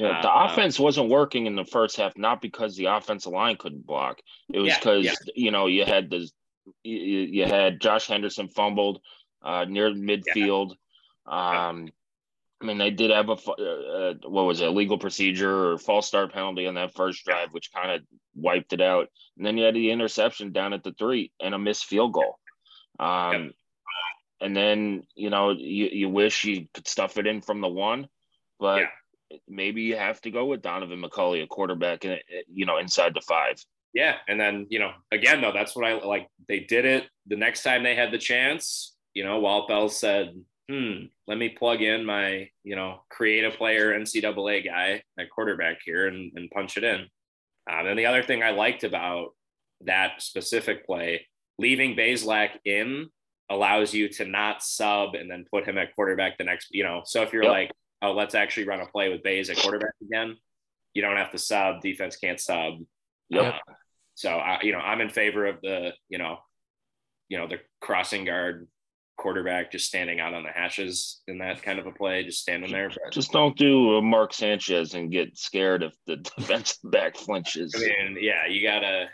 Yeah, 0.00 0.22
the 0.22 0.30
uh, 0.30 0.46
offense 0.46 0.80
wasn't 0.80 1.10
working 1.10 1.44
in 1.44 1.56
the 1.56 1.64
first 1.64 1.98
half, 1.98 2.16
not 2.16 2.40
because 2.40 2.74
the 2.74 2.86
offensive 2.86 3.32
line 3.32 3.58
couldn't 3.58 3.86
block. 3.86 4.18
It 4.50 4.58
was 4.58 4.74
because 4.74 5.04
yeah, 5.04 5.12
yeah. 5.26 5.32
you 5.34 5.50
know 5.50 5.66
you 5.66 5.84
had 5.84 6.08
the 6.08 6.26
you, 6.82 6.96
you 6.96 7.44
had 7.44 7.82
Josh 7.82 8.06
Henderson 8.06 8.48
fumbled 8.48 9.02
uh, 9.42 9.66
near 9.68 9.90
midfield. 9.90 10.72
Yeah. 11.28 11.68
Um, 11.68 11.88
I 12.62 12.64
mean, 12.64 12.78
they 12.78 12.88
did 12.88 13.10
have 13.10 13.28
a 13.28 13.32
uh, 13.32 14.14
what 14.26 14.46
was 14.46 14.62
it, 14.62 14.68
a 14.68 14.70
legal 14.70 14.96
procedure 14.96 15.72
or 15.72 15.76
false 15.76 16.08
start 16.08 16.32
penalty 16.32 16.66
on 16.66 16.74
that 16.76 16.94
first 16.94 17.22
drive, 17.26 17.48
which 17.50 17.70
kind 17.70 17.90
of 17.90 18.00
wiped 18.34 18.72
it 18.72 18.80
out. 18.80 19.08
And 19.36 19.44
then 19.44 19.58
you 19.58 19.64
had 19.64 19.74
the 19.74 19.90
interception 19.90 20.52
down 20.52 20.72
at 20.72 20.82
the 20.82 20.94
three 20.98 21.30
and 21.40 21.54
a 21.54 21.58
missed 21.58 21.84
field 21.84 22.14
goal. 22.14 22.38
Um. 22.98 23.52
And 24.42 24.56
then 24.56 25.02
you 25.14 25.28
know 25.28 25.50
you, 25.50 25.90
you 25.92 26.08
wish 26.08 26.44
you 26.44 26.66
could 26.72 26.88
stuff 26.88 27.18
it 27.18 27.26
in 27.26 27.42
from 27.42 27.60
the 27.60 27.68
one, 27.68 28.08
but 28.58 28.84
maybe 29.48 29.82
you 29.82 29.96
have 29.96 30.20
to 30.22 30.30
go 30.30 30.46
with 30.46 30.62
Donaven 30.62 31.04
McCulley, 31.04 31.42
a 31.42 31.46
quarterback, 31.46 32.04
and 32.04 32.20
you 32.52 32.66
know 32.66 32.78
inside 32.78 33.14
the 33.14 33.20
five. 33.20 33.62
Yeah, 33.92 34.16
and 34.28 34.40
then 34.40 34.66
you 34.70 34.78
know 34.78 34.92
again 35.12 35.40
though 35.40 35.52
that's 35.52 35.74
what 35.74 35.84
I 35.84 35.94
like. 36.04 36.28
They 36.48 36.60
did 36.60 36.84
it 36.84 37.08
the 37.26 37.36
next 37.36 37.62
time 37.62 37.82
they 37.82 37.94
had 37.94 38.12
the 38.12 38.18
chance. 38.18 38.94
You 39.14 39.24
know, 39.24 39.40
Walt 39.40 39.68
Bell 39.68 39.88
said, 39.88 40.34
"Hmm, 40.70 41.04
let 41.26 41.38
me 41.38 41.48
plug 41.48 41.82
in 41.82 42.04
my 42.04 42.48
you 42.62 42.76
know 42.76 43.02
creative 43.10 43.54
player 43.54 43.92
NCAA 43.92 44.64
guy 44.64 45.02
at 45.18 45.30
quarterback 45.30 45.78
here 45.84 46.06
and, 46.06 46.32
and 46.36 46.50
punch 46.50 46.76
it 46.76 46.84
in." 46.84 47.06
Um, 47.70 47.86
and 47.86 47.98
the 47.98 48.06
other 48.06 48.22
thing 48.22 48.42
I 48.42 48.50
liked 48.50 48.84
about 48.84 49.34
that 49.82 50.22
specific 50.22 50.86
play, 50.86 51.26
leaving 51.58 51.96
Bazelak 51.96 52.50
in 52.64 53.08
allows 53.50 53.92
you 53.92 54.08
to 54.08 54.24
not 54.24 54.62
sub 54.62 55.14
and 55.14 55.28
then 55.28 55.44
put 55.50 55.66
him 55.66 55.76
at 55.78 55.94
quarterback 55.94 56.38
the 56.38 56.44
next. 56.44 56.68
You 56.70 56.84
know, 56.84 57.02
so 57.04 57.22
if 57.22 57.32
you're 57.32 57.42
yep. 57.42 57.52
like 57.52 57.70
oh, 58.02 58.12
let's 58.12 58.34
actually 58.34 58.66
run 58.66 58.80
a 58.80 58.86
play 58.86 59.08
with 59.08 59.22
Bays 59.22 59.50
at 59.50 59.58
quarterback 59.58 59.94
again. 60.02 60.36
You 60.94 61.02
don't 61.02 61.16
have 61.16 61.30
to 61.32 61.38
sub. 61.38 61.80
Defense 61.80 62.16
can't 62.16 62.40
sub. 62.40 62.74
Yep. 63.28 63.54
Uh, 63.54 63.72
so 64.14 64.30
I, 64.30 64.60
you 64.62 64.72
know, 64.72 64.78
I'm 64.78 65.00
in 65.00 65.08
favor 65.08 65.46
of 65.46 65.60
the, 65.62 65.92
you 66.08 66.18
know, 66.18 66.38
you 67.28 67.38
know, 67.38 67.46
the 67.46 67.58
crossing 67.80 68.24
guard 68.24 68.66
quarterback 69.16 69.70
just 69.70 69.86
standing 69.86 70.18
out 70.18 70.34
on 70.34 70.42
the 70.42 70.50
hashes 70.50 71.20
in 71.28 71.38
that 71.38 71.62
kind 71.62 71.78
of 71.78 71.86
a 71.86 71.92
play, 71.92 72.24
just 72.24 72.40
standing 72.40 72.72
there. 72.72 72.90
Just 73.12 73.32
don't 73.32 73.56
do 73.56 73.96
a 73.96 74.02
Mark 74.02 74.32
Sanchez 74.32 74.94
and 74.94 75.12
get 75.12 75.36
scared 75.36 75.82
if 75.82 75.94
the 76.06 76.16
defensive 76.38 76.78
back 76.84 77.16
flinches. 77.16 77.74
I 77.76 77.80
mean, 77.80 78.18
yeah, 78.20 78.46
you 78.48 78.66
gotta, 78.66 79.06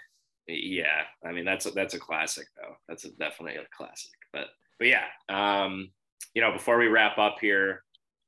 yeah. 0.47 1.03
I 1.25 1.33
mean, 1.33 1.45
that's 1.45 1.67
a, 1.67 1.73
that's 1.73 1.95
a 1.95 1.99
classic 1.99 2.47
though. 2.57 2.77
That's 2.89 3.05
a, 3.05 3.11
definitely 3.11 3.57
a 3.57 3.67
classic. 3.77 4.13
But 4.33 4.47
but 4.79 4.89
yeah, 4.89 5.05
um, 5.29 5.91
you 6.35 6.43
know, 6.43 6.53
before 6.53 6.79
we 6.79 6.87
wrap 6.87 7.19
up 7.19 7.37
here, 7.41 7.83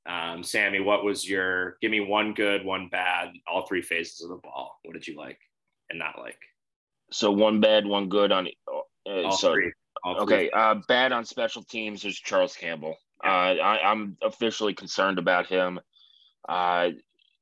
um, 0.09 0.43
Sammy, 0.43 0.81
what 0.81 1.05
was 1.05 1.29
your 1.29 1.77
give 1.83 1.91
me 1.91 2.01
one 2.01 2.33
good, 2.33 2.65
one 2.65 2.89
bad, 2.89 3.33
all 3.47 3.67
three 3.67 3.83
phases 3.83 4.23
of 4.23 4.31
the 4.31 4.37
ball? 4.37 4.79
What 4.85 4.95
did 4.95 5.07
you 5.07 5.17
like 5.17 5.39
and 5.91 5.99
not 5.99 6.19
like? 6.19 6.39
So 7.11 7.31
one 7.31 7.61
bad, 7.61 7.87
one 7.87 8.09
good 8.09 8.33
on 8.33 8.49
uh, 8.67 9.11
all 9.11 9.33
so, 9.33 9.53
three. 9.53 9.73
All 10.03 10.21
okay, 10.23 10.51
uh, 10.51 10.77
bad 10.89 11.13
on 11.13 11.25
special 11.27 11.63
teams 11.63 12.05
is 12.05 12.17
Charles 12.17 12.57
Campbell. 12.57 12.97
Yeah. 13.23 13.31
Uh, 13.31 13.55
I, 13.63 13.93
am 13.93 14.17
officially 14.23 14.73
concerned 14.73 15.19
about 15.19 15.47
him. 15.47 15.81
Uh, 16.49 16.91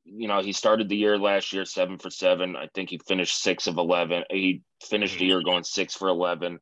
you 0.05 0.27
know, 0.27 0.43
he 0.43 0.53
started 0.53 0.89
the 0.89 0.97
year 0.97 1.19
last 1.19 1.53
year 1.53 1.65
seven 1.65 1.99
for 1.99 2.11
seven. 2.11 2.57
I 2.57 2.69
think 2.75 2.91
he 2.91 2.99
finished 2.99 3.43
six 3.43 3.69
of 3.69 3.77
eleven. 3.77 4.25
He 4.31 4.63
finished 4.83 5.19
the 5.19 5.27
year 5.27 5.43
going 5.43 5.65
six 5.65 5.95
for 5.95 6.09
eleven. 6.09 6.59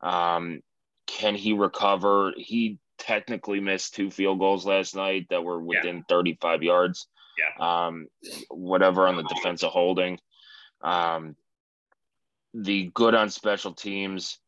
Um, 0.00 0.60
can 1.06 1.34
he 1.34 1.52
recover? 1.52 2.32
He 2.36 2.78
technically 2.98 3.60
missed 3.60 3.94
two 3.94 4.10
field 4.10 4.38
goals 4.38 4.66
last 4.66 4.94
night 4.94 5.26
that 5.30 5.44
were 5.44 5.60
within 5.60 5.96
yeah. 5.96 6.02
35 6.08 6.62
yards. 6.62 7.06
Yeah. 7.38 7.86
Um, 7.86 8.06
whatever 8.50 9.06
on 9.06 9.16
the 9.16 9.24
defensive 9.24 9.70
holding. 9.70 10.18
Um, 10.82 11.36
the 12.52 12.90
good 12.94 13.14
on 13.14 13.30
special 13.30 13.72
teams 13.72 14.38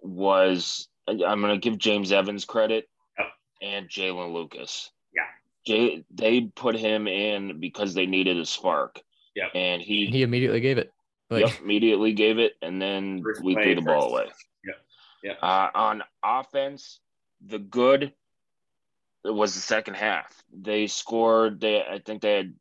was 0.00 0.88
I'm 1.08 1.40
going 1.40 1.54
to 1.54 1.58
give 1.58 1.78
James 1.78 2.12
Evans 2.12 2.44
credit 2.44 2.88
yep. 3.18 3.28
and 3.62 3.88
Jaylin 3.88 4.32
Lucas. 4.32 4.90
Yeah. 5.14 5.22
Jay, 5.66 6.04
they 6.10 6.42
put 6.42 6.76
him 6.76 7.06
in 7.06 7.60
because 7.60 7.94
they 7.94 8.06
needed 8.06 8.38
a 8.38 8.46
spark. 8.46 9.00
Yeah. 9.34 9.48
And 9.54 9.82
he 9.82 10.06
he 10.06 10.22
immediately 10.22 10.60
gave 10.60 10.78
it. 10.78 10.92
Like, 11.30 11.46
yep, 11.46 11.60
immediately 11.60 12.14
gave 12.14 12.38
it, 12.38 12.54
and 12.62 12.80
then 12.80 13.22
first 13.22 13.42
we 13.42 13.54
threw 13.54 13.74
the 13.74 13.82
ball 13.82 14.10
away. 14.10 14.28
Yeah. 14.64 14.72
Yeah. 15.22 15.46
Uh, 15.46 15.68
on 15.74 16.02
offense, 16.24 17.00
the 17.44 17.58
good 17.58 18.12
was 19.24 19.54
the 19.54 19.60
second 19.60 19.94
half. 19.94 20.32
They 20.52 20.86
scored. 20.86 21.60
They 21.60 21.82
I 21.82 22.00
think 22.04 22.22
they 22.22 22.34
had 22.34 22.54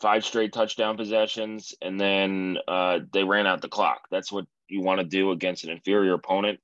five 0.00 0.24
straight 0.24 0.52
touchdown 0.52 0.96
possessions, 0.96 1.74
and 1.82 2.00
then 2.00 2.58
uh, 2.68 3.00
they 3.12 3.24
ran 3.24 3.46
out 3.46 3.60
the 3.60 3.68
clock. 3.68 4.02
That's 4.10 4.32
what 4.32 4.46
you 4.68 4.82
want 4.82 5.00
to 5.00 5.06
do 5.06 5.30
against 5.30 5.64
an 5.64 5.70
inferior 5.70 6.14
opponent. 6.14 6.60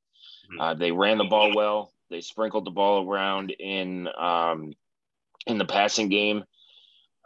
Mm-hmm. 0.51 0.61
Uh, 0.61 0.75
they 0.75 0.93
ran 0.93 1.19
the 1.19 1.25
ball 1.25 1.55
well. 1.55 1.93
They 2.11 2.21
sprinkled 2.21 2.64
the 2.64 2.71
ball 2.71 3.09
around 3.09 3.51
in 3.51 4.09
um, 4.19 4.73
in 5.47 5.59
the 5.59 5.64
passing 5.64 6.09
game. 6.09 6.45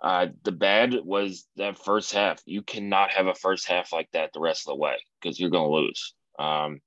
Uh, 0.02 0.26
the 0.42 0.52
bad 0.52 0.96
was 1.04 1.46
that 1.56 1.78
first 1.78 2.12
half. 2.12 2.42
You 2.44 2.62
cannot 2.62 3.12
have 3.12 3.28
a 3.28 3.34
first 3.34 3.68
half 3.68 3.92
like 3.92 4.10
that 4.12 4.32
the 4.32 4.40
rest 4.40 4.62
of 4.62 4.72
the 4.72 4.80
way 4.80 4.96
because 5.20 5.38
you're 5.38 5.50
going 5.50 5.70
to 5.70 5.76
lose. 5.76 6.14
Um, 6.38 6.80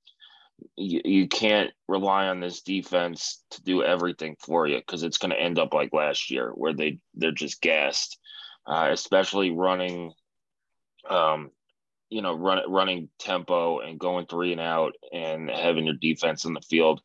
you, 0.76 1.00
you 1.04 1.28
can't 1.28 1.70
rely 1.88 2.28
on 2.28 2.40
this 2.40 2.62
defense 2.62 3.42
to 3.50 3.62
do 3.62 3.82
everything 3.82 4.36
for 4.38 4.66
you 4.66 4.78
because 4.78 5.02
it's 5.02 5.18
going 5.18 5.30
to 5.30 5.40
end 5.40 5.58
up 5.58 5.74
like 5.74 5.92
last 5.92 6.30
year 6.30 6.50
where 6.50 6.74
they 6.74 6.98
they're 7.14 7.32
just 7.32 7.60
gassed, 7.60 8.18
uh, 8.66 8.88
especially 8.90 9.50
running, 9.50 10.12
um, 11.08 11.50
you 12.08 12.22
know, 12.22 12.34
run, 12.34 12.70
running 12.70 13.08
tempo 13.18 13.80
and 13.80 13.98
going 13.98 14.26
three 14.26 14.52
and 14.52 14.60
out 14.60 14.94
and 15.12 15.50
having 15.50 15.86
your 15.86 15.94
defense 15.94 16.44
in 16.44 16.54
the 16.54 16.60
field 16.60 17.00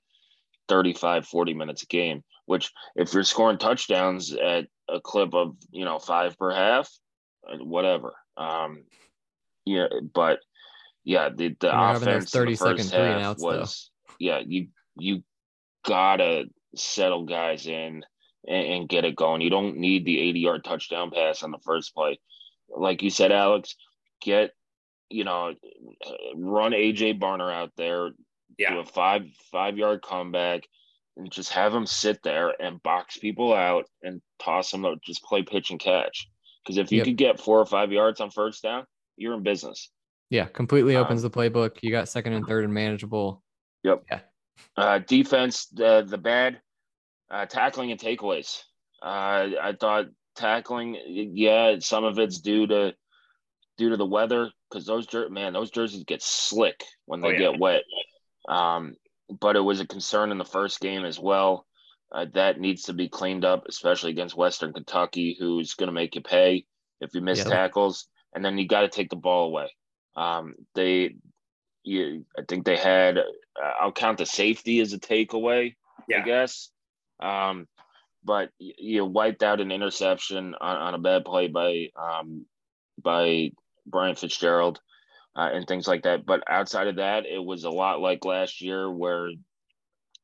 35, 0.67 1.25
40 1.25 1.53
minutes 1.53 1.83
a 1.83 1.87
game. 1.87 2.23
Which, 2.45 2.71
if 2.95 3.13
you're 3.13 3.23
scoring 3.23 3.57
touchdowns 3.57 4.33
at 4.33 4.67
a 4.89 4.99
clip 4.99 5.33
of 5.33 5.55
you 5.71 5.85
know 5.85 5.99
five 5.99 6.37
per 6.37 6.51
half, 6.53 6.89
uh, 7.49 7.57
whatever. 7.63 8.13
Um, 8.35 8.83
yeah, 9.65 9.87
but 10.13 10.39
yeah, 11.03 11.29
the 11.29 11.55
the 11.59 11.71
offense 11.71 12.31
thirty 12.31 12.55
second 12.55 12.85
three 12.85 12.99
and 12.99 13.23
outs 13.23 13.41
was 13.41 13.89
though. 14.07 14.13
yeah 14.19 14.39
you 14.45 14.67
you 14.97 15.23
gotta 15.85 16.45
settle 16.75 17.25
guys 17.25 17.67
in 17.67 18.03
and, 18.47 18.67
and, 18.67 18.89
get 18.89 19.05
it 19.05 19.15
going. 19.15 19.41
You 19.41 19.49
don't 19.49 19.77
need 19.77 20.05
the 20.05 20.19
eighty 20.19 20.39
yard 20.39 20.63
touchdown 20.63 21.11
pass 21.11 21.43
on 21.43 21.51
the 21.51 21.59
first 21.59 21.93
play, 21.93 22.19
like 22.69 23.01
you 23.01 23.09
said, 23.09 23.31
Alex. 23.31 23.75
Get 24.21 24.51
you 25.09 25.23
know 25.23 25.53
run 26.35 26.71
AJ 26.71 27.19
Barner 27.19 27.51
out 27.51 27.71
there, 27.77 28.11
yeah. 28.57 28.73
do 28.73 28.79
a 28.79 28.85
five 28.85 29.23
five 29.51 29.77
yard 29.77 30.01
comeback, 30.01 30.67
and 31.17 31.31
just 31.31 31.51
have 31.51 31.73
him 31.73 31.85
sit 31.85 32.21
there 32.23 32.53
and 32.61 32.81
box 32.83 33.17
people 33.17 33.53
out 33.53 33.85
and 34.03 34.21
toss 34.39 34.71
them. 34.71 34.85
Just 35.03 35.23
play 35.23 35.43
pitch 35.43 35.71
and 35.71 35.79
catch. 35.79 36.27
Because 36.63 36.77
if 36.77 36.91
you 36.91 36.97
yep. 36.97 37.05
could 37.05 37.17
get 37.17 37.39
four 37.39 37.59
or 37.59 37.65
five 37.65 37.91
yards 37.91 38.21
on 38.21 38.29
first 38.29 38.61
down, 38.61 38.85
you're 39.17 39.33
in 39.33 39.41
business. 39.41 39.89
Yeah, 40.31 40.45
completely 40.45 40.95
opens 40.95 41.25
um, 41.25 41.29
the 41.29 41.37
playbook. 41.37 41.79
You 41.81 41.91
got 41.91 42.07
second 42.07 42.31
and 42.31 42.47
third 42.47 42.63
and 42.63 42.73
manageable. 42.73 43.43
Yep. 43.83 44.05
Yeah. 44.09 44.19
Uh, 44.77 44.99
defense, 44.99 45.67
the 45.67 46.05
the 46.07 46.17
bad 46.17 46.61
uh, 47.29 47.45
tackling 47.45 47.91
and 47.91 47.99
takeaways. 47.99 48.61
Uh, 49.03 49.51
I 49.61 49.75
thought 49.77 50.05
tackling, 50.37 50.97
yeah, 51.05 51.75
some 51.79 52.05
of 52.05 52.17
it's 52.17 52.39
due 52.39 52.65
to 52.65 52.95
due 53.77 53.89
to 53.89 53.97
the 53.97 54.05
weather 54.05 54.49
because 54.69 54.85
those 54.85 55.05
jer- 55.05 55.29
man, 55.29 55.51
those 55.51 55.69
jerseys 55.69 56.05
get 56.05 56.23
slick 56.23 56.85
when 57.07 57.19
they 57.19 57.27
oh, 57.27 57.31
yeah. 57.31 57.51
get 57.51 57.59
wet. 57.59 57.81
Um, 58.47 58.95
but 59.37 59.57
it 59.57 59.61
was 59.61 59.81
a 59.81 59.87
concern 59.87 60.31
in 60.31 60.37
the 60.37 60.45
first 60.45 60.79
game 60.79 61.03
as 61.03 61.19
well. 61.19 61.65
Uh, 62.09 62.25
that 62.33 62.57
needs 62.57 62.83
to 62.83 62.93
be 62.93 63.09
cleaned 63.09 63.43
up, 63.43 63.63
especially 63.67 64.11
against 64.11 64.37
Western 64.37 64.71
Kentucky, 64.71 65.35
who's 65.37 65.73
going 65.73 65.87
to 65.87 65.93
make 65.93 66.15
you 66.15 66.21
pay. 66.21 66.65
if 67.01 67.13
you 67.13 67.19
miss 67.19 67.39
yeah. 67.39 67.45
tackles, 67.45 68.07
and 68.33 68.45
then 68.45 68.57
you 68.57 68.65
got 68.65 68.81
to 68.81 68.89
take 68.89 69.09
the 69.09 69.15
ball 69.17 69.47
away. 69.47 69.69
Um, 70.15 70.55
they, 70.75 71.15
you, 71.83 72.25
I 72.37 72.43
think 72.47 72.65
they 72.65 72.77
had. 72.77 73.17
Uh, 73.17 73.23
I'll 73.79 73.91
count 73.91 74.17
the 74.17 74.25
safety 74.25 74.79
as 74.79 74.93
a 74.93 74.99
takeaway. 74.99 75.75
Yeah. 76.07 76.21
I 76.21 76.25
guess. 76.25 76.69
Um, 77.19 77.67
but 78.23 78.49
you 78.59 79.05
wiped 79.05 79.43
out 79.43 79.61
an 79.61 79.71
interception 79.71 80.55
on, 80.59 80.77
on 80.77 80.93
a 80.93 80.99
bad 80.99 81.25
play 81.25 81.47
by 81.47 81.87
um, 81.95 82.45
by 83.01 83.51
Brian 83.85 84.15
Fitzgerald 84.15 84.79
uh, 85.35 85.49
and 85.53 85.67
things 85.67 85.87
like 85.87 86.03
that. 86.03 86.25
But 86.25 86.43
outside 86.49 86.87
of 86.87 86.97
that, 86.97 87.25
it 87.25 87.43
was 87.43 87.63
a 87.63 87.69
lot 87.69 87.99
like 87.99 88.25
last 88.25 88.61
year 88.61 88.89
where 88.91 89.31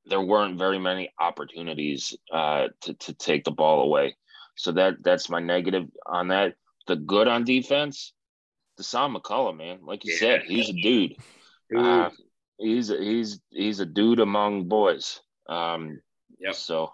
there 0.05 0.21
weren't 0.21 0.57
very 0.57 0.79
many 0.79 1.11
opportunities 1.19 2.15
uh, 2.31 2.67
to 2.81 2.93
to 2.93 3.13
take 3.13 3.43
the 3.43 3.51
ball 3.51 3.81
away. 3.81 4.15
So 4.55 4.71
that 4.73 5.03
that's 5.03 5.29
my 5.29 5.39
negative 5.39 5.87
on 6.05 6.29
that. 6.29 6.55
The 6.87 6.95
good 6.95 7.27
on 7.27 7.43
defense, 7.43 8.13
Dasan 8.79 9.15
McCullough, 9.15 9.57
man, 9.57 9.79
like 9.83 10.05
you 10.05 10.13
yeah. 10.13 10.19
said, 10.19 10.43
he's 10.43 10.69
a 10.69 10.73
dude. 10.73 11.15
Uh, 11.77 12.09
he's 12.57 12.89
a, 12.91 12.97
he's 12.97 13.41
he's 13.49 13.81
a 13.81 13.85
dude 13.85 14.21
among 14.21 14.69
boys. 14.69 15.19
Um, 15.49 15.99
yeah. 16.39 16.53
So 16.53 16.93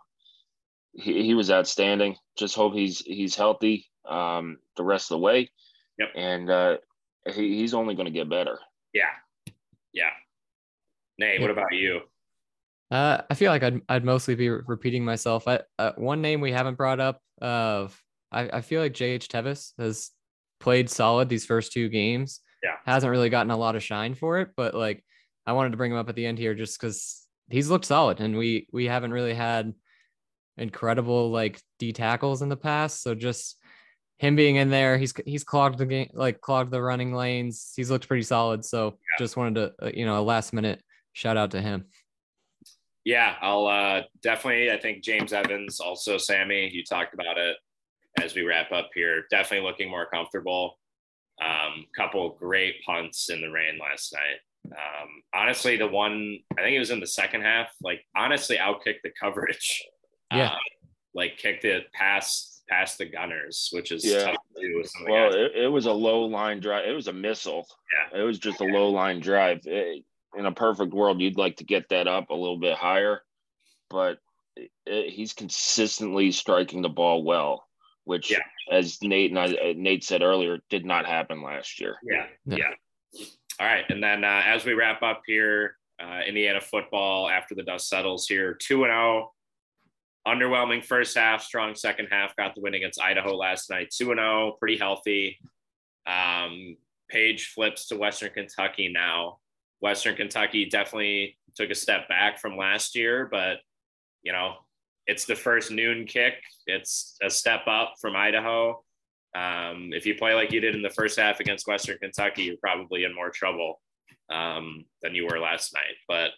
he, 0.93 1.21
he 1.21 1.35
was 1.35 1.51
outstanding. 1.51 2.15
Just 2.35 2.55
hope 2.55 2.73
he's 2.73 2.97
he's 3.01 3.35
healthy 3.35 3.85
um, 4.09 4.57
the 4.75 4.83
rest 4.83 5.11
of 5.11 5.17
the 5.17 5.19
way. 5.19 5.51
Yep. 5.99 6.09
And 6.15 6.49
uh, 6.49 6.77
he, 7.27 7.59
he's 7.59 7.75
only 7.75 7.93
going 7.93 8.07
to 8.07 8.11
get 8.11 8.29
better. 8.29 8.57
Yeah. 8.93 9.11
Yeah. 9.93 10.09
Nate, 11.19 11.39
what 11.39 11.51
about 11.51 11.73
you? 11.73 12.01
Uh, 12.89 13.21
I 13.29 13.35
feel 13.35 13.51
like 13.51 13.63
I'd, 13.63 13.81
I'd 13.87 14.03
mostly 14.03 14.35
be 14.35 14.49
repeating 14.49 15.05
myself. 15.05 15.47
I, 15.47 15.61
uh, 15.77 15.91
one 15.97 16.21
name 16.21 16.41
we 16.41 16.51
haven't 16.51 16.77
brought 16.77 16.99
up 16.99 17.21
of 17.41 17.99
I, 18.31 18.49
I 18.57 18.61
feel 18.61 18.81
like 18.81 18.93
JH 18.93 19.27
Tevis 19.27 19.73
has 19.77 20.11
played 20.63 20.89
solid 20.89 21.27
these 21.29 21.45
first 21.45 21.73
two 21.73 21.89
games. 21.89 22.39
Yeah. 22.63 22.77
Hasn't 22.85 23.11
really 23.11 23.29
gotten 23.29 23.51
a 23.51 23.57
lot 23.57 23.75
of 23.75 23.83
shine 23.83 24.15
for 24.15 24.39
it, 24.39 24.51
but 24.55 24.73
like 24.73 25.03
I 25.45 25.51
wanted 25.51 25.71
to 25.71 25.77
bring 25.77 25.91
him 25.91 25.97
up 25.97 26.07
at 26.07 26.15
the 26.15 26.25
end 26.25 26.39
here 26.39 26.55
just 26.55 26.79
because 26.79 27.27
he's 27.49 27.69
looked 27.69 27.85
solid 27.85 28.21
and 28.21 28.37
we 28.37 28.67
we 28.71 28.85
haven't 28.85 29.11
really 29.11 29.33
had 29.33 29.73
incredible 30.57 31.29
like 31.29 31.61
D 31.79 31.91
tackles 31.91 32.41
in 32.41 32.47
the 32.47 32.55
past. 32.55 33.03
So 33.03 33.13
just 33.13 33.57
him 34.19 34.37
being 34.37 34.55
in 34.55 34.69
there, 34.69 34.97
he's 34.97 35.13
he's 35.25 35.43
clogged 35.43 35.77
the 35.77 35.85
game, 35.85 36.09
like 36.13 36.39
clogged 36.39 36.71
the 36.71 36.81
running 36.81 37.13
lanes. 37.13 37.73
He's 37.75 37.91
looked 37.91 38.07
pretty 38.07 38.23
solid. 38.23 38.63
So 38.63 38.85
yeah. 38.85 39.19
just 39.19 39.35
wanted 39.35 39.55
to, 39.55 39.85
uh, 39.87 39.91
you 39.93 40.05
know, 40.05 40.17
a 40.17 40.23
last 40.23 40.53
minute 40.53 40.81
shout 41.11 41.35
out 41.35 41.51
to 41.51 41.61
him. 41.61 41.85
Yeah, 43.03 43.35
I'll 43.41 43.67
uh, 43.67 44.03
definitely. 44.21 44.71
I 44.71 44.79
think 44.79 45.03
James 45.03 45.33
Evans, 45.33 45.81
also 45.81 46.17
Sammy, 46.17 46.69
you 46.71 46.85
talked 46.85 47.13
about 47.13 47.37
it 47.37 47.57
as 48.21 48.35
we 48.35 48.43
wrap 48.43 48.71
up 48.71 48.89
here. 48.93 49.25
Definitely 49.29 49.67
looking 49.67 49.89
more 49.89 50.05
comfortable. 50.05 50.79
Um, 51.43 51.85
couple 51.95 52.37
great 52.39 52.75
punts 52.85 53.29
in 53.29 53.41
the 53.41 53.49
rain 53.49 53.79
last 53.79 54.13
night. 54.13 54.71
Um, 54.71 55.09
honestly, 55.33 55.77
the 55.77 55.87
one 55.87 56.39
I 56.57 56.61
think 56.61 56.75
it 56.75 56.79
was 56.79 56.91
in 56.91 56.99
the 56.99 57.07
second 57.07 57.41
half. 57.41 57.71
Like 57.81 58.01
honestly, 58.15 58.57
outkicked 58.57 59.01
the 59.03 59.11
coverage. 59.19 59.83
Yeah, 60.31 60.51
um, 60.51 60.59
like 61.13 61.37
kicked 61.37 61.65
it 61.65 61.91
past 61.93 62.63
past 62.69 62.97
the 62.97 63.05
Gunners, 63.05 63.69
which 63.71 63.91
is 63.91 64.05
yeah. 64.05 64.33
well, 65.07 65.33
it, 65.33 65.51
it, 65.55 65.71
was 65.71 65.85
a 65.85 65.91
low 65.91 66.25
line 66.25 66.59
drive. 66.59 66.87
It 66.87 66.93
was 66.93 67.07
a 67.07 67.13
missile. 67.13 67.67
Yeah, 68.11 68.21
it 68.21 68.23
was 68.23 68.39
just 68.39 68.61
a 68.61 68.65
low 68.65 68.89
line 68.89 69.19
drive. 69.19 69.61
It, 69.65 70.03
in 70.35 70.45
a 70.45 70.51
perfect 70.51 70.93
world, 70.93 71.21
you'd 71.21 71.37
like 71.37 71.57
to 71.57 71.65
get 71.65 71.89
that 71.89 72.07
up 72.07 72.29
a 72.29 72.35
little 72.35 72.57
bit 72.57 72.75
higher, 72.77 73.21
but 73.89 74.17
it, 74.55 75.13
he's 75.13 75.33
consistently 75.33 76.31
striking 76.31 76.81
the 76.81 76.89
ball 76.89 77.23
well, 77.23 77.65
which, 78.05 78.31
yeah. 78.31 78.39
as 78.71 79.01
Nate 79.01 79.31
and 79.31 79.39
I, 79.39 79.73
Nate 79.75 80.03
said 80.03 80.21
earlier, 80.21 80.59
did 80.69 80.85
not 80.85 81.05
happen 81.05 81.41
last 81.41 81.79
year. 81.79 81.97
Yeah, 82.03 82.25
yeah. 82.45 82.57
yeah. 82.57 83.25
All 83.59 83.67
right, 83.67 83.85
and 83.89 84.03
then 84.03 84.23
uh, 84.23 84.41
as 84.45 84.65
we 84.65 84.73
wrap 84.73 85.03
up 85.03 85.21
here, 85.25 85.77
uh, 86.01 86.21
Indiana 86.25 86.59
football 86.59 87.29
after 87.29 87.55
the 87.55 87.63
dust 87.63 87.87
settles 87.87 88.27
here, 88.27 88.53
two 88.53 88.83
and 88.83 88.91
zero. 88.91 89.31
Oh, 90.25 90.31
underwhelming 90.31 90.83
first 90.83 91.17
half, 91.17 91.43
strong 91.43 91.75
second 91.75 92.07
half. 92.09 92.35
Got 92.35 92.55
the 92.55 92.61
win 92.61 92.73
against 92.73 93.01
Idaho 93.01 93.35
last 93.35 93.69
night. 93.69 93.93
Two 93.95 94.11
and 94.11 94.19
zero, 94.19 94.53
oh, 94.53 94.57
pretty 94.59 94.77
healthy. 94.77 95.39
Um, 96.05 96.77
Page 97.09 97.51
flips 97.53 97.87
to 97.87 97.97
Western 97.97 98.31
Kentucky 98.31 98.89
now. 98.89 99.37
Western 99.81 100.15
Kentucky 100.15 100.65
definitely 100.65 101.37
took 101.55 101.69
a 101.69 101.75
step 101.75 102.07
back 102.09 102.39
from 102.39 102.57
last 102.57 102.95
year, 102.95 103.27
but 103.29 103.57
you 104.23 104.31
know, 104.31 104.55
it's 105.07 105.25
the 105.25 105.35
first 105.35 105.71
noon 105.71 106.05
kick. 106.05 106.35
It's 106.67 107.17
a 107.21 107.29
step 107.29 107.61
up 107.67 107.95
from 107.99 108.15
Idaho. 108.15 108.83
Um, 109.35 109.89
if 109.93 110.05
you 110.05 110.15
play 110.15 110.33
like 110.33 110.51
you 110.51 110.59
did 110.59 110.75
in 110.75 110.81
the 110.81 110.89
first 110.89 111.19
half 111.19 111.39
against 111.39 111.67
Western 111.67 111.97
Kentucky, 111.97 112.43
you're 112.43 112.57
probably 112.57 113.03
in 113.03 113.15
more 113.15 113.29
trouble 113.29 113.81
um, 114.31 114.85
than 115.01 115.15
you 115.15 115.25
were 115.25 115.39
last 115.39 115.73
night. 115.73 115.95
But 116.07 116.31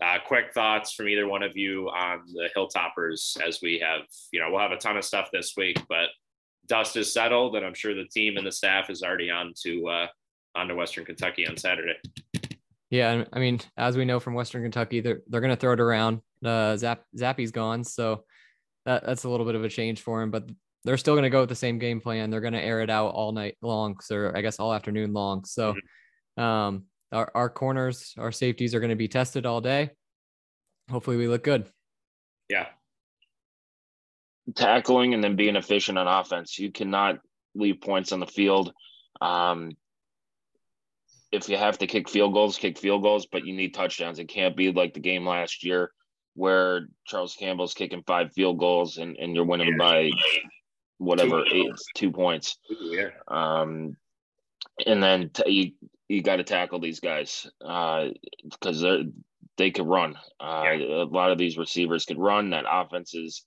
uh, 0.00 0.18
quick 0.26 0.52
thoughts 0.52 0.92
from 0.92 1.08
either 1.08 1.26
one 1.26 1.42
of 1.42 1.56
you 1.56 1.88
on 1.88 2.20
the 2.32 2.48
Hilltoppers 2.56 3.40
as 3.40 3.60
we 3.62 3.78
have, 3.80 4.02
you 4.32 4.40
know, 4.40 4.50
we'll 4.50 4.60
have 4.60 4.70
a 4.70 4.76
ton 4.76 4.96
of 4.96 5.04
stuff 5.04 5.30
this 5.32 5.54
week, 5.56 5.78
but 5.88 6.08
dust 6.66 6.96
is 6.96 7.12
settled, 7.12 7.56
and 7.56 7.66
I'm 7.66 7.74
sure 7.74 7.94
the 7.94 8.04
team 8.04 8.36
and 8.36 8.46
the 8.46 8.52
staff 8.52 8.90
is 8.90 9.02
already 9.02 9.30
on 9.30 9.52
to 9.62 9.88
uh, 9.88 10.06
on 10.54 10.68
to 10.68 10.74
Western 10.74 11.04
Kentucky 11.04 11.46
on 11.46 11.56
Saturday. 11.56 11.96
Yeah, 12.90 13.24
I 13.32 13.38
mean, 13.38 13.60
as 13.76 13.96
we 13.96 14.04
know 14.04 14.20
from 14.20 14.34
Western 14.34 14.62
Kentucky, 14.62 15.00
they're 15.00 15.22
they're 15.26 15.40
going 15.40 15.54
to 15.54 15.56
throw 15.56 15.72
it 15.72 15.80
around. 15.80 16.20
Uh, 16.44 16.76
Zap 16.76 17.04
Zappe's 17.16 17.50
gone, 17.50 17.84
so 17.84 18.24
that 18.84 19.04
that's 19.04 19.24
a 19.24 19.28
little 19.28 19.46
bit 19.46 19.54
of 19.54 19.64
a 19.64 19.68
change 19.68 20.00
for 20.00 20.22
him. 20.22 20.30
But 20.30 20.48
they're 20.84 20.96
still 20.96 21.14
going 21.14 21.24
to 21.24 21.30
go 21.30 21.40
with 21.40 21.48
the 21.48 21.54
same 21.54 21.78
game 21.78 22.00
plan. 22.00 22.30
They're 22.30 22.40
going 22.40 22.52
to 22.54 22.62
air 22.62 22.80
it 22.80 22.90
out 22.90 23.14
all 23.14 23.32
night 23.32 23.56
long, 23.62 23.96
or 24.10 24.36
I 24.36 24.40
guess 24.40 24.58
all 24.58 24.74
afternoon 24.74 25.12
long. 25.12 25.44
So, 25.44 25.74
mm-hmm. 25.74 26.42
um, 26.42 26.84
our 27.12 27.30
our 27.34 27.50
corners, 27.50 28.14
our 28.18 28.32
safeties 28.32 28.74
are 28.74 28.80
going 28.80 28.90
to 28.90 28.96
be 28.96 29.08
tested 29.08 29.46
all 29.46 29.60
day. 29.60 29.90
Hopefully, 30.90 31.16
we 31.16 31.28
look 31.28 31.44
good. 31.44 31.66
Yeah. 32.48 32.66
Tackling 34.56 35.14
and 35.14 35.22
then 35.22 35.36
being 35.36 35.56
efficient 35.56 35.98
on 35.98 36.08
offense. 36.08 36.58
You 36.58 36.72
cannot 36.72 37.18
leave 37.54 37.80
points 37.80 38.12
on 38.12 38.18
the 38.18 38.26
field. 38.26 38.72
Um, 39.20 39.72
if 41.30 41.48
you 41.48 41.56
have 41.56 41.78
to 41.78 41.86
kick 41.86 42.08
field 42.08 42.34
goals, 42.34 42.58
kick 42.58 42.76
field 42.76 43.02
goals, 43.02 43.26
but 43.30 43.46
you 43.46 43.54
need 43.54 43.72
touchdowns. 43.72 44.18
It 44.18 44.26
can't 44.26 44.56
be 44.56 44.72
like 44.72 44.94
the 44.94 45.00
game 45.00 45.26
last 45.26 45.64
year 45.64 45.92
where 46.34 46.88
Charles 47.06 47.34
Campbell's 47.34 47.74
kicking 47.74 48.02
five 48.06 48.32
field 48.32 48.58
goals 48.58 48.98
and, 48.98 49.16
and 49.16 49.34
you're 49.34 49.44
winning 49.44 49.76
by 49.76 50.10
whatever 50.98 51.44
eight 51.52 51.72
two 51.94 52.10
points. 52.10 52.58
Yeah. 52.68 53.10
Um, 53.28 53.96
and 54.86 55.02
then 55.02 55.30
t- 55.30 55.50
you 55.50 55.72
you 56.08 56.22
got 56.22 56.36
to 56.36 56.44
tackle 56.44 56.80
these 56.80 57.00
guys 57.00 57.46
because 57.60 58.84
uh, 58.84 58.98
they 58.98 59.04
they 59.58 59.70
could 59.70 59.86
run. 59.86 60.16
Uh, 60.40 60.64
yeah. 60.64 61.02
A 61.02 61.04
lot 61.04 61.30
of 61.30 61.38
these 61.38 61.58
receivers 61.58 62.04
could 62.04 62.18
run. 62.18 62.50
That 62.50 62.64
offense 62.68 63.14
is 63.14 63.44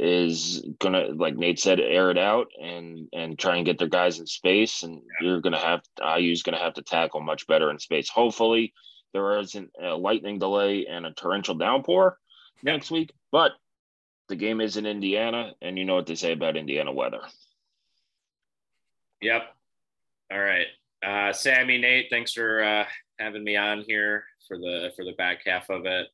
is 0.00 0.64
gonna 0.78 1.08
like 1.14 1.36
Nate 1.36 1.60
said, 1.60 1.80
air 1.80 2.10
it 2.10 2.18
out 2.18 2.48
and 2.60 3.08
and 3.12 3.38
try 3.38 3.56
and 3.56 3.66
get 3.66 3.78
their 3.78 3.88
guys 3.88 4.18
in 4.18 4.26
space. 4.26 4.82
And 4.82 4.94
yeah. 4.94 5.28
you're 5.28 5.40
gonna 5.40 5.58
have 5.58 5.82
IU's 6.18 6.42
gonna 6.42 6.58
have 6.58 6.74
to 6.74 6.82
tackle 6.82 7.20
much 7.20 7.46
better 7.46 7.70
in 7.70 7.78
space. 7.78 8.08
Hopefully, 8.08 8.72
there 9.12 9.38
isn't 9.40 9.70
a 9.80 9.94
lightning 9.94 10.38
delay 10.38 10.86
and 10.86 11.06
a 11.06 11.12
torrential 11.12 11.54
downpour 11.54 12.18
next 12.62 12.90
week, 12.90 13.12
but 13.30 13.52
the 14.28 14.36
game 14.36 14.60
is 14.60 14.76
in 14.76 14.86
Indiana, 14.86 15.52
and 15.60 15.78
you 15.78 15.84
know 15.84 15.94
what 15.94 16.06
they 16.06 16.14
say 16.14 16.32
about 16.32 16.56
Indiana 16.56 16.92
weather. 16.92 17.20
Yep. 19.20 19.42
All 20.32 20.40
right, 20.40 20.66
uh, 21.06 21.32
Sammy, 21.32 21.78
Nate, 21.78 22.06
thanks 22.10 22.32
for 22.32 22.62
uh, 22.62 22.84
having 23.18 23.44
me 23.44 23.56
on 23.56 23.82
here 23.82 24.24
for 24.48 24.56
the 24.56 24.90
for 24.96 25.04
the 25.04 25.12
back 25.12 25.42
half 25.44 25.68
of 25.68 25.84
it. 25.86 26.08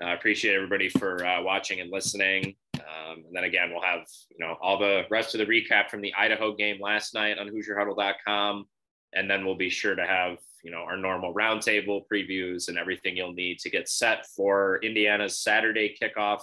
I 0.00 0.12
uh, 0.12 0.14
appreciate 0.14 0.54
everybody 0.54 0.88
for 0.88 1.24
uh, 1.24 1.42
watching 1.42 1.80
and 1.80 1.90
listening. 1.90 2.56
Um, 2.74 3.24
and 3.26 3.34
then 3.34 3.44
again, 3.44 3.70
we'll 3.70 3.82
have 3.82 4.06
you 4.30 4.44
know 4.44 4.56
all 4.60 4.78
the 4.78 5.04
rest 5.10 5.34
of 5.34 5.38
the 5.38 5.46
recap 5.46 5.88
from 5.88 6.00
the 6.00 6.14
Idaho 6.14 6.54
game 6.54 6.80
last 6.80 7.14
night 7.14 7.38
on 7.38 7.48
HoosierHuddle.com, 7.48 8.66
and 9.12 9.30
then 9.30 9.44
we'll 9.44 9.56
be 9.56 9.70
sure 9.70 9.94
to 9.94 10.06
have 10.06 10.38
you 10.64 10.70
know 10.70 10.78
our 10.78 10.96
normal 10.96 11.32
roundtable 11.32 12.02
previews 12.12 12.68
and 12.68 12.78
everything 12.78 13.16
you'll 13.16 13.32
need 13.32 13.58
to 13.60 13.70
get 13.70 13.88
set 13.88 14.26
for 14.34 14.80
Indiana's 14.82 15.38
Saturday 15.38 15.96
kickoff 16.00 16.40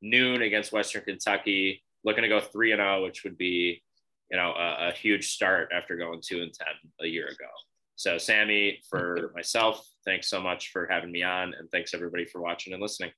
noon 0.00 0.42
against 0.42 0.72
Western 0.72 1.04
Kentucky. 1.04 1.82
Looking 2.04 2.22
to 2.22 2.28
go 2.28 2.40
three 2.40 2.72
and 2.72 2.80
zero, 2.80 2.98
oh, 2.98 3.02
which 3.04 3.22
would 3.22 3.38
be 3.38 3.82
you 4.30 4.36
know 4.36 4.52
a, 4.52 4.88
a 4.88 4.92
huge 4.92 5.28
start 5.28 5.68
after 5.72 5.96
going 5.96 6.20
two 6.20 6.42
and 6.42 6.52
ten 6.52 6.74
a 7.00 7.06
year 7.06 7.26
ago. 7.26 7.48
So, 7.96 8.18
Sammy, 8.18 8.80
for 8.90 9.30
myself, 9.34 9.86
thanks 10.04 10.28
so 10.28 10.40
much 10.40 10.70
for 10.72 10.88
having 10.90 11.12
me 11.12 11.22
on, 11.22 11.54
and 11.54 11.70
thanks 11.70 11.94
everybody 11.94 12.24
for 12.24 12.40
watching 12.40 12.72
and 12.72 12.82
listening. 12.82 13.12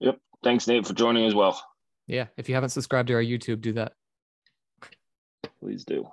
Yep. 0.00 0.18
Thanks, 0.42 0.66
Nate, 0.66 0.86
for 0.86 0.94
joining 0.94 1.26
as 1.26 1.34
well. 1.34 1.62
Yeah. 2.06 2.26
If 2.36 2.48
you 2.48 2.54
haven't 2.54 2.70
subscribed 2.70 3.08
to 3.08 3.14
our 3.14 3.22
YouTube, 3.22 3.60
do 3.60 3.74
that. 3.74 3.92
Please 5.60 5.84
do. 5.84 6.08